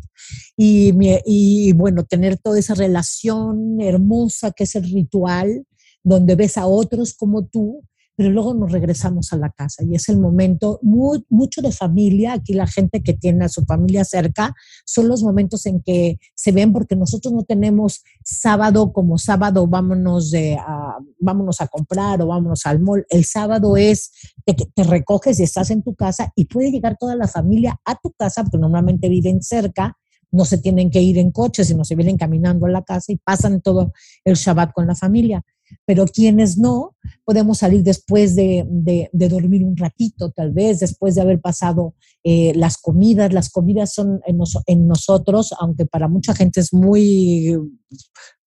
y, 0.57 0.93
y 1.26 1.74
bueno, 1.74 2.03
tener 2.08 2.38
toda 2.38 2.60
esa 2.60 2.74
relación 2.74 3.80
hermosa 3.82 4.51
que 4.51 4.64
es 4.64 4.76
el 4.76 4.84
ritual, 4.84 5.66
donde 6.03 6.36
ves 6.36 6.58
a 6.58 6.68
otros 6.68 7.14
como 7.14 7.45
tú 7.45 7.84
pero 8.18 8.32
luego 8.32 8.55
nos 8.55 8.72
regresamos 8.72 9.32
a 9.32 9.38
la 9.38 9.51
casa 9.51 9.84
y 9.84 9.93
es 9.93 10.10
el 10.10 10.20
momento 10.20 10.80
muy, 10.82 11.24
mucho 11.30 11.62
de 11.62 11.72
familia, 11.72 12.34
aquí 12.34 12.53
la 12.53 12.66
gente 12.66 13.03
que 13.03 13.14
tiene 13.14 13.45
a 13.45 13.49
su 13.49 13.64
familia 13.64 14.03
cerca, 14.03 14.55
son 14.86 15.08
los 15.08 15.22
momentos 15.22 15.68
en 15.68 15.82
que 15.82 16.18
se 16.34 16.51
ven 16.51 16.74
porque 16.74 16.95
nosotros 16.95 17.32
no 17.32 17.43
tenemos 17.43 18.03
sábado 18.26 18.91
como 18.91 19.20
sábado, 19.20 19.68
vámonos, 19.68 20.32
de, 20.32 20.55
a, 20.55 20.97
vámonos 21.20 21.62
a 21.62 21.68
comprar 21.68 22.20
o 22.24 22.28
vámonos 22.28 22.66
al 22.66 22.80
mall, 22.80 23.05
el 23.12 23.24
sábado 23.24 23.78
es 23.78 24.12
te, 24.43 24.55
te 24.55 24.84
recoges 24.84 25.39
y 25.39 25.43
estás 25.43 25.70
en 25.70 25.84
tu 25.84 25.93
casa 25.93 26.34
y 26.36 26.45
puede 26.45 26.72
llegar 26.72 26.97
toda 26.99 27.16
la 27.16 27.28
familia 27.28 27.80
a 27.86 27.95
tu 28.01 28.12
casa 28.14 28.41
porque 28.41 28.58
normalmente 28.58 29.10
viven 29.10 29.43
cerca 29.43 29.95
no 30.38 30.45
se 30.45 30.59
tienen 30.59 30.89
que 30.89 31.01
ir 31.01 31.17
en 31.17 31.31
coche, 31.31 31.65
sino 31.65 31.83
se 31.83 31.95
vienen 31.95 32.17
caminando 32.17 32.65
a 32.65 32.69
la 32.69 32.83
casa 32.83 33.11
y 33.11 33.17
pasan 33.17 33.59
todo 33.61 33.91
el 34.23 34.35
Shabbat 34.35 34.71
con 34.71 34.88
la 34.88 34.95
familia 34.95 35.43
pero 35.85 36.05
quienes 36.05 36.57
no, 36.57 36.95
podemos 37.25 37.59
salir 37.59 37.83
después 37.83 38.35
de, 38.35 38.65
de, 38.69 39.29
dormir 39.29 39.63
un 39.63 39.75
ratito, 39.75 40.31
tal 40.31 40.51
vez, 40.51 40.79
después 40.79 41.15
de 41.15 41.21
haber 41.21 41.41
pasado 41.41 41.95
eh, 42.23 42.53
las 42.55 42.77
comidas. 42.77 43.33
Las 43.33 43.49
comidas 43.49 43.93
son 43.93 44.21
en, 44.25 44.39
en, 44.65 44.88
nosotros, 44.88 45.53
aunque 45.59 45.85
para 45.85 46.07
mucha 46.07 46.33
gente 46.33 46.59
es 46.59 46.73
muy 46.73 47.57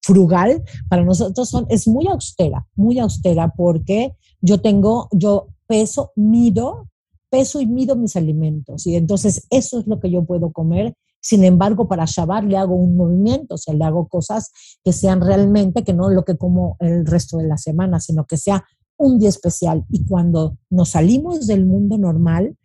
frugal, 0.02 0.62
para 0.88 1.04
nosotros 1.04 1.48
son, 1.48 1.66
es 1.68 1.86
muy 1.86 2.06
austera, 2.08 2.66
muy 2.74 2.98
austera, 2.98 3.52
porque 3.54 4.12
yo 4.40 4.60
tengo, 4.60 5.08
yo 5.12 5.48
peso, 5.66 6.12
mido, 6.16 6.88
peso 7.28 7.60
y 7.60 7.66
mido 7.66 7.96
mis 7.96 8.16
alimentos, 8.16 8.86
y 8.86 8.96
entonces 8.96 9.46
eso 9.50 9.78
es 9.78 9.86
lo 9.86 10.00
que 10.00 10.10
yo 10.10 10.24
puedo 10.24 10.52
comer 10.52 10.94
sin 11.20 11.44
embargo, 11.44 11.86
para 11.86 12.06
Shabbat 12.06 12.44
le 12.44 12.56
hago 12.56 12.74
un 12.74 12.96
movimiento, 12.96 13.54
o 13.54 13.58
sea, 13.58 13.74
le 13.74 13.84
hago 13.84 14.08
cosas 14.08 14.50
que 14.82 14.92
sean 14.92 15.20
realmente, 15.20 15.84
que 15.84 15.92
no 15.92 16.08
lo 16.08 16.24
que 16.24 16.36
como 16.36 16.76
el 16.80 17.06
resto 17.06 17.38
de 17.38 17.46
la 17.46 17.58
semana, 17.58 18.00
sino 18.00 18.24
que 18.24 18.36
sea 18.36 18.64
un 18.96 19.18
día 19.18 19.28
especial. 19.28 19.84
Y 19.90 20.04
cuando 20.04 20.56
nos 20.70 20.90
salimos 20.90 21.46
del 21.46 21.66
mundo 21.66 21.98
normal, 21.98 22.56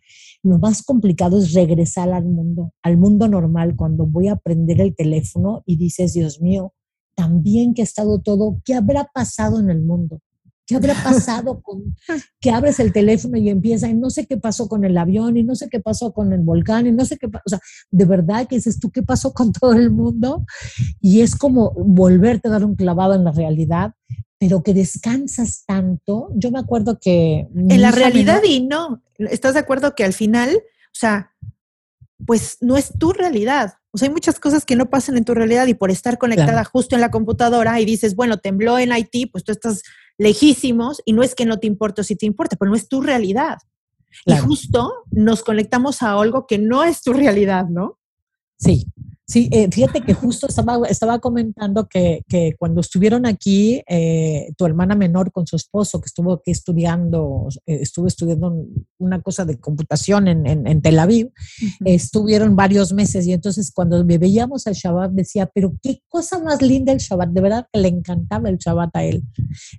lo 0.42 0.58
más 0.58 0.82
complicado 0.82 1.38
es 1.38 1.52
regresar 1.52 2.12
al 2.12 2.24
mundo, 2.24 2.72
al 2.82 2.96
mundo 2.96 3.28
normal, 3.28 3.74
cuando 3.76 4.06
voy 4.06 4.28
a 4.28 4.36
prender 4.36 4.80
el 4.80 4.94
teléfono 4.94 5.62
y 5.66 5.76
dices, 5.76 6.12
Dios 6.12 6.40
mío, 6.40 6.72
también 7.14 7.74
que 7.74 7.82
ha 7.82 7.84
estado 7.84 8.20
todo, 8.20 8.60
¿qué 8.64 8.74
habrá 8.74 9.10
pasado 9.12 9.58
en 9.58 9.70
el 9.70 9.82
mundo? 9.82 10.20
¿Qué 10.66 10.76
habrá 10.76 10.94
pasado 11.04 11.60
con 11.62 11.96
que 12.40 12.50
abres 12.50 12.80
el 12.80 12.92
teléfono 12.92 13.36
y 13.36 13.48
empieza 13.48 13.88
y 13.88 13.94
no 13.94 14.10
sé 14.10 14.26
qué 14.26 14.36
pasó 14.36 14.68
con 14.68 14.84
el 14.84 14.96
avión 14.98 15.36
y 15.36 15.44
no 15.44 15.54
sé 15.54 15.68
qué 15.68 15.80
pasó 15.80 16.12
con 16.12 16.32
el 16.32 16.40
volcán 16.40 16.86
y 16.86 16.92
no 16.92 17.04
sé 17.04 17.16
qué 17.16 17.28
pasó? 17.28 17.42
O 17.46 17.50
sea, 17.50 17.60
de 17.90 18.04
verdad 18.04 18.46
que 18.46 18.56
dices 18.56 18.80
tú 18.80 18.90
qué 18.90 19.02
pasó 19.02 19.32
con 19.32 19.52
todo 19.52 19.72
el 19.72 19.90
mundo 19.90 20.44
y 21.00 21.20
es 21.20 21.36
como 21.36 21.72
volverte 21.72 22.48
a 22.48 22.52
dar 22.52 22.64
un 22.64 22.74
clavado 22.74 23.14
en 23.14 23.24
la 23.24 23.32
realidad, 23.32 23.94
pero 24.38 24.62
que 24.62 24.74
descansas 24.74 25.64
tanto. 25.66 26.30
Yo 26.34 26.50
me 26.50 26.58
acuerdo 26.58 26.98
que... 27.00 27.46
En 27.54 27.80
la 27.80 27.92
realidad 27.92 28.42
y 28.44 28.66
no, 28.66 29.02
¿estás 29.18 29.54
de 29.54 29.60
acuerdo 29.60 29.94
que 29.94 30.04
al 30.04 30.12
final, 30.12 30.50
o 30.56 30.98
sea, 30.98 31.32
pues 32.26 32.58
no 32.60 32.76
es 32.76 32.92
tu 32.98 33.12
realidad? 33.12 33.74
O 33.92 33.98
sea, 33.98 34.08
hay 34.08 34.12
muchas 34.12 34.38
cosas 34.38 34.66
que 34.66 34.76
no 34.76 34.90
pasan 34.90 35.16
en 35.16 35.24
tu 35.24 35.32
realidad 35.32 35.66
y 35.68 35.74
por 35.74 35.90
estar 35.90 36.18
conectada 36.18 36.64
justo 36.64 36.94
en 36.94 37.00
la 37.00 37.10
computadora 37.10 37.80
y 37.80 37.86
dices, 37.86 38.14
bueno, 38.14 38.36
tembló 38.36 38.78
en 38.78 38.92
Haití, 38.92 39.24
pues 39.24 39.42
tú 39.42 39.52
estás 39.52 39.82
lejísimos 40.18 41.02
y 41.04 41.12
no 41.12 41.22
es 41.22 41.34
que 41.34 41.46
no 41.46 41.58
te 41.58 41.66
importe 41.66 42.00
o 42.00 42.04
si 42.04 42.16
te 42.16 42.26
importa, 42.26 42.56
pero 42.56 42.70
no 42.70 42.76
es 42.76 42.88
tu 42.88 43.00
realidad. 43.00 43.58
Y 44.24 44.34
justo 44.36 45.04
nos 45.10 45.42
conectamos 45.42 46.02
a 46.02 46.12
algo 46.12 46.46
que 46.46 46.58
no 46.58 46.84
es 46.84 47.02
tu 47.02 47.12
realidad, 47.12 47.66
¿no? 47.68 47.98
Sí, 48.58 48.86
Sí, 49.28 49.48
eh, 49.50 49.68
fíjate 49.72 50.02
que 50.02 50.14
justo 50.14 50.46
estaba, 50.46 50.86
estaba 50.88 51.18
comentando 51.18 51.88
que, 51.88 52.22
que 52.28 52.54
cuando 52.56 52.80
estuvieron 52.80 53.26
aquí, 53.26 53.82
eh, 53.88 54.52
tu 54.56 54.64
hermana 54.64 54.94
menor 54.94 55.32
con 55.32 55.48
su 55.48 55.56
esposo, 55.56 56.00
que 56.00 56.06
estuvo 56.06 56.34
aquí 56.34 56.52
estudiando, 56.52 57.48
eh, 57.66 57.78
estuvo 57.82 58.06
estudiando 58.06 58.54
una 58.98 59.20
cosa 59.22 59.44
de 59.44 59.58
computación 59.58 60.28
en, 60.28 60.46
en, 60.46 60.80
Tel 60.80 61.00
Aviv, 61.00 61.32
estuvieron 61.84 62.54
varios 62.54 62.92
meses 62.92 63.26
y 63.26 63.32
entonces 63.32 63.72
cuando 63.74 64.04
me 64.04 64.16
veíamos 64.16 64.68
al 64.68 64.74
Shabbat 64.74 65.10
decía, 65.10 65.50
pero 65.52 65.74
qué 65.82 66.00
cosa 66.08 66.38
más 66.38 66.62
linda 66.62 66.92
el 66.92 66.98
Shabbat, 66.98 67.30
de 67.30 67.40
verdad 67.40 67.66
que 67.72 67.80
le 67.80 67.88
encantaba 67.88 68.48
el 68.48 68.58
Shabbat 68.58 68.94
a 68.94 69.04
él, 69.04 69.24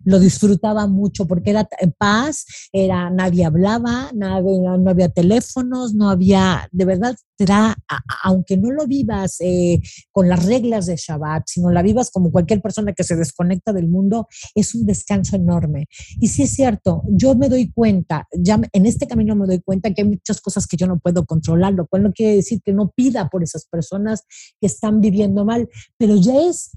lo 0.03 0.19
disfrutaba 0.19 0.87
mucho 0.87 1.25
porque 1.25 1.51
era 1.51 1.65
paz, 1.97 2.45
era, 2.73 3.09
nadie 3.09 3.45
hablaba, 3.45 4.11
nadie, 4.13 4.59
no 4.59 4.89
había 4.89 5.07
teléfonos, 5.07 5.93
no 5.93 6.09
había, 6.09 6.67
de 6.73 6.83
verdad, 6.83 7.15
será, 7.37 7.75
aunque 8.23 8.57
no 8.57 8.71
lo 8.71 8.87
vivas, 8.87 9.37
eh, 9.39 9.79
con 10.11 10.27
las 10.27 10.45
reglas 10.45 10.87
de 10.87 10.95
Shabbat, 10.95 11.43
sino 11.47 11.71
la 11.71 11.81
vivas 11.81 12.09
como 12.11 12.31
cualquier 12.31 12.61
persona 12.61 12.93
que 12.93 13.03
se 13.03 13.15
desconecta 13.15 13.73
del 13.73 13.87
mundo, 13.87 14.27
es 14.55 14.73
un 14.75 14.85
descanso 14.85 15.35
enorme. 15.35 15.87
Y 16.19 16.27
sí 16.27 16.43
es 16.43 16.51
cierto, 16.51 17.03
yo 17.09 17.35
me 17.35 17.49
doy 17.49 17.71
cuenta, 17.71 18.27
ya 18.31 18.59
en 18.71 18.85
este 18.85 19.07
camino 19.07 19.35
me 19.35 19.45
doy 19.45 19.61
cuenta 19.61 19.93
que 19.93 20.01
hay 20.01 20.07
muchas 20.07 20.41
cosas 20.41 20.65
que 20.67 20.77
yo 20.77 20.87
no 20.87 20.99
puedo 20.99 21.25
controlar, 21.25 21.73
lo 21.73 21.87
cual 21.87 22.03
no 22.03 22.13
quiere 22.13 22.37
decir 22.37 22.61
que 22.63 22.73
no 22.73 22.91
pida 22.95 23.29
por 23.29 23.43
esas 23.43 23.65
personas 23.65 24.23
que 24.59 24.67
están 24.67 25.01
viviendo 25.01 25.45
mal, 25.45 25.69
pero 25.97 26.15
ya 26.15 26.41
es 26.41 26.71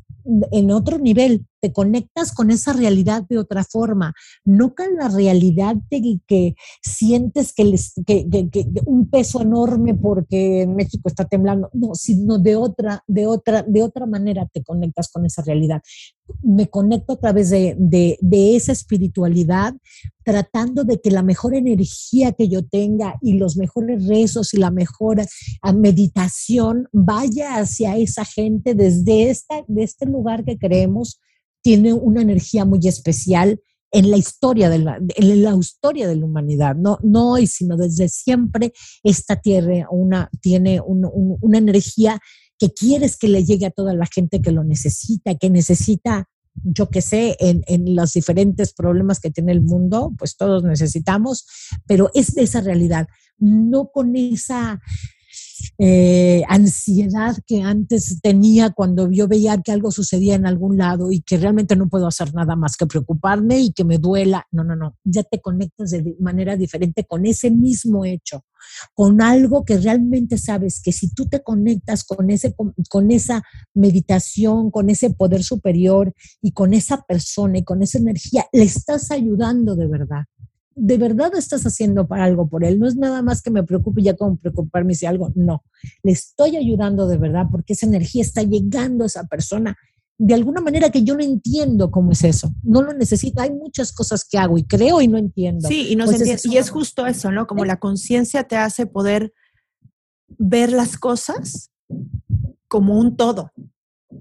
en 0.53 0.71
otro 0.71 0.99
nivel, 0.99 1.47
te 1.61 1.73
conectas 1.73 2.33
con 2.33 2.51
esa 2.51 2.73
realidad 2.73 3.25
de 3.29 3.39
otra 3.39 3.65
forma, 3.65 4.15
no 4.45 4.75
con 4.75 4.97
la 4.97 5.09
realidad 5.09 5.77
de 5.91 6.21
que 6.27 6.55
sientes 6.83 7.53
que, 7.53 7.65
les, 7.65 7.93
que, 8.07 8.27
un 8.87 9.09
peso 9.09 9.43
enorme 9.43 9.95
porque 9.95 10.67
México 10.67 11.09
está 11.09 11.27
temblando, 11.27 11.71
no, 11.73 11.95
sino 11.95 12.39
de 12.39 12.57
otra, 12.57 13.05
de 13.07 13.27
otra, 13.27 13.63
de 13.63 13.83
otra 13.83 14.07
manera 14.07 14.49
te 14.53 14.63
conectas 14.63 15.11
con 15.11 15.25
esa 15.25 15.43
realidad. 15.43 15.83
Me 16.43 16.69
conecto 16.69 17.15
a 17.15 17.21
través 17.21 17.51
de, 17.51 17.77
de, 17.79 18.19
de 18.21 18.57
esa 18.57 18.73
espiritualidad, 18.73 19.75
tratando 20.25 20.85
de 20.85 21.01
que 21.01 21.11
la 21.11 21.23
mejor 21.23 21.55
energía 21.55 22.33
que 22.33 22.49
yo 22.49 22.65
tenga 22.65 23.17
y 23.21 23.35
los 23.35 23.57
mejores 23.57 24.07
rezos 24.07 24.55
y 24.55 24.59
la 24.59 24.71
mejor 24.71 25.23
ah, 25.63 25.73
meditación 25.73 26.89
vaya 26.93 27.57
hacia 27.57 27.97
esa 27.97 28.25
gente 28.25 28.75
desde 28.75 29.31
esta, 29.31 29.65
de 29.67 29.83
este 29.83 30.07
lugar 30.07 30.45
que 30.45 30.59
creemos 30.59 31.21
tiene 31.63 31.93
una 31.93 32.23
energía 32.23 32.65
muy 32.65 32.81
especial 32.87 33.61
en 33.93 34.11
la 34.11 34.17
historia 34.17 34.71
de 34.71 34.79
la, 34.79 34.99
en 35.17 35.43
la 35.43 35.55
historia 35.57 36.07
de 36.09 36.17
la 36.17 36.25
humanidad, 36.25 36.77
no, 36.77 36.99
no 37.03 37.33
hoy, 37.33 37.47
sino 37.47 37.77
desde 37.77 38.09
siempre 38.09 38.73
esta 39.03 39.37
tierra 39.37 39.87
una, 39.91 40.31
tiene 40.41 40.81
una 40.81 41.59
energía 41.59 42.21
que 42.59 42.73
quieres 42.73 43.17
que 43.17 43.29
le 43.29 43.45
llegue 43.45 43.67
a 43.67 43.71
toda 43.71 43.95
la 43.95 44.07
gente 44.07 44.41
que 44.41 44.53
lo 44.53 44.63
necesita, 44.63 45.35
que 45.35 45.51
necesita, 45.51 46.29
yo 46.55 46.89
que 46.91 47.01
sé, 47.01 47.37
en, 47.41 47.63
en 47.67 47.97
los 47.97 48.13
diferentes 48.13 48.73
problemas 48.75 49.19
que 49.19 49.31
tiene 49.31 49.53
el 49.53 49.63
mundo, 49.63 50.13
pues 50.19 50.37
todos 50.37 50.63
necesitamos, 50.63 51.47
pero 51.87 52.11
es 52.15 52.35
de 52.35 52.43
esa 52.43 52.61
realidad, 52.61 53.09
no 53.39 53.91
con 53.91 54.15
esa 54.15 54.81
eh, 55.83 56.43
ansiedad 56.47 57.35
que 57.47 57.63
antes 57.63 58.21
tenía 58.21 58.69
cuando 58.69 59.11
yo 59.11 59.27
veía 59.27 59.63
que 59.63 59.73
algo 59.73 59.91
sucedía 59.91 60.35
en 60.35 60.45
algún 60.45 60.77
lado 60.77 61.11
y 61.11 61.23
que 61.23 61.39
realmente 61.39 61.75
no 61.75 61.89
puedo 61.89 62.07
hacer 62.07 62.35
nada 62.35 62.55
más 62.55 62.77
que 62.77 62.85
preocuparme 62.85 63.61
y 63.61 63.73
que 63.73 63.85
me 63.85 63.97
duela. 63.97 64.47
No, 64.53 64.63
no, 64.63 64.77
no, 64.77 64.99
ya 65.05 65.23
te 65.23 65.41
conectas 65.41 65.93
de 65.93 66.17
manera 66.21 66.55
diferente 66.59 67.05
con 67.05 67.25
ese 67.25 67.51
mismo 67.51 68.05
hecho, 68.05 68.45
con 68.93 69.23
algo 69.23 69.65
que 69.65 69.79
realmente 69.79 70.37
sabes 70.37 70.83
que 70.85 70.93
si 70.93 71.15
tú 71.15 71.31
te 71.31 71.43
conectas 71.43 72.05
con, 72.05 72.29
ese, 72.29 72.55
con 72.91 73.11
esa 73.11 73.43
meditación, 73.73 74.71
con 74.71 74.91
ese 74.91 75.09
poder 75.09 75.43
superior 75.43 76.13
y 76.43 76.53
con 76.53 76.75
esa 76.75 77.01
persona 77.09 77.57
y 77.57 77.65
con 77.65 77.83
esa 77.83 77.97
energía, 77.97 78.45
le 78.53 78.65
estás 78.65 79.11
ayudando 79.11 79.77
de 79.77 79.87
verdad 79.87 80.25
de 80.83 80.97
verdad 80.97 81.31
estás 81.37 81.67
haciendo 81.67 82.09
para 82.09 82.25
algo 82.25 82.49
por 82.49 82.65
él. 82.65 82.79
No 82.79 82.89
es 82.89 82.97
nada 82.97 83.21
más 83.21 83.43
que 83.43 83.51
me 83.51 83.63
preocupe 83.63 84.03
ya 84.03 84.17
como 84.17 84.37
preocuparme 84.39 84.95
si 84.95 85.05
algo. 85.05 85.31
No, 85.35 85.63
le 86.03 86.13
estoy 86.13 86.57
ayudando 86.57 87.07
de 87.07 87.19
verdad 87.19 87.47
porque 87.51 87.75
esa 87.75 87.87
energía 87.87 88.23
está 88.23 88.43
llegando 88.43 89.05
a 89.05 89.07
esa 89.07 89.25
persona 89.27 89.77
de 90.17 90.35
alguna 90.35 90.61
manera 90.61 90.91
que 90.91 91.03
yo 91.03 91.15
no 91.15 91.23
entiendo 91.23 91.91
cómo 91.91 92.13
es 92.13 92.25
eso. 92.25 92.55
No 92.63 92.83
lo 92.83 92.95
necesito. 92.95 93.43
Hay 93.43 93.51
muchas 93.51 93.93
cosas 93.93 94.25
que 94.25 94.39
hago 94.39 94.57
y 94.57 94.65
creo 94.65 95.01
y 95.03 95.09
no 95.09 95.19
entiendo. 95.19 95.69
Sí, 95.69 95.89
y, 95.91 95.97
no 95.97 96.07
pues 96.07 96.45
y 96.47 96.57
es 96.57 96.71
justo 96.71 97.07
eso, 97.07 97.31
¿no? 97.31 97.47
Como 97.47 97.65
la 97.65 97.79
conciencia 97.79 98.45
te 98.45 98.57
hace 98.57 98.87
poder 98.87 99.33
ver 100.39 100.73
las 100.73 100.97
cosas 100.97 101.71
como 102.69 102.99
un 102.99 103.17
todo. 103.17 103.53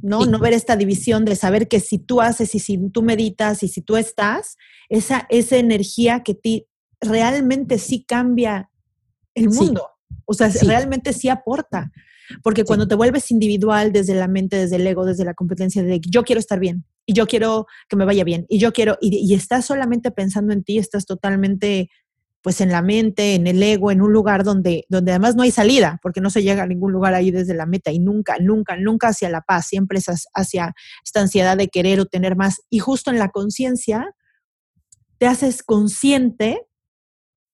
¿No? 0.01 0.25
No 0.25 0.39
ver 0.39 0.53
esta 0.53 0.75
división 0.75 1.25
de 1.25 1.35
saber 1.35 1.67
que 1.67 1.79
si 1.79 1.99
tú 1.99 2.21
haces 2.21 2.53
y 2.55 2.59
si 2.59 2.77
tú 2.89 3.01
meditas 3.01 3.63
y 3.63 3.67
si 3.67 3.81
tú 3.81 3.97
estás, 3.97 4.57
esa, 4.89 5.25
esa 5.29 5.57
energía 5.57 6.23
que 6.23 6.35
ti 6.35 6.67
realmente 7.01 7.77
sí 7.77 8.03
cambia 8.03 8.69
el 9.35 9.49
mundo. 9.49 9.87
O 10.25 10.33
sea, 10.33 10.49
realmente 10.61 11.13
sí 11.13 11.29
aporta. 11.29 11.91
Porque 12.43 12.63
cuando 12.63 12.87
te 12.87 12.93
vuelves 12.93 13.31
individual 13.31 13.91
desde 13.91 14.13
la 14.13 14.27
mente, 14.27 14.55
desde 14.55 14.75
el 14.75 14.85
ego, 14.85 15.05
desde 15.05 15.25
la 15.25 15.33
competencia 15.33 15.81
de 15.81 15.99
yo 15.99 16.23
quiero 16.23 16.39
estar 16.39 16.59
bien 16.59 16.85
y 17.07 17.13
yo 17.13 17.25
quiero 17.25 17.65
que 17.87 17.95
me 17.95 18.05
vaya 18.05 18.23
bien 18.23 18.45
y 18.49 18.59
yo 18.59 18.71
quiero, 18.71 18.99
y, 19.01 19.17
y 19.17 19.33
estás 19.33 19.65
solamente 19.65 20.11
pensando 20.11 20.53
en 20.53 20.63
ti, 20.63 20.77
estás 20.77 21.07
totalmente 21.07 21.89
pues 22.41 22.61
en 22.61 22.69
la 22.69 22.81
mente, 22.81 23.35
en 23.35 23.47
el 23.47 23.61
ego, 23.61 23.91
en 23.91 24.01
un 24.01 24.13
lugar 24.13 24.43
donde, 24.43 24.85
donde 24.87 25.11
además 25.11 25.35
no 25.35 25.43
hay 25.43 25.51
salida, 25.51 25.99
porque 26.01 26.21
no 26.21 26.29
se 26.29 26.41
llega 26.41 26.63
a 26.63 26.67
ningún 26.67 26.91
lugar 26.91 27.13
ahí 27.13 27.31
desde 27.31 27.53
la 27.53 27.65
meta 27.65 27.91
y 27.91 27.99
nunca, 27.99 28.37
nunca, 28.39 28.77
nunca 28.77 29.09
hacia 29.09 29.29
la 29.29 29.41
paz, 29.41 29.67
siempre 29.67 29.99
es 29.99 30.05
hacia 30.33 30.73
esta 31.03 31.21
ansiedad 31.21 31.57
de 31.57 31.67
querer 31.67 31.99
o 31.99 32.05
tener 32.05 32.35
más. 32.35 32.61
Y 32.69 32.79
justo 32.79 33.11
en 33.11 33.19
la 33.19 33.29
conciencia 33.29 34.15
te 35.17 35.27
haces 35.27 35.63
consciente, 35.63 36.65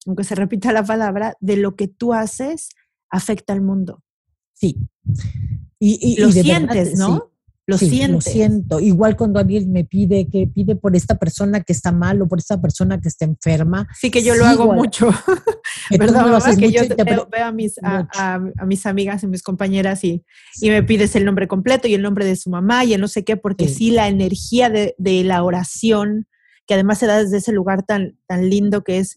aunque 0.06 0.24
se 0.24 0.36
repita 0.36 0.72
la 0.72 0.84
palabra, 0.84 1.34
de 1.40 1.56
lo 1.56 1.74
que 1.74 1.88
tú 1.88 2.14
haces 2.14 2.68
afecta 3.10 3.52
al 3.52 3.62
mundo. 3.62 4.04
Sí. 4.52 4.76
Y, 5.78 6.20
lo 6.20 6.30
sientes, 6.30 6.96
¿no? 6.96 7.32
Lo 7.66 7.78
siento. 7.78 8.14
Lo 8.14 8.20
siento. 8.20 8.80
Igual 8.80 9.16
cuando 9.16 9.40
alguien 9.40 9.72
me 9.72 9.84
pide 9.84 10.28
que 10.28 10.46
pide 10.46 10.76
por 10.76 10.94
esta 10.94 11.16
persona 11.16 11.62
que 11.62 11.72
está 11.72 11.90
mal 11.90 12.22
o 12.22 12.28
por 12.28 12.38
esta 12.38 12.60
persona 12.60 13.00
que 13.00 13.08
está 13.08 13.24
enferma. 13.24 13.88
Sí, 13.98 14.10
que 14.10 14.22
yo 14.22 14.36
lo 14.36 14.46
hago 14.46 14.72
mucho. 14.72 15.10
¿Verdad? 15.98 16.40
que 16.58 16.70
yo 16.70 16.82
veo, 17.30 17.44
a, 17.44 17.52
mis, 17.52 17.74
a, 17.82 18.38
mis 18.64 18.86
amigas 18.86 19.24
y 19.24 19.26
mis 19.26 19.42
compañeras 19.42 20.04
y, 20.04 20.24
y, 20.60 20.70
me 20.70 20.84
pides 20.84 21.16
el 21.16 21.24
nombre 21.24 21.48
completo 21.48 21.88
y 21.88 21.94
el 21.94 22.02
nombre 22.02 22.24
de 22.24 22.36
su 22.36 22.50
mamá 22.50 22.84
y 22.84 22.94
el 22.94 23.00
no 23.00 23.08
sé 23.08 23.24
qué, 23.24 23.36
porque 23.36 23.68
sí, 23.68 23.90
la 23.90 24.06
energía 24.06 24.70
de, 24.70 24.94
de, 24.98 25.24
la 25.24 25.42
oración, 25.42 26.28
que 26.68 26.74
además 26.74 26.98
se 26.98 27.06
da 27.06 27.22
desde 27.22 27.38
ese 27.38 27.52
lugar 27.52 27.82
tan, 27.82 28.16
tan 28.28 28.48
lindo 28.48 28.84
que 28.84 28.98
es 28.98 29.16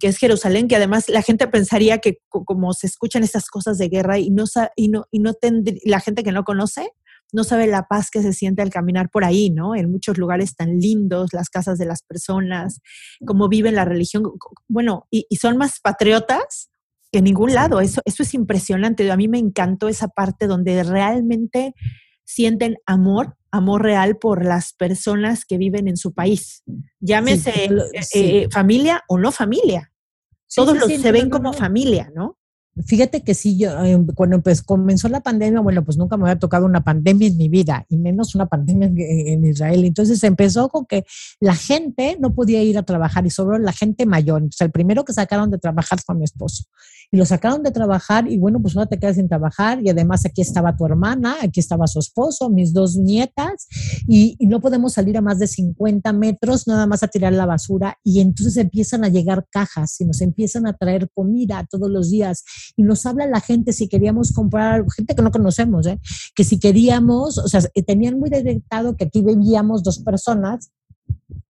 que 0.00 0.06
es 0.06 0.16
Jerusalén, 0.16 0.66
que 0.66 0.76
además 0.76 1.10
la 1.10 1.20
gente 1.20 1.46
pensaría 1.46 1.98
que 1.98 2.18
como 2.30 2.72
se 2.72 2.86
escuchan 2.86 3.22
estas 3.22 3.50
cosas 3.50 3.76
de 3.76 3.88
guerra 3.88 4.18
y 4.18 4.30
no 4.30 4.44
y 4.76 4.88
no 4.88 5.06
y 5.10 5.18
no 5.18 5.34
la 5.84 6.00
gente 6.00 6.22
que 6.22 6.32
no 6.32 6.44
conoce 6.44 6.90
no 7.32 7.44
sabe 7.44 7.66
la 7.66 7.86
paz 7.88 8.10
que 8.10 8.22
se 8.22 8.32
siente 8.32 8.62
al 8.62 8.70
caminar 8.70 9.10
por 9.10 9.24
ahí, 9.24 9.50
¿no? 9.50 9.74
En 9.74 9.90
muchos 9.90 10.18
lugares 10.18 10.54
tan 10.54 10.78
lindos, 10.78 11.32
las 11.32 11.48
casas 11.48 11.78
de 11.78 11.86
las 11.86 12.02
personas, 12.02 12.80
cómo 13.26 13.48
viven 13.48 13.74
la 13.74 13.84
religión. 13.84 14.24
Bueno, 14.68 15.06
y, 15.10 15.26
son 15.36 15.56
más 15.56 15.80
patriotas 15.80 16.70
que 17.10 17.18
en 17.18 17.24
ningún 17.24 17.52
lado. 17.54 17.80
Eso, 17.80 18.00
eso 18.04 18.22
es 18.22 18.34
impresionante. 18.34 19.10
A 19.10 19.16
mí 19.16 19.28
me 19.28 19.38
encantó 19.38 19.88
esa 19.88 20.08
parte 20.08 20.46
donde 20.46 20.82
realmente 20.84 21.74
sienten 22.24 22.76
amor, 22.86 23.36
amor 23.50 23.82
real 23.82 24.16
por 24.16 24.44
las 24.44 24.72
personas 24.72 25.44
que 25.44 25.58
viven 25.58 25.88
en 25.88 25.96
su 25.96 26.14
país. 26.14 26.62
Llámese 27.00 27.64
eh, 27.64 28.04
eh, 28.14 28.48
familia 28.50 29.02
o 29.08 29.18
no 29.18 29.32
familia. 29.32 29.92
Todos 30.54 30.78
los 30.78 30.88
se 30.88 31.12
ven 31.12 31.30
como 31.30 31.52
familia, 31.52 32.10
¿no? 32.14 32.38
Fíjate 32.82 33.22
que 33.22 33.34
sí, 33.34 33.56
yo, 33.56 33.70
em, 33.84 34.04
cuando 34.06 34.40
pues, 34.42 34.60
comenzó 34.60 35.08
la 35.08 35.20
pandemia, 35.20 35.60
bueno, 35.60 35.84
pues 35.84 35.96
nunca 35.96 36.16
me 36.16 36.24
había 36.24 36.40
tocado 36.40 36.66
una 36.66 36.82
pandemia 36.82 37.28
en 37.28 37.36
mi 37.36 37.48
vida, 37.48 37.86
y 37.88 37.96
menos 37.96 38.34
una 38.34 38.46
pandemia 38.46 38.88
en, 38.88 39.44
Israel. 39.44 39.84
Entonces 39.84 40.22
empezó 40.24 40.68
con 40.68 40.84
que 40.84 41.04
la 41.38 41.54
gente 41.54 42.16
no 42.18 42.34
podía 42.34 42.62
ir 42.62 42.76
a 42.76 42.82
trabajar 42.82 43.26
y 43.26 43.30
sobre 43.30 43.60
la 43.60 43.72
gente 43.72 44.06
mayor. 44.06 44.42
Entonces 44.42 44.62
el 44.62 44.72
primero 44.72 45.04
que 45.04 45.12
sacaron 45.12 45.50
de 45.50 45.58
trabajar 45.58 46.00
fue 46.04 46.16
mi 46.16 46.24
esposo. 46.24 46.64
Y 47.14 47.16
lo 47.16 47.24
sacaron 47.24 47.62
de 47.62 47.70
trabajar 47.70 48.28
y 48.28 48.38
bueno, 48.38 48.60
pues 48.60 48.76
ahora 48.76 48.88
te 48.88 48.98
quedas 48.98 49.14
sin 49.14 49.28
trabajar 49.28 49.80
y 49.80 49.88
además 49.88 50.26
aquí 50.26 50.40
estaba 50.40 50.76
tu 50.76 50.84
hermana, 50.84 51.36
aquí 51.40 51.60
estaba 51.60 51.86
su 51.86 52.00
esposo, 52.00 52.50
mis 52.50 52.72
dos 52.72 52.96
nietas 52.96 53.68
y, 54.08 54.36
no 54.40 54.60
podemos 54.60 54.94
salir 54.94 55.16
a 55.16 55.20
más 55.20 55.38
de 55.38 55.46
50 55.46 56.12
metros 56.12 56.66
nada 56.66 56.88
más 56.88 57.04
a 57.04 57.06
tirar 57.06 57.32
la 57.32 57.46
basura 57.46 57.98
y 58.02 58.18
entonces 58.18 58.56
empiezan 58.56 59.04
a 59.04 59.08
llegar 59.08 59.46
cajas 59.48 60.00
y 60.00 60.04
nos 60.04 60.22
empiezan 60.22 60.66
a 60.66 60.72
traer 60.72 61.08
comida 61.14 61.64
todos 61.70 61.88
los 61.88 62.10
días 62.10 62.42
y 62.76 62.82
nos 62.82 63.06
habla 63.06 63.28
la 63.28 63.40
gente 63.40 63.72
si 63.72 63.86
queríamos 63.86 64.32
comprar 64.32 64.74
algo, 64.74 64.90
gente 64.90 65.14
que 65.14 65.22
no 65.22 65.30
conocemos, 65.30 65.86
¿eh? 65.86 66.00
que 66.34 66.42
si 66.42 66.58
queríamos, 66.58 67.38
o 67.38 67.46
sea, 67.46 67.60
tenían 67.86 68.18
muy 68.18 68.28
detectado 68.28 68.96
que 68.96 69.04
aquí 69.04 69.22
vivíamos 69.22 69.84
dos 69.84 70.00
personas 70.00 70.72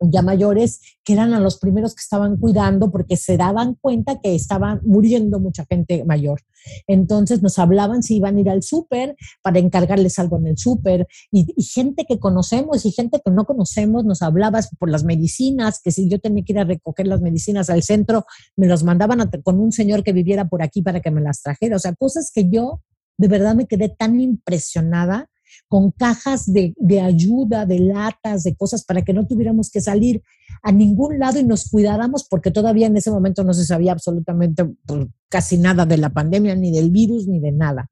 ya 0.01 0.22
mayores, 0.22 0.80
que 1.05 1.12
eran 1.12 1.35
a 1.35 1.41
los 1.41 1.59
primeros 1.59 1.95
que 1.95 2.01
estaban 2.01 2.37
cuidando 2.37 2.91
porque 2.91 3.16
se 3.16 3.37
daban 3.37 3.74
cuenta 3.80 4.20
que 4.20 4.35
estaban 4.35 4.80
muriendo 4.85 5.41
mucha 5.41 5.64
gente 5.68 6.05
mayor. 6.05 6.41
Entonces 6.87 7.43
nos 7.43 7.59
hablaban 7.59 8.03
si 8.03 8.16
iban 8.16 8.37
a 8.37 8.41
ir 8.41 8.51
al 8.51 8.62
súper 8.62 9.16
para 9.43 9.59
encargarles 9.59 10.18
algo 10.18 10.39
en 10.39 10.49
el 10.49 10.59
súper 10.59 11.07
y, 11.30 11.47
gente 11.62 12.05
que 12.09 12.18
conocemos 12.18 12.85
y 12.87 12.93
gente 12.93 13.20
que 13.24 13.30
no 13.30 13.45
conocemos 13.45 14.05
nos 14.05 14.22
hablaba 14.22 14.61
por 14.78 14.91
las 14.91 15.05
medicinas, 15.05 15.80
que 15.82 15.91
si 15.91 16.09
yo 16.09 16.18
tenía 16.20 16.45
que 16.45 16.53
ir 16.53 16.59
a 16.59 16.64
recoger 16.64 17.07
las 17.07 17.20
medicinas 17.20 17.70
al 17.70 17.82
centro, 17.82 18.24
me 18.57 18.66
las 18.66 18.82
mandaban 18.82 19.30
con 19.43 19.61
un 19.61 19.72
señor 19.72 20.03
que 20.03 20.12
viviera 20.12 20.49
por 20.49 20.62
aquí 20.62 20.82
para 20.82 21.01
que 21.01 21.11
me 21.11 21.20
las 21.20 21.43
trajera. 21.43 21.76
O 21.76 21.78
sea, 21.78 21.95
cosas 21.95 22.30
que 22.32 22.49
yo 22.49 22.80
de 23.18 23.28
verdad 23.28 23.55
me 23.55 23.66
quedé 23.66 23.89
tan 23.89 24.20
impresionada 24.20 25.28
con 25.68 25.90
cajas 25.90 26.52
de, 26.52 26.74
ayuda, 27.00 27.66
de 27.66 27.80
latas, 27.80 28.42
de 28.42 28.55
cosas 28.55 28.84
para 28.84 29.02
que 29.02 29.12
no 29.12 29.26
tuviéramos 29.26 29.70
que 29.70 29.80
salir 29.80 30.22
a 30.62 30.72
ningún 30.72 31.18
lado 31.18 31.38
y 31.38 31.44
nos 31.44 31.68
cuidáramos 31.68 32.26
porque 32.28 32.50
todavía 32.50 32.86
en 32.86 32.96
ese 32.96 33.11
momento 33.11 33.44
no 33.44 33.55
se 33.55 33.64
sabía 33.64 33.92
absolutamente 33.92 34.64
pues, 34.86 35.07
casi 35.28 35.59
nada 35.59 35.84
de 35.86 35.98
la 35.98 36.11
pandemia, 36.11 36.55
ni 36.55 36.70
del 36.70 36.90
virus, 36.90 37.26
ni 37.26 37.40
de 37.40 37.52
nada. 37.52 37.90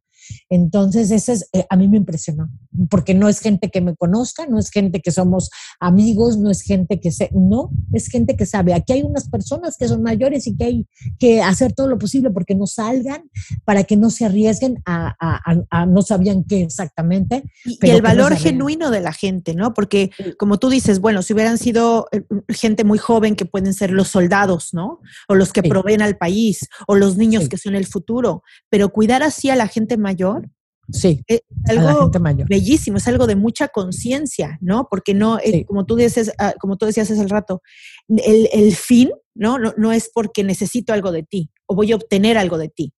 Entonces, 0.48 1.10
ese 1.10 1.32
es, 1.32 1.48
eh, 1.52 1.66
a 1.68 1.76
mí 1.76 1.88
me 1.88 1.96
impresionó, 1.96 2.50
porque 2.90 3.14
no 3.14 3.28
es 3.28 3.40
gente 3.40 3.70
que 3.70 3.80
me 3.80 3.94
conozca, 3.96 4.46
no 4.46 4.58
es 4.58 4.70
gente 4.70 5.00
que 5.00 5.10
somos 5.10 5.50
amigos, 5.80 6.38
no 6.38 6.50
es 6.50 6.62
gente 6.62 7.00
que 7.00 7.10
se, 7.10 7.30
no, 7.32 7.70
es 7.92 8.08
gente 8.08 8.36
que 8.36 8.46
sabe. 8.46 8.74
Aquí 8.74 8.92
hay 8.92 9.02
unas 9.02 9.28
personas 9.28 9.76
que 9.76 9.88
son 9.88 10.02
mayores 10.02 10.46
y 10.46 10.56
que 10.56 10.64
hay 10.64 10.86
que 11.18 11.42
hacer 11.42 11.72
todo 11.72 11.88
lo 11.88 11.98
posible 11.98 12.30
porque 12.30 12.54
no 12.54 12.66
salgan, 12.66 13.30
para 13.64 13.84
que 13.84 13.96
no 13.96 14.10
se 14.10 14.24
arriesguen 14.24 14.82
a, 14.86 15.86
no 15.86 16.02
sabían 16.02 16.44
qué 16.44 16.62
exactamente. 16.62 17.44
Y, 17.64 17.78
el 17.88 18.02
valor 18.02 18.36
genuino 18.36 18.90
de 18.90 19.00
la 19.00 19.12
gente, 19.12 19.54
¿no? 19.54 19.74
Porque 19.74 20.10
como 20.38 20.58
tú 20.58 20.70
dices, 20.70 21.00
bueno, 21.00 21.22
si 21.22 21.34
hubieran 21.34 21.58
sido 21.58 22.08
eh, 22.12 22.22
gente 22.48 22.84
muy 22.84 22.98
joven 22.98 23.36
que 23.36 23.44
pueden 23.44 23.74
ser 23.74 23.90
los 23.90 24.08
soldados, 24.08 24.70
¿no? 24.72 25.00
O 25.28 25.34
los 25.34 25.52
que 25.52 25.62
proveen 25.62 26.02
al 26.02 26.16
país, 26.16 26.68
o 26.86 26.94
los 26.94 27.16
niños 27.16 27.48
que 27.48 27.58
son 27.58 27.74
el 27.74 27.86
futuro, 27.86 28.42
pero 28.70 28.90
cuidar 28.90 29.22
así 29.22 29.50
a 29.50 29.56
la 29.56 29.68
gente 29.68 29.96
mayor 29.96 30.11
mayor. 30.12 30.50
Sí, 30.90 31.22
es 31.26 31.42
algo 31.68 32.10
bellísimo, 32.48 32.96
es 32.98 33.08
algo 33.08 33.26
de 33.26 33.36
mucha 33.36 33.68
conciencia, 33.68 34.58
¿no? 34.60 34.88
Porque 34.90 35.14
no, 35.14 35.38
eh, 35.38 35.64
como, 35.64 35.86
tú 35.86 35.94
dices, 35.96 36.32
ah, 36.38 36.54
como 36.60 36.76
tú 36.76 36.86
decías 36.86 37.10
hace 37.10 37.22
el 37.22 37.30
rato, 37.30 37.62
el, 38.08 38.48
el 38.52 38.74
fin 38.74 39.10
¿no? 39.34 39.58
¿no? 39.58 39.72
No 39.76 39.92
es 39.92 40.10
porque 40.12 40.44
necesito 40.44 40.92
algo 40.92 41.12
de 41.12 41.22
ti 41.22 41.50
o 41.66 41.74
voy 41.74 41.92
a 41.92 41.96
obtener 41.96 42.36
algo 42.38 42.58
de 42.58 42.68
ti. 42.68 42.92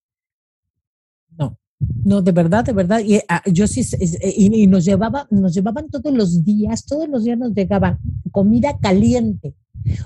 No, 1.36 1.58
no, 2.04 2.22
de 2.22 2.32
verdad, 2.32 2.64
de 2.64 2.72
verdad. 2.72 3.00
Y 3.00 3.20
ah, 3.28 3.42
yo 3.46 3.66
sí, 3.66 3.82
y, 4.00 4.62
y, 4.62 4.66
nos, 4.66 4.84
llevaba, 4.84 5.26
nos 5.30 5.54
llevaban 5.54 5.88
todos 5.88 6.12
los 6.12 6.44
días, 6.44 6.86
todos 6.86 7.08
los 7.08 7.24
días 7.24 7.38
nos 7.38 7.52
llegaban 7.52 7.98
comida 8.30 8.78
caliente. 8.78 9.54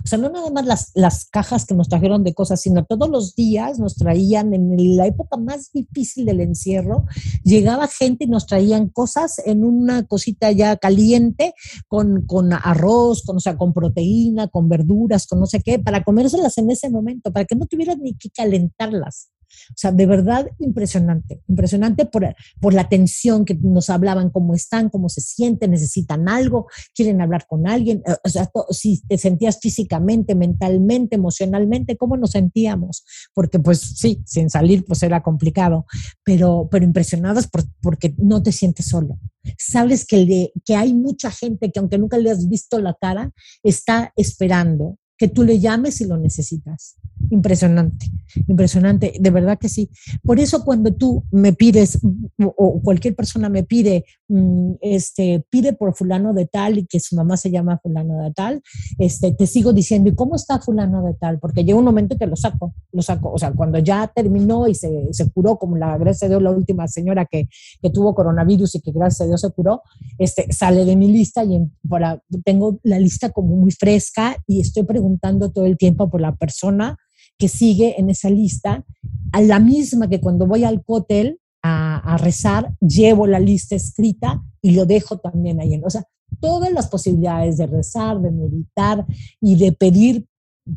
O 0.02 0.06
sea, 0.06 0.18
no 0.18 0.28
nada 0.30 0.50
más 0.50 0.66
las, 0.66 0.90
las 0.94 1.26
cajas 1.26 1.64
que 1.66 1.74
nos 1.74 1.88
trajeron 1.88 2.24
de 2.24 2.34
cosas, 2.34 2.60
sino 2.60 2.84
todos 2.84 3.08
los 3.08 3.34
días 3.34 3.78
nos 3.78 3.96
traían, 3.96 4.54
en 4.54 4.96
la 4.96 5.06
época 5.06 5.36
más 5.36 5.70
difícil 5.72 6.26
del 6.26 6.40
encierro, 6.40 7.04
llegaba 7.44 7.88
gente 7.88 8.24
y 8.24 8.28
nos 8.28 8.46
traían 8.46 8.88
cosas 8.88 9.40
en 9.44 9.64
una 9.64 10.06
cosita 10.06 10.50
ya 10.52 10.76
caliente, 10.76 11.54
con, 11.86 12.26
con 12.26 12.52
arroz, 12.52 13.22
con, 13.24 13.36
o 13.36 13.40
sea, 13.40 13.56
con 13.56 13.72
proteína, 13.72 14.48
con 14.48 14.68
verduras, 14.68 15.26
con 15.26 15.40
no 15.40 15.46
sé 15.46 15.60
qué, 15.60 15.78
para 15.78 16.04
comérselas 16.04 16.58
en 16.58 16.70
ese 16.70 16.90
momento, 16.90 17.32
para 17.32 17.44
que 17.44 17.56
no 17.56 17.66
tuvieran 17.66 18.00
ni 18.00 18.14
que 18.14 18.30
calentarlas. 18.30 19.30
O 19.70 19.74
sea, 19.76 19.92
de 19.92 20.06
verdad 20.06 20.48
impresionante, 20.58 21.42
impresionante 21.48 22.06
por, 22.06 22.34
por 22.60 22.74
la 22.74 22.82
atención 22.82 23.44
que 23.44 23.54
nos 23.54 23.90
hablaban, 23.90 24.30
cómo 24.30 24.54
están, 24.54 24.88
cómo 24.88 25.08
se 25.08 25.20
sienten, 25.20 25.70
necesitan 25.70 26.28
algo, 26.28 26.66
quieren 26.94 27.20
hablar 27.20 27.46
con 27.46 27.66
alguien, 27.68 28.02
eh, 28.06 28.14
o 28.24 28.28
sea, 28.28 28.50
si 28.70 29.00
te 29.02 29.18
sentías 29.18 29.58
físicamente, 29.60 30.34
mentalmente, 30.34 31.16
emocionalmente, 31.16 31.96
cómo 31.96 32.16
nos 32.16 32.30
sentíamos, 32.32 33.04
porque 33.34 33.58
pues 33.58 33.80
sí, 33.80 34.22
sin 34.24 34.50
salir 34.50 34.84
pues 34.84 35.02
era 35.02 35.22
complicado, 35.22 35.86
pero, 36.24 36.68
pero 36.70 36.84
impresionadas 36.84 37.48
porque 37.80 38.14
no 38.18 38.42
te 38.42 38.52
sientes 38.52 38.86
solo. 38.86 39.18
Sabes 39.58 40.04
que, 40.04 40.52
que 40.64 40.76
hay 40.76 40.94
mucha 40.94 41.30
gente 41.30 41.70
que 41.70 41.78
aunque 41.78 41.98
nunca 41.98 42.18
le 42.18 42.30
has 42.30 42.48
visto 42.48 42.78
la 42.78 42.94
cara, 42.94 43.32
está 43.62 44.12
esperando 44.16 44.98
que 45.18 45.28
tú 45.28 45.42
le 45.42 45.58
llames 45.58 45.96
si 45.96 46.06
lo 46.06 46.16
necesitas. 46.16 46.96
Impresionante, 47.30 48.06
impresionante, 48.46 49.12
de 49.18 49.30
verdad 49.30 49.58
que 49.58 49.68
sí. 49.68 49.90
Por 50.22 50.38
eso 50.38 50.64
cuando 50.64 50.94
tú 50.94 51.24
me 51.32 51.52
pides 51.52 51.98
o 52.38 52.80
cualquier 52.80 53.16
persona 53.16 53.48
me 53.48 53.64
pide, 53.64 54.04
mm, 54.28 54.74
este, 54.80 55.44
pide 55.50 55.72
por 55.72 55.94
fulano 55.94 56.32
de 56.32 56.46
tal 56.46 56.78
y 56.78 56.86
que 56.86 57.00
su 57.00 57.16
mamá 57.16 57.36
se 57.36 57.50
llama 57.50 57.80
fulano 57.82 58.22
de 58.22 58.32
tal, 58.32 58.62
este, 58.98 59.32
te 59.32 59.46
sigo 59.48 59.72
diciendo, 59.72 60.08
¿y 60.08 60.14
cómo 60.14 60.36
está 60.36 60.60
fulano 60.60 61.02
de 61.02 61.14
tal? 61.14 61.40
Porque 61.40 61.64
llega 61.64 61.78
un 61.78 61.84
momento 61.84 62.16
que 62.16 62.26
lo 62.26 62.36
saco, 62.36 62.72
lo 62.92 63.02
saco, 63.02 63.32
o 63.32 63.38
sea, 63.38 63.52
cuando 63.52 63.78
ya 63.78 64.10
terminó 64.14 64.68
y 64.68 64.76
se, 64.76 65.08
se 65.12 65.28
curó, 65.30 65.58
como 65.58 65.76
la, 65.76 65.98
gracias 65.98 66.22
a 66.24 66.28
Dios, 66.28 66.40
la 66.42 66.52
última 66.52 66.86
señora 66.86 67.26
que, 67.26 67.48
que, 67.82 67.90
tuvo 67.90 68.14
coronavirus 68.14 68.76
y 68.76 68.80
que 68.80 68.92
gracias 68.92 69.22
a 69.22 69.26
Dios 69.26 69.40
se 69.40 69.50
curó, 69.50 69.82
este, 70.18 70.52
sale 70.52 70.84
de 70.84 70.94
mi 70.94 71.08
lista 71.08 71.44
y 71.44 71.60
para, 71.88 72.22
tengo 72.44 72.78
la 72.84 72.98
lista 72.98 73.30
como 73.30 73.56
muy 73.56 73.72
fresca 73.72 74.36
y 74.46 74.60
estoy 74.60 74.84
preguntando 74.84 75.07
todo 75.18 75.64
el 75.64 75.76
tiempo 75.76 76.10
por 76.10 76.20
la 76.20 76.36
persona 76.36 76.96
que 77.38 77.48
sigue 77.48 77.98
en 77.98 78.10
esa 78.10 78.30
lista, 78.30 78.84
a 79.32 79.40
la 79.40 79.60
misma 79.60 80.08
que 80.08 80.20
cuando 80.20 80.46
voy 80.46 80.64
al 80.64 80.82
hotel 80.86 81.38
a, 81.62 82.16
rezar, 82.18 82.74
llevo 82.80 83.26
la 83.26 83.38
lista 83.38 83.74
escrita 83.76 84.42
y 84.62 84.72
lo 84.72 84.86
dejo 84.86 85.18
también 85.18 85.60
ahí. 85.60 85.80
O 85.84 85.90
sea, 85.90 86.04
todas 86.40 86.72
las 86.72 86.88
posibilidades 86.88 87.56
de 87.58 87.66
rezar, 87.66 88.20
de 88.20 88.30
meditar 88.30 89.06
y 89.40 89.56
de 89.56 89.72
pedir 89.72 90.26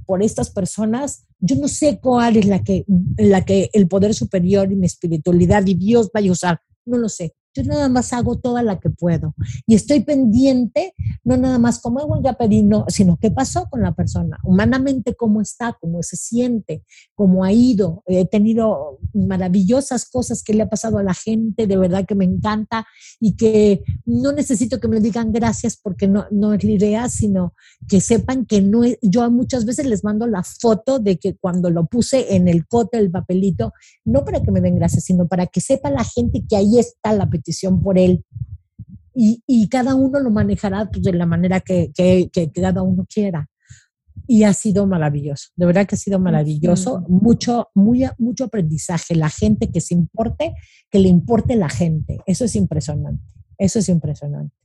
por 0.06 0.22
estas 0.22 0.50
personas, 0.50 1.26
yo 1.40 1.56
no 1.56 1.68
sé 1.68 2.00
cuál 2.00 2.38
es 2.38 2.46
la 2.46 2.64
que, 2.64 2.86
la 3.18 3.44
que 3.44 3.70
el 3.74 3.88
poder 3.88 4.14
superior 4.14 4.72
y 4.72 4.76
mi 4.76 4.86
espiritualidad 4.86 5.66
y 5.66 5.74
Dios 5.74 6.10
vaya 6.14 6.30
a 6.30 6.34
usar, 6.34 6.62
no 6.86 6.98
lo 6.98 7.10
sé. 7.10 7.34
Yo 7.54 7.64
nada 7.64 7.90
más 7.90 8.14
hago 8.14 8.38
toda 8.38 8.64
la 8.64 8.80
que 8.80 8.90
puedo. 8.90 9.36
Y 9.68 9.76
estoy 9.76 10.02
pendiente, 10.02 10.94
no 11.24 11.38
nada 11.38 11.60
más 11.60 11.80
como 11.80 12.22
ya 12.24 12.34
pedí, 12.34 12.64
no, 12.64 12.86
sino 12.88 13.18
qué 13.18 13.32
pasó 13.32 13.68
con 13.70 13.82
la 13.82 13.94
persona, 13.94 14.40
humanamente 14.44 15.16
cómo 15.16 15.42
está, 15.42 15.78
cómo 15.80 16.02
se 16.04 16.18
siente, 16.18 16.84
cómo 17.16 17.44
ha 17.44 17.52
ido. 17.52 18.04
He 18.06 18.26
tenido 18.26 19.00
maravillosas 19.14 20.10
cosas 20.10 20.44
que 20.44 20.54
le 20.54 20.64
ha 20.64 20.70
pasado 20.70 20.98
a 20.98 21.04
la 21.04 21.14
gente, 21.14 21.68
de 21.68 21.78
verdad 21.78 22.06
que 22.06 22.16
me 22.16 22.26
encanta 22.26 22.86
y 23.20 23.36
que 23.36 23.84
no 24.06 24.32
necesito 24.32 24.80
que 24.80 24.88
me 24.88 25.00
digan 25.00 25.32
gracias 25.32 25.78
porque 25.82 26.08
no, 26.08 26.26
no 26.32 26.54
es 26.54 26.64
la 26.64 26.72
idea, 26.72 27.10
sino 27.10 27.54
que 27.88 28.02
sepan 28.02 28.46
que 28.46 28.62
no 28.62 28.82
yo 29.02 29.30
muchas 29.30 29.66
veces 29.66 29.86
les 29.86 30.04
mando 30.04 30.28
la 30.28 30.44
foto 30.44 31.00
de 31.00 31.18
que 31.18 31.36
cuando 31.36 31.70
lo 31.70 31.86
puse 31.86 32.36
en 32.36 32.48
el 32.48 32.68
cote, 32.68 32.98
el 32.98 33.12
papelito, 33.12 33.74
no 34.06 34.24
para 34.24 34.42
que 34.42 34.52
me 34.52 34.62
den 34.62 34.76
gracias, 34.76 35.06
sino 35.06 35.28
para 35.28 35.48
que 35.48 35.62
sepa 35.62 35.90
la 35.90 36.04
gente 36.04 36.44
que 36.48 36.56
ahí 36.56 36.80
está 36.80 37.14
la 37.14 37.30
petición 37.42 37.82
por 37.82 37.98
él. 37.98 38.24
Y, 39.14 39.44
y 39.46 39.68
cada 39.68 39.96
uno 39.96 40.20
lo 40.20 40.30
manejará 40.30 40.90
pues, 40.90 41.04
de 41.04 41.14
la 41.14 41.26
manera 41.26 41.60
que, 41.60 41.92
que, 41.94 42.30
que, 42.32 42.52
cada 42.52 42.82
uno 42.82 43.06
quiera. 43.12 43.50
Y 44.28 44.44
ha 44.44 44.54
sido 44.54 44.88
maravilloso, 44.88 45.50
de 45.56 45.66
verdad 45.66 45.86
que 45.86 45.96
ha 45.96 45.98
sido 45.98 46.20
maravilloso, 46.20 47.04
mucho, 47.10 47.70
muy, 47.74 48.06
mucho 48.18 48.46
aprendizaje, 48.46 49.16
la 49.16 49.30
gente 49.30 49.72
que 49.72 49.82
se 49.82 49.94
importe, 49.94 50.54
que 50.90 51.00
le 51.00 51.10
importe 51.10 51.56
la 51.56 51.68
gente, 51.68 52.20
eso 52.26 52.46
es 52.46 52.56
impresionante, 52.56 53.22
eso 53.58 53.80
es 53.80 53.90
impresionante, 53.90 54.56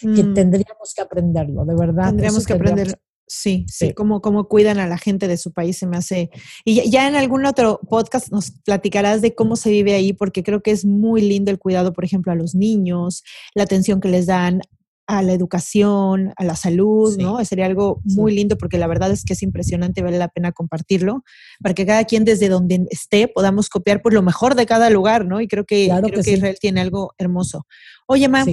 que 0.00 0.24
mm. 0.24 0.34
tendríamos 0.34 0.94
que 0.96 1.02
aprenderlo, 1.02 1.64
de 1.64 1.74
verdad. 1.76 2.08
Tendríamos 2.08 2.46
que 2.46 2.54
aprender 2.54 2.98
Sí, 3.34 3.64
sí, 3.66 3.94
Como, 3.94 4.20
como 4.20 4.46
cuidan 4.46 4.78
a 4.78 4.86
la 4.86 4.98
gente 4.98 5.26
de 5.26 5.38
su 5.38 5.52
país 5.52 5.78
se 5.78 5.86
me 5.86 5.96
hace. 5.96 6.28
Y 6.66 6.90
ya, 6.90 7.08
en 7.08 7.14
algún 7.14 7.46
otro 7.46 7.80
podcast 7.88 8.30
nos 8.30 8.50
platicarás 8.50 9.22
de 9.22 9.34
cómo 9.34 9.56
se 9.56 9.70
vive 9.70 9.94
ahí, 9.94 10.12
porque 10.12 10.42
creo 10.42 10.62
que 10.62 10.70
es 10.70 10.84
muy 10.84 11.22
lindo 11.22 11.50
el 11.50 11.58
cuidado, 11.58 11.94
por 11.94 12.04
ejemplo, 12.04 12.30
a 12.30 12.34
los 12.34 12.54
niños, 12.54 13.24
la 13.54 13.62
atención 13.62 14.02
que 14.02 14.10
les 14.10 14.26
dan 14.26 14.60
a 15.06 15.22
la 15.22 15.32
educación, 15.32 16.32
a 16.36 16.44
la 16.44 16.56
salud, 16.56 17.16
¿no? 17.18 17.42
Sería 17.44 17.66
algo 17.66 18.02
muy 18.04 18.34
lindo 18.34 18.56
porque 18.56 18.78
la 18.78 18.86
verdad 18.86 19.10
es 19.10 19.24
que 19.24 19.32
es 19.32 19.42
impresionante, 19.42 20.02
vale 20.02 20.18
la 20.18 20.28
pena 20.28 20.52
compartirlo, 20.52 21.24
para 21.62 21.74
que 21.74 21.86
cada 21.86 22.04
quien 22.04 22.24
desde 22.24 22.50
donde 22.50 22.86
esté 22.90 23.28
podamos 23.28 23.68
copiar 23.68 24.02
por 24.02 24.12
lo 24.12 24.22
mejor 24.22 24.54
de 24.54 24.66
cada 24.66 24.90
lugar, 24.90 25.24
¿no? 25.26 25.40
Y 25.40 25.48
creo 25.48 25.64
que, 25.64 25.90
creo 26.04 26.22
que, 26.22 26.32
Israel 26.32 26.56
tiene 26.60 26.82
algo 26.82 27.14
hermoso. 27.18 27.66
Oye, 28.12 28.28
Ma, 28.28 28.44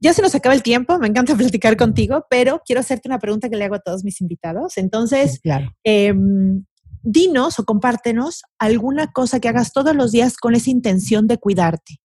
ya 0.00 0.14
se 0.14 0.22
nos 0.22 0.32
acaba 0.36 0.54
el 0.54 0.62
tiempo, 0.62 0.96
me 1.00 1.08
encanta 1.08 1.34
platicar 1.36 1.76
contigo, 1.76 2.24
pero 2.30 2.62
quiero 2.64 2.80
hacerte 2.80 3.08
una 3.08 3.18
pregunta 3.18 3.48
que 3.48 3.56
le 3.56 3.64
hago 3.64 3.74
a 3.74 3.80
todos 3.80 4.04
mis 4.04 4.20
invitados. 4.20 4.78
Entonces, 4.78 5.40
em, 5.82 6.64
dinos 7.02 7.58
o 7.58 7.64
compártenos 7.64 8.42
alguna 8.60 9.10
cosa 9.10 9.40
que 9.40 9.48
hagas 9.48 9.72
todos 9.72 9.96
los 9.96 10.12
días 10.12 10.36
con 10.36 10.54
esa 10.54 10.70
intención 10.70 11.26
de 11.26 11.38
cuidarte. 11.38 12.00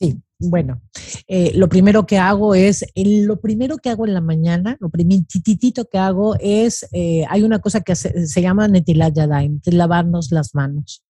Sí, 0.00 0.20
bueno, 0.40 0.82
eh, 1.28 1.52
lo 1.54 1.68
primero 1.68 2.06
que 2.06 2.18
hago 2.18 2.56
es, 2.56 2.84
lo 2.96 3.40
primero 3.40 3.76
que 3.76 3.90
hago 3.90 4.04
en 4.04 4.14
la 4.14 4.20
mañana, 4.20 4.76
lo 4.80 4.88
primititito 4.90 5.84
que 5.84 5.98
hago 5.98 6.34
es, 6.40 6.88
eh, 6.90 7.24
hay 7.28 7.44
una 7.44 7.60
cosa 7.60 7.82
que 7.82 7.94
se, 7.94 8.26
se 8.26 8.42
llama 8.42 8.66
netilayadaim, 8.66 9.60
que 9.60 9.70
lavarnos 9.70 10.32
las 10.32 10.56
manos. 10.56 11.04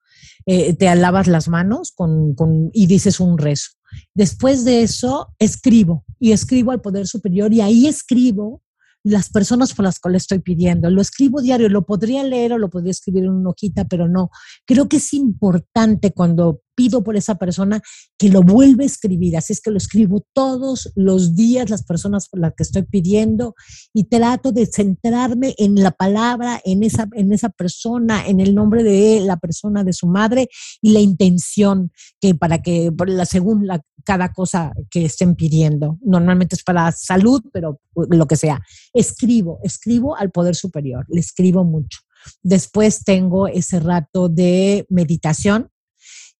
Eh, 0.46 0.74
te 0.74 0.94
lavas 0.94 1.26
las 1.26 1.48
manos 1.48 1.92
con, 1.92 2.34
con, 2.34 2.70
y 2.72 2.86
dices 2.86 3.18
un 3.18 3.38
rezo. 3.38 3.70
Después 4.14 4.64
de 4.64 4.82
eso, 4.82 5.34
escribo 5.38 6.04
y 6.18 6.32
escribo 6.32 6.70
al 6.70 6.80
Poder 6.80 7.06
Superior 7.06 7.52
y 7.52 7.60
ahí 7.60 7.86
escribo 7.86 8.62
las 9.04 9.28
personas 9.28 9.74
por 9.74 9.84
las 9.84 10.00
cuales 10.00 10.22
estoy 10.22 10.38
pidiendo. 10.38 10.90
Lo 10.90 11.02
escribo 11.02 11.42
diario, 11.42 11.68
lo 11.68 11.84
podría 11.84 12.24
leer 12.24 12.54
o 12.54 12.58
lo 12.58 12.70
podría 12.70 12.90
escribir 12.90 13.24
en 13.24 13.30
una 13.30 13.50
hojita, 13.50 13.84
pero 13.84 14.08
no. 14.08 14.30
Creo 14.66 14.88
que 14.88 14.96
es 14.96 15.12
importante 15.12 16.12
cuando 16.12 16.62
pido 16.74 17.02
por 17.02 17.16
esa 17.16 17.36
persona 17.36 17.80
que 18.18 18.28
lo 18.28 18.42
vuelva 18.42 18.82
a 18.82 18.86
escribir. 18.86 19.36
Así 19.36 19.52
es 19.52 19.60
que 19.60 19.70
lo 19.70 19.78
escribo 19.78 20.24
todos 20.32 20.92
los 20.94 21.34
días, 21.34 21.70
las 21.70 21.84
personas 21.84 22.28
por 22.28 22.40
las 22.40 22.54
que 22.56 22.62
estoy 22.62 22.82
pidiendo, 22.82 23.54
y 23.92 24.04
trato 24.04 24.52
de 24.52 24.66
centrarme 24.66 25.54
en 25.58 25.76
la 25.76 25.90
palabra, 25.90 26.60
en 26.64 26.82
esa, 26.82 27.08
en 27.12 27.32
esa 27.32 27.48
persona, 27.48 28.26
en 28.26 28.40
el 28.40 28.54
nombre 28.54 28.82
de 28.82 29.20
la 29.20 29.36
persona, 29.36 29.84
de 29.84 29.92
su 29.92 30.06
madre, 30.06 30.48
y 30.80 30.92
la 30.92 31.00
intención 31.00 31.92
que 32.20 32.34
para 32.34 32.62
que, 32.62 32.90
la, 33.06 33.26
según 33.26 33.66
la, 33.66 33.82
cada 34.04 34.32
cosa 34.32 34.72
que 34.90 35.06
estén 35.06 35.34
pidiendo. 35.34 35.98
Normalmente 36.02 36.54
es 36.54 36.62
para 36.62 36.92
salud, 36.92 37.42
pero 37.52 37.80
lo 37.94 38.26
que 38.26 38.36
sea. 38.36 38.60
Escribo, 38.92 39.58
escribo 39.62 40.16
al 40.16 40.30
poder 40.30 40.54
superior, 40.54 41.04
le 41.08 41.20
escribo 41.20 41.64
mucho. 41.64 42.00
Después 42.42 43.04
tengo 43.04 43.48
ese 43.48 43.80
rato 43.80 44.28
de 44.28 44.86
meditación, 44.88 45.70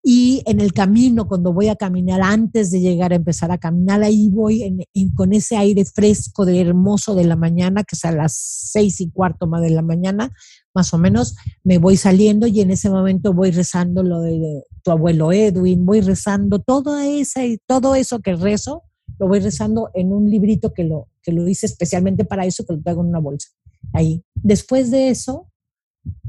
y 0.06 0.42
en 0.44 0.60
el 0.60 0.74
camino, 0.74 1.26
cuando 1.26 1.54
voy 1.54 1.68
a 1.68 1.76
caminar, 1.76 2.20
antes 2.20 2.70
de 2.70 2.80
llegar 2.80 3.12
a 3.12 3.16
empezar 3.16 3.50
a 3.50 3.56
caminar, 3.56 4.02
ahí 4.02 4.28
voy 4.28 4.86
con 5.14 5.32
ese 5.32 5.56
aire 5.56 5.82
fresco, 5.86 6.44
de 6.44 6.60
hermoso 6.60 7.14
de 7.14 7.24
la 7.24 7.36
mañana, 7.36 7.84
que 7.84 7.96
es 7.96 8.04
a 8.04 8.12
las 8.12 8.36
seis 8.36 9.00
y 9.00 9.10
cuarto 9.10 9.46
más 9.46 9.62
de 9.62 9.70
la 9.70 9.80
mañana, 9.80 10.30
más 10.74 10.92
o 10.92 10.98
menos, 10.98 11.36
me 11.62 11.78
voy 11.78 11.96
saliendo 11.96 12.46
y 12.46 12.60
en 12.60 12.70
ese 12.70 12.90
momento 12.90 13.32
voy 13.32 13.50
rezando 13.50 14.02
lo 14.02 14.20
de 14.20 14.64
tu 14.82 14.90
abuelo 14.90 15.32
Edwin, 15.32 15.86
voy 15.86 16.02
rezando 16.02 16.58
todo, 16.58 16.98
ese, 16.98 17.58
todo 17.66 17.94
eso 17.94 18.20
que 18.20 18.36
rezo, 18.36 18.82
lo 19.18 19.26
voy 19.26 19.40
rezando 19.40 19.88
en 19.94 20.12
un 20.12 20.28
librito 20.28 20.74
que 20.74 20.84
lo, 20.84 21.08
que 21.22 21.32
lo 21.32 21.48
hice 21.48 21.64
especialmente 21.64 22.26
para 22.26 22.44
eso, 22.44 22.66
que 22.66 22.74
lo 22.74 22.82
traigo 22.82 23.00
en 23.00 23.08
una 23.08 23.20
bolsa. 23.20 23.48
Ahí. 23.94 24.22
Después 24.34 24.90
de 24.90 25.08
eso, 25.08 25.46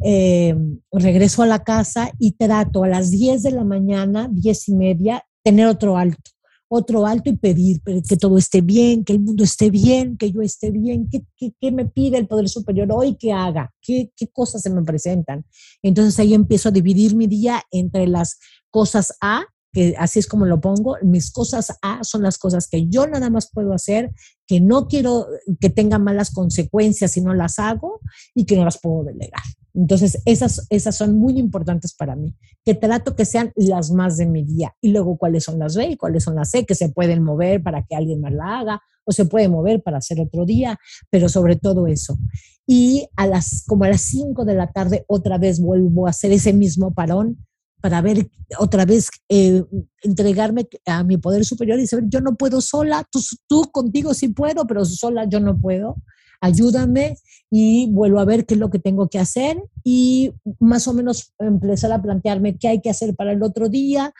eh, 0.01 0.55
regreso 0.91 1.43
a 1.43 1.47
la 1.47 1.63
casa 1.63 2.11
y 2.19 2.33
trato 2.33 2.83
a 2.83 2.87
las 2.87 3.11
10 3.11 3.43
de 3.43 3.51
la 3.51 3.63
mañana, 3.63 4.29
10 4.31 4.69
y 4.69 4.75
media, 4.75 5.23
tener 5.43 5.67
otro 5.67 5.97
alto, 5.97 6.31
otro 6.67 7.05
alto 7.05 7.29
y 7.29 7.37
pedir 7.37 7.81
que 8.07 8.17
todo 8.17 8.37
esté 8.37 8.61
bien, 8.61 9.03
que 9.03 9.13
el 9.13 9.19
mundo 9.19 9.43
esté 9.43 9.69
bien, 9.69 10.17
que 10.17 10.31
yo 10.31 10.41
esté 10.41 10.71
bien, 10.71 11.09
que, 11.09 11.71
me 11.71 11.85
pide 11.85 12.17
el 12.17 12.27
Poder 12.27 12.49
Superior 12.49 12.87
hoy 12.91 13.15
que 13.15 13.31
haga, 13.31 13.73
qué, 13.81 14.11
qué 14.15 14.27
cosas 14.27 14.61
se 14.61 14.69
me 14.69 14.83
presentan. 14.83 15.45
Entonces 15.81 16.19
ahí 16.19 16.33
empiezo 16.33 16.69
a 16.69 16.71
dividir 16.71 17.15
mi 17.15 17.27
día 17.27 17.61
entre 17.71 18.07
las 18.07 18.39
cosas 18.69 19.13
A 19.21 19.45
que 19.75 19.93
así 19.97 20.19
es 20.19 20.27
como 20.27 20.45
lo 20.45 20.61
pongo, 20.61 20.95
mis 21.01 21.31
cosas 21.31 21.77
A 21.81 22.01
son 22.05 22.23
las 22.23 22.37
cosas 22.37 22.69
que 22.69 22.87
yo 22.87 23.07
nada 23.07 23.29
más 23.29 23.51
puedo 23.51 23.73
hacer, 23.73 24.09
que 24.47 24.59
no 24.61 24.87
quiero 24.87 25.27
que 25.59 25.69
tengan 25.69 26.03
malas 26.03 26.31
consecuencias 26.31 27.11
si 27.11 27.21
no 27.21 27.33
las 27.33 27.59
hago 27.59 27.99
y 28.33 28.45
que 28.45 28.55
no 28.55 28.65
las 28.65 28.79
puedo 28.79 29.03
delegar. 29.03 29.41
Entonces, 29.73 30.21
esas, 30.25 30.65
esas 30.69 30.95
son 30.95 31.17
muy 31.17 31.37
importantes 31.37 31.93
para 31.93 32.15
mí, 32.15 32.33
que 32.63 32.75
trato 32.75 33.15
que 33.15 33.25
sean 33.25 33.51
las 33.55 33.91
más 33.91 34.15
de 34.17 34.25
mi 34.25 34.43
día. 34.43 34.73
Y 34.81 34.89
luego, 34.91 35.17
cuáles 35.17 35.43
son 35.43 35.59
las 35.59 35.75
B 35.75 35.85
y 35.87 35.97
cuáles 35.97 36.23
son 36.23 36.35
las 36.35 36.51
C, 36.51 36.65
que 36.65 36.75
se 36.75 36.89
pueden 36.89 37.21
mover 37.23 37.61
para 37.61 37.83
que 37.83 37.95
alguien 37.95 38.21
más 38.21 38.33
la 38.33 38.59
haga 38.59 38.81
o 39.03 39.11
se 39.11 39.25
puede 39.25 39.49
mover 39.49 39.83
para 39.83 39.97
hacer 39.97 40.19
otro 40.19 40.45
día, 40.45 40.79
pero 41.09 41.29
sobre 41.29 41.57
todo 41.57 41.87
eso. 41.87 42.17
Y 42.65 43.07
a 43.15 43.27
las, 43.27 43.63
como 43.67 43.83
a 43.83 43.89
las 43.89 44.01
5 44.01 44.45
de 44.45 44.55
la 44.55 44.71
tarde, 44.71 45.03
otra 45.07 45.37
vez 45.37 45.59
vuelvo 45.59 46.07
a 46.07 46.11
hacer 46.11 46.31
ese 46.31 46.53
mismo 46.53 46.93
parón 46.93 47.45
para 47.85 48.01
ver 48.01 48.27
otra 48.57 48.83
vez, 48.83 49.11
eh, 49.29 49.63
entregarme 50.01 50.67
a 50.87 51.03
mi 51.03 51.17
poder 51.17 51.45
superior 51.45 51.79
y 51.79 51.85
saber, 51.85 52.05
yo 52.07 52.19
no 52.19 52.35
puedo 52.35 52.59
sola, 52.59 53.07
tú, 53.11 53.19
tú 53.47 53.69
contigo 53.71 54.15
sí 54.15 54.29
puedo, 54.29 54.65
pero 54.65 54.83
sola 54.85 55.29
yo 55.29 55.39
no 55.39 55.55
puedo 55.55 55.95
ayúdame 56.41 57.17
y 57.51 57.87
vuelvo 57.91 58.19
a 58.19 58.25
ver 58.25 58.47
qué 58.47 58.55
es 58.55 58.59
lo 58.59 58.71
que 58.71 58.79
tengo 58.79 59.07
que 59.07 59.19
hacer 59.19 59.61
y 59.83 60.33
más 60.59 60.87
o 60.87 60.95
menos 60.95 61.33
empezar 61.37 61.91
a 61.91 62.01
plantearme 62.01 62.57
qué 62.57 62.69
hay 62.69 62.81
que 62.81 62.89
hacer 62.89 63.15
para 63.15 63.33
el 63.33 63.43
otro 63.43 63.69
día, 63.69 64.13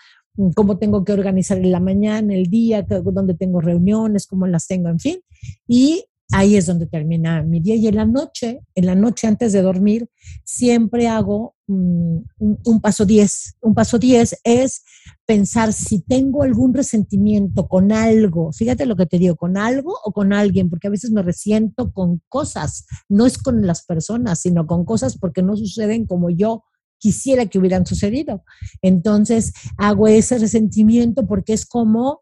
cómo 0.55 0.77
tengo 0.77 1.03
que 1.03 1.13
organizar 1.13 1.57
en 1.57 1.71
la 1.71 1.79
mañana, 1.79 2.35
el 2.35 2.45
día, 2.45 2.83
dónde 2.83 3.33
tengo 3.33 3.61
reuniones, 3.61 4.27
cómo 4.27 4.45
las 4.45 4.67
tengo, 4.67 4.89
en 4.89 4.99
fin. 4.99 5.21
Y 5.67 6.05
ahí 6.31 6.55
es 6.55 6.65
donde 6.65 6.87
termina 6.87 7.41
mi 7.43 7.59
día. 7.59 7.75
Y 7.75 7.87
en 7.87 7.95
la 7.95 8.05
noche, 8.05 8.61
en 8.73 8.85
la 8.85 8.95
noche 8.95 9.27
antes 9.27 9.53
de 9.53 9.61
dormir, 9.61 10.09
siempre 10.43 11.07
hago 11.07 11.55
mm, 11.67 12.17
un, 12.37 12.81
paso 12.81 13.05
10. 13.05 13.57
Un 13.61 13.73
paso 13.73 13.99
10 13.99 14.41
es 14.43 14.83
pensar 15.25 15.73
si 15.73 16.01
tengo 16.01 16.43
algún 16.43 16.73
resentimiento 16.73 17.67
con 17.67 17.91
algo, 17.91 18.51
fíjate 18.51 18.85
lo 18.85 18.95
que 18.95 19.05
te 19.05 19.17
digo, 19.17 19.35
con 19.35 19.57
algo 19.57 19.95
o 20.03 20.11
con 20.11 20.33
alguien, 20.33 20.69
porque 20.69 20.87
a 20.87 20.91
veces 20.91 21.11
me 21.11 21.23
resiento 21.23 21.91
con 21.91 22.21
cosas, 22.29 22.85
no 23.09 23.25
es 23.25 23.37
con 23.37 23.65
las 23.65 23.85
personas, 23.85 24.41
sino 24.41 24.67
con 24.67 24.85
cosas 24.85 25.17
porque 25.17 25.41
no 25.41 25.55
suceden 25.55 26.05
como 26.05 26.29
yo 26.29 26.63
quisiera 26.97 27.45
que 27.45 27.59
hubieran 27.59 27.85
sucedido. 27.85 28.43
Entonces 28.81 29.53
hago 29.77 30.07
ese 30.07 30.37
resentimiento 30.37 31.27
porque 31.27 31.53
es 31.53 31.65
como 31.65 32.21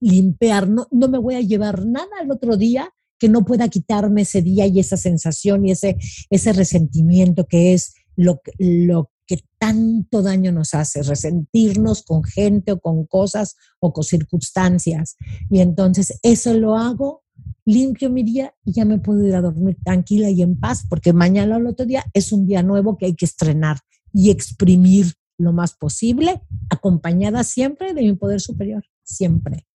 limpiar, 0.00 0.68
no, 0.68 0.86
no 0.90 1.08
me 1.08 1.18
voy 1.18 1.34
a 1.36 1.40
llevar 1.40 1.86
nada 1.86 2.08
al 2.20 2.30
otro 2.30 2.56
día 2.56 2.92
que 3.24 3.30
no 3.30 3.46
pueda 3.46 3.68
quitarme 3.68 4.20
ese 4.20 4.42
día 4.42 4.66
y 4.66 4.78
esa 4.78 4.98
sensación 4.98 5.64
y 5.64 5.70
ese, 5.70 5.96
ese 6.28 6.52
resentimiento 6.52 7.46
que 7.46 7.72
es 7.72 7.94
lo, 8.16 8.42
lo 8.58 9.12
que 9.26 9.38
tanto 9.58 10.20
daño 10.20 10.52
nos 10.52 10.74
hace, 10.74 11.02
resentirnos 11.02 12.02
con 12.02 12.22
gente 12.22 12.72
o 12.72 12.80
con 12.80 13.06
cosas 13.06 13.56
o 13.80 13.94
con 13.94 14.04
circunstancias. 14.04 15.16
Y 15.48 15.60
entonces 15.60 16.18
eso 16.22 16.52
lo 16.52 16.76
hago, 16.76 17.22
limpio 17.64 18.10
mi 18.10 18.24
día 18.24 18.54
y 18.62 18.72
ya 18.72 18.84
me 18.84 18.98
puedo 18.98 19.26
ir 19.26 19.34
a 19.36 19.40
dormir 19.40 19.78
tranquila 19.82 20.28
y 20.28 20.42
en 20.42 20.60
paz, 20.60 20.84
porque 20.86 21.14
mañana 21.14 21.56
o 21.56 21.60
el 21.60 21.66
otro 21.66 21.86
día 21.86 22.04
es 22.12 22.30
un 22.30 22.46
día 22.46 22.62
nuevo 22.62 22.98
que 22.98 23.06
hay 23.06 23.14
que 23.14 23.24
estrenar 23.24 23.78
y 24.12 24.28
exprimir 24.28 25.14
lo 25.38 25.54
más 25.54 25.72
posible, 25.72 26.42
acompañada 26.68 27.42
siempre 27.42 27.94
de 27.94 28.02
mi 28.02 28.12
poder 28.12 28.42
superior, 28.42 28.84
siempre. 29.02 29.66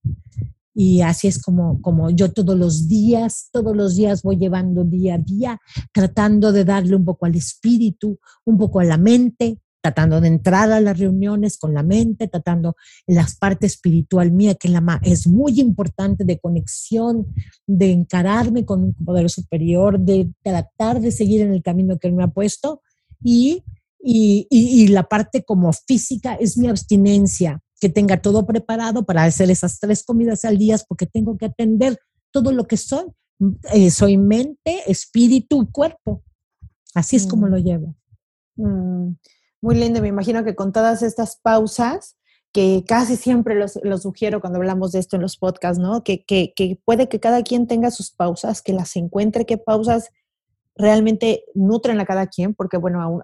Y 0.81 1.01
así 1.01 1.27
es 1.27 1.41
como, 1.41 1.81
como 1.81 2.09
yo 2.09 2.31
todos 2.31 2.57
los 2.57 2.87
días, 2.87 3.49
todos 3.51 3.75
los 3.75 3.97
días 3.97 4.23
voy 4.23 4.37
llevando 4.37 4.85
día 4.85 5.15
a 5.15 5.17
día, 5.17 5.59
tratando 5.91 6.53
de 6.53 6.63
darle 6.63 6.95
un 6.95 7.03
poco 7.03 7.25
al 7.25 7.35
espíritu, 7.35 8.17
un 8.45 8.57
poco 8.57 8.79
a 8.79 8.85
la 8.85 8.97
mente, 8.97 9.59
tratando 9.81 10.21
de 10.21 10.29
entrar 10.29 10.71
a 10.71 10.79
las 10.79 10.97
reuniones 10.97 11.57
con 11.57 11.73
la 11.73 11.83
mente, 11.83 12.29
tratando 12.29 12.77
la 13.07 13.27
parte 13.41 13.65
espiritual 13.67 14.31
mía, 14.31 14.55
que 14.55 14.73
es 15.01 15.27
muy 15.27 15.59
importante 15.59 16.23
de 16.23 16.39
conexión, 16.39 17.27
de 17.67 17.91
encararme 17.91 18.63
con 18.63 18.81
un 18.81 18.93
poder 18.93 19.29
superior, 19.29 19.99
de 19.99 20.31
tratar 20.41 21.01
de 21.01 21.11
seguir 21.11 21.41
en 21.41 21.51
el 21.51 21.61
camino 21.61 21.99
que 21.99 22.09
me 22.09 22.23
ha 22.23 22.29
puesto. 22.29 22.81
Y, 23.21 23.65
y, 24.01 24.47
y 24.49 24.87
la 24.87 25.03
parte 25.03 25.43
como 25.43 25.73
física 25.73 26.35
es 26.35 26.57
mi 26.57 26.69
abstinencia, 26.69 27.61
que 27.79 27.89
tenga 27.89 28.21
todo 28.21 28.45
preparado 28.45 29.03
para 29.03 29.23
hacer 29.23 29.49
esas 29.49 29.79
tres 29.79 30.03
comidas 30.03 30.45
al 30.45 30.57
día, 30.57 30.77
porque 30.87 31.05
tengo 31.05 31.37
que 31.37 31.45
atender 31.45 31.97
todo 32.31 32.51
lo 32.51 32.67
que 32.67 32.77
soy. 32.77 33.05
Eh, 33.71 33.89
soy 33.89 34.17
mente, 34.17 34.83
espíritu 34.87 35.63
y 35.63 35.71
cuerpo. 35.71 36.23
Así 36.93 37.15
es 37.15 37.25
como 37.25 37.47
mm. 37.47 37.49
lo 37.49 37.57
llevo. 37.57 37.95
Mm. 38.57 39.15
Muy 39.61 39.75
lindo, 39.75 40.01
me 40.01 40.07
imagino 40.07 40.43
que 40.43 40.55
con 40.55 40.71
todas 40.71 41.01
estas 41.01 41.37
pausas, 41.37 42.17
que 42.51 42.83
casi 42.87 43.15
siempre 43.15 43.55
los, 43.55 43.79
sugiero 44.01 44.41
cuando 44.41 44.57
hablamos 44.57 44.91
de 44.91 44.99
esto 44.99 45.15
en 45.15 45.21
los 45.21 45.37
podcasts, 45.37 45.79
¿no? 45.79 46.03
Que, 46.03 46.23
que, 46.23 46.53
que, 46.55 46.79
puede 46.83 47.07
que 47.07 47.19
cada 47.19 47.43
quien 47.43 47.67
tenga 47.67 47.91
sus 47.91 48.11
pausas, 48.11 48.61
que 48.61 48.73
las 48.73 48.95
encuentre, 48.95 49.45
qué 49.45 49.57
pausas 49.57 50.09
realmente 50.75 51.43
nutren 51.53 51.99
a 51.99 52.05
cada 52.05 52.27
quien, 52.27 52.55
porque 52.55 52.77
bueno, 52.77 53.21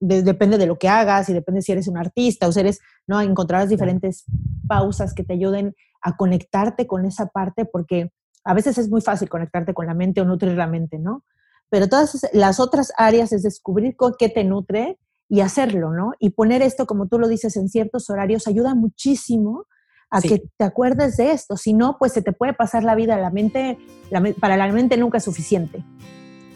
depende 0.00 0.58
de 0.58 0.66
lo 0.66 0.78
que 0.78 0.88
hagas 0.88 1.28
y 1.28 1.32
depende 1.32 1.62
si 1.62 1.72
eres 1.72 1.88
un 1.88 1.96
artista 1.96 2.46
o 2.48 2.52
si 2.52 2.60
eres, 2.60 2.80
¿no? 3.06 3.20
Encontrarás 3.20 3.68
diferentes 3.68 4.24
pausas 4.66 5.14
que 5.14 5.24
te 5.24 5.34
ayuden 5.34 5.74
a 6.02 6.16
conectarte 6.16 6.86
con 6.86 7.04
esa 7.04 7.26
parte 7.26 7.64
porque 7.64 8.12
a 8.44 8.54
veces 8.54 8.78
es 8.78 8.88
muy 8.88 9.00
fácil 9.00 9.28
conectarte 9.28 9.74
con 9.74 9.86
la 9.86 9.94
mente 9.94 10.20
o 10.20 10.24
nutrir 10.24 10.56
la 10.56 10.66
mente, 10.66 10.98
¿no? 10.98 11.24
Pero 11.70 11.88
todas 11.88 12.28
las 12.32 12.60
otras 12.60 12.92
áreas 12.96 13.32
es 13.32 13.42
descubrir 13.42 13.96
con 13.96 14.14
qué 14.18 14.28
te 14.28 14.44
nutre 14.44 14.98
y 15.28 15.40
hacerlo, 15.40 15.92
¿no? 15.92 16.12
Y 16.18 16.30
poner 16.30 16.62
esto, 16.62 16.86
como 16.86 17.08
tú 17.08 17.18
lo 17.18 17.28
dices, 17.28 17.56
en 17.56 17.68
ciertos 17.68 18.08
horarios 18.08 18.46
ayuda 18.46 18.74
muchísimo 18.74 19.66
a 20.10 20.22
que 20.22 20.42
te 20.56 20.64
acuerdes 20.64 21.18
de 21.18 21.32
esto. 21.32 21.56
Si 21.56 21.74
no, 21.74 21.98
pues 21.98 22.12
se 22.12 22.22
te 22.22 22.32
puede 22.32 22.54
pasar 22.54 22.84
la 22.84 22.94
vida. 22.94 23.18
La 23.18 23.30
mente, 23.30 23.78
para 24.40 24.56
la 24.56 24.72
mente 24.72 24.96
nunca 24.96 25.18
es 25.18 25.24
suficiente. 25.24 25.84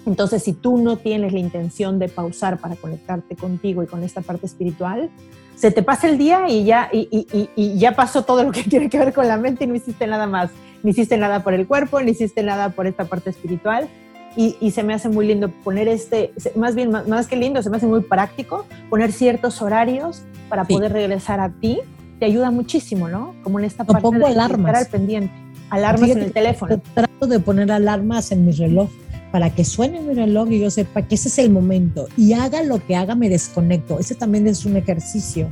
Entonces, 0.07 0.43
si 0.43 0.53
tú 0.53 0.79
no 0.79 0.97
tienes 0.97 1.33
la 1.33 1.39
intención 1.39 1.99
de 1.99 2.09
pausar 2.09 2.59
para 2.59 2.77
conectarte 2.77 3.37
contigo 3.37 3.83
y 3.83 3.87
con 3.87 4.03
esta 4.03 4.21
parte 4.21 4.47
espiritual, 4.47 5.11
se 5.55 5.71
te 5.71 5.83
pasa 5.83 6.09
el 6.09 6.19
día 6.19 6.47
y 6.49 6.65
ya, 6.65 6.89
y, 6.93 7.79
ya 7.79 7.95
pasó 7.95 8.23
todo 8.23 8.43
lo 8.43 8.53
que 8.53 8.63
tiene 8.69 8.89
que 8.89 8.99
ver 8.99 9.13
con 9.13 9.29
la 9.29 9.37
mente 9.37 9.65
y 9.65 9.67
no 9.67 9.75
hiciste 9.75 10.07
nada 10.07 10.27
más. 10.27 10.51
Ni 10.83 10.91
hiciste 10.91 11.17
nada 11.17 11.45
por 11.45 11.55
el 11.55 11.69
cuerpo, 11.69 12.01
ni 12.01 12.11
hiciste 12.11 12.43
nada 12.43 12.71
por 12.71 12.89
esta 12.89 13.05
parte 13.05 13.31
espiritual. 13.31 13.89
Y, 14.35 14.71
se 14.71 14.83
me 14.83 14.95
hace 14.95 15.09
muy 15.09 15.27
lindo 15.27 15.51
poner 15.51 15.89
este, 15.89 16.33
más 16.57 16.75
bien, 16.75 16.91
más, 16.91 17.27
que 17.29 17.37
lindo, 17.37 17.63
se 17.63 17.69
me 17.69 17.77
hace 17.77 17.87
muy 17.87 18.01
práctico 18.01 18.65
poner 18.89 19.13
ciertos 19.13 19.61
horarios 19.61 20.23
para 20.49 20.65
poder 20.65 20.93
regresar 20.93 21.39
a 21.39 21.51
ti. 21.51 21.81
Te 22.19 22.25
ayuda 22.25 22.51
muchísimo, 22.51 23.09
¿no? 23.09 23.35
Como 23.43 23.59
en 23.59 23.67
esta 23.67 23.85
parte 23.85 24.17
de 24.19 24.27
alarmas. 24.27 24.71
estar 24.71 24.77
al 24.77 24.87
pendiente. 24.87 25.35
Alarmas 25.69 26.11
en 26.11 26.23
el 26.23 26.33
teléfono. 26.33 26.81
Trato 26.95 27.27
de 27.27 27.41
poner 27.41 27.71
alarmas 27.71 28.33
en 28.33 28.47
mi 28.47 28.53
reloj 28.53 28.89
para 29.33 29.55
que 29.55 29.65
suene 29.65 30.01
mi 30.01 30.15
reloj 30.15 30.53
y 30.53 30.61
yo 30.61 30.71
sepa 30.71 31.03
que 31.03 31.17
ese 31.17 31.29
es 31.29 31.39
el 31.39 31.51
momento 31.51 32.07
y 32.17 32.35
haga 32.35 32.63
lo 32.63 32.87
que 32.87 32.95
haga, 32.95 33.15
me 33.15 33.31
desconecto. 33.31 33.99
Ese 33.99 34.15
también 34.15 34.47
es 34.47 34.67
un 34.67 34.77
ejercicio, 34.77 35.49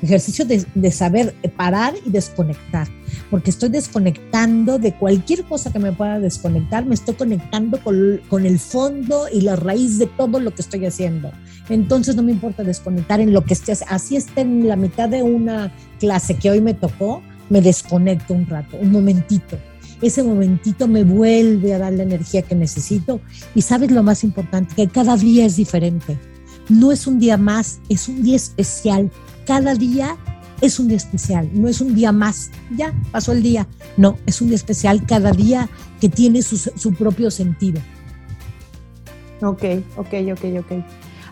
ejercicio 0.00 0.44
de, 0.44 0.90
saber 0.92 1.34
parar 1.56 1.94
y 2.06 2.10
desconectar, 2.10 2.86
porque 3.28 3.50
estoy 3.50 3.68
desconectando 3.68 4.78
de 4.78 4.94
cualquier 4.94 5.44
cosa 5.44 5.72
que 5.72 5.80
me 5.80 5.90
pueda 5.90 6.20
desconectar, 6.20 6.86
me 6.86 6.94
estoy 6.94 7.16
conectando 7.16 7.78
con, 7.82 8.20
con 8.28 8.46
el 8.46 8.60
fondo 8.60 9.26
y 9.30 9.40
la 9.40 9.56
raíz 9.56 9.98
de 9.98 10.06
todo 10.06 10.38
lo 10.38 10.54
que 10.54 10.62
estoy 10.62 10.86
haciendo. 10.86 11.32
Entonces 11.68 12.14
no 12.14 12.22
me 12.22 12.30
importa 12.30 12.62
desconectar 12.62 13.20
en 13.20 13.32
lo 13.32 13.44
que 13.44 13.54
esté, 13.54 13.72
así 13.88 14.14
esté 14.14 14.42
en 14.42 14.68
la 14.68 14.76
mitad 14.76 15.08
de 15.08 15.24
una 15.24 15.72
clase 15.98 16.34
que 16.34 16.48
hoy 16.48 16.60
me 16.60 16.74
tocó, 16.74 17.22
me 17.50 17.60
desconecto 17.60 18.34
un 18.34 18.46
rato, 18.46 18.76
un 18.76 18.92
momentito 18.92 19.58
ese 20.02 20.22
momentito 20.22 20.88
me 20.88 21.04
vuelve 21.04 21.74
a 21.74 21.78
dar 21.78 21.92
la 21.92 22.02
energía 22.02 22.42
que 22.42 22.54
necesito. 22.54 23.20
Y 23.54 23.62
sabes 23.62 23.90
lo 23.90 24.02
más 24.02 24.24
importante, 24.24 24.74
que 24.74 24.88
cada 24.88 25.16
día 25.16 25.46
es 25.46 25.56
diferente. 25.56 26.18
No 26.68 26.92
es 26.92 27.06
un 27.06 27.18
día 27.18 27.36
más, 27.36 27.80
es 27.88 28.08
un 28.08 28.22
día 28.22 28.36
especial. 28.36 29.10
Cada 29.46 29.74
día 29.74 30.16
es 30.60 30.78
un 30.80 30.88
día 30.88 30.96
especial, 30.96 31.50
no 31.52 31.68
es 31.68 31.80
un 31.80 31.94
día 31.94 32.12
más, 32.12 32.50
ya 32.76 32.94
pasó 33.12 33.32
el 33.32 33.42
día. 33.42 33.66
No, 33.96 34.18
es 34.26 34.40
un 34.40 34.48
día 34.48 34.56
especial 34.56 35.04
cada 35.06 35.32
día 35.32 35.68
que 36.00 36.08
tiene 36.08 36.42
su, 36.42 36.56
su 36.56 36.94
propio 36.94 37.30
sentido. 37.30 37.80
Ok, 39.42 39.64
ok, 39.96 40.14
ok, 40.32 40.44
ok. 40.60 40.84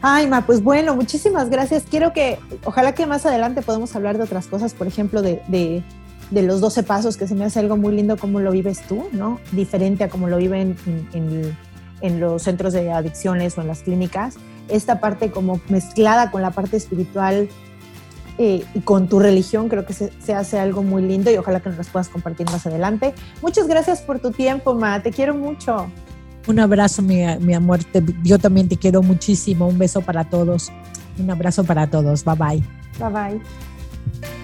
Ay, 0.02 0.26
Ma, 0.26 0.44
pues 0.44 0.62
bueno, 0.62 0.94
muchísimas 0.94 1.48
gracias. 1.48 1.84
Quiero 1.90 2.12
que, 2.12 2.38
ojalá 2.64 2.94
que 2.94 3.06
más 3.06 3.24
adelante 3.24 3.62
podamos 3.62 3.96
hablar 3.96 4.18
de 4.18 4.24
otras 4.24 4.46
cosas, 4.46 4.74
por 4.74 4.86
ejemplo, 4.86 5.22
de, 5.22 5.40
de 5.48 5.82
de 6.30 6.42
los 6.42 6.60
12 6.60 6.82
pasos, 6.82 7.16
que 7.16 7.26
se 7.26 7.34
me 7.34 7.44
hace 7.44 7.60
algo 7.60 7.76
muy 7.76 7.94
lindo 7.94 8.16
cómo 8.16 8.40
lo 8.40 8.50
vives 8.50 8.82
tú, 8.88 9.04
¿no? 9.12 9.40
Diferente 9.52 10.04
a 10.04 10.08
cómo 10.08 10.28
lo 10.28 10.36
viven 10.38 10.76
en, 11.12 11.56
en, 12.00 12.20
los 12.20 12.42
centros 12.42 12.72
de 12.72 12.92
adicciones 12.92 13.56
o 13.56 13.62
en 13.62 13.68
las 13.68 13.80
clínicas. 13.80 14.36
Esta 14.68 15.00
parte 15.00 15.30
como 15.30 15.60
mezclada 15.68 16.30
con 16.30 16.42
la 16.42 16.50
parte 16.50 16.76
espiritual 16.76 17.48
eh, 18.38 18.64
y 18.74 18.80
con 18.80 19.08
tu 19.08 19.20
religión, 19.20 19.68
creo 19.68 19.86
que 19.86 19.92
se, 19.92 20.12
se, 20.20 20.34
hace 20.34 20.58
algo 20.58 20.82
muy 20.82 21.02
lindo 21.02 21.30
y 21.30 21.36
ojalá 21.36 21.60
que 21.60 21.68
nos 21.68 21.78
las 21.78 21.88
puedas 21.88 22.08
compartir 22.08 22.46
más 22.50 22.66
adelante. 22.66 23.14
Muchas 23.42 23.66
gracias 23.66 24.02
por 24.02 24.18
tu 24.18 24.32
tiempo, 24.32 24.74
Ma, 24.74 25.02
te 25.02 25.12
quiero 25.12 25.34
mucho. 25.34 25.86
Un 26.46 26.60
abrazo, 26.60 27.00
mi, 27.00 27.24
mi 27.40 27.54
amor, 27.54 27.80
yo 28.22 28.38
también 28.38 28.68
te 28.68 28.76
quiero 28.76 29.02
muchísimo. 29.02 29.66
Un 29.66 29.78
beso 29.78 30.02
para 30.02 30.24
todos. 30.24 30.70
Un 31.18 31.30
abrazo 31.30 31.64
para 31.64 31.88
todos. 31.88 32.24
Bye 32.24 32.34
bye. 32.34 32.62
Bye 32.98 33.10
bye. 33.10 34.43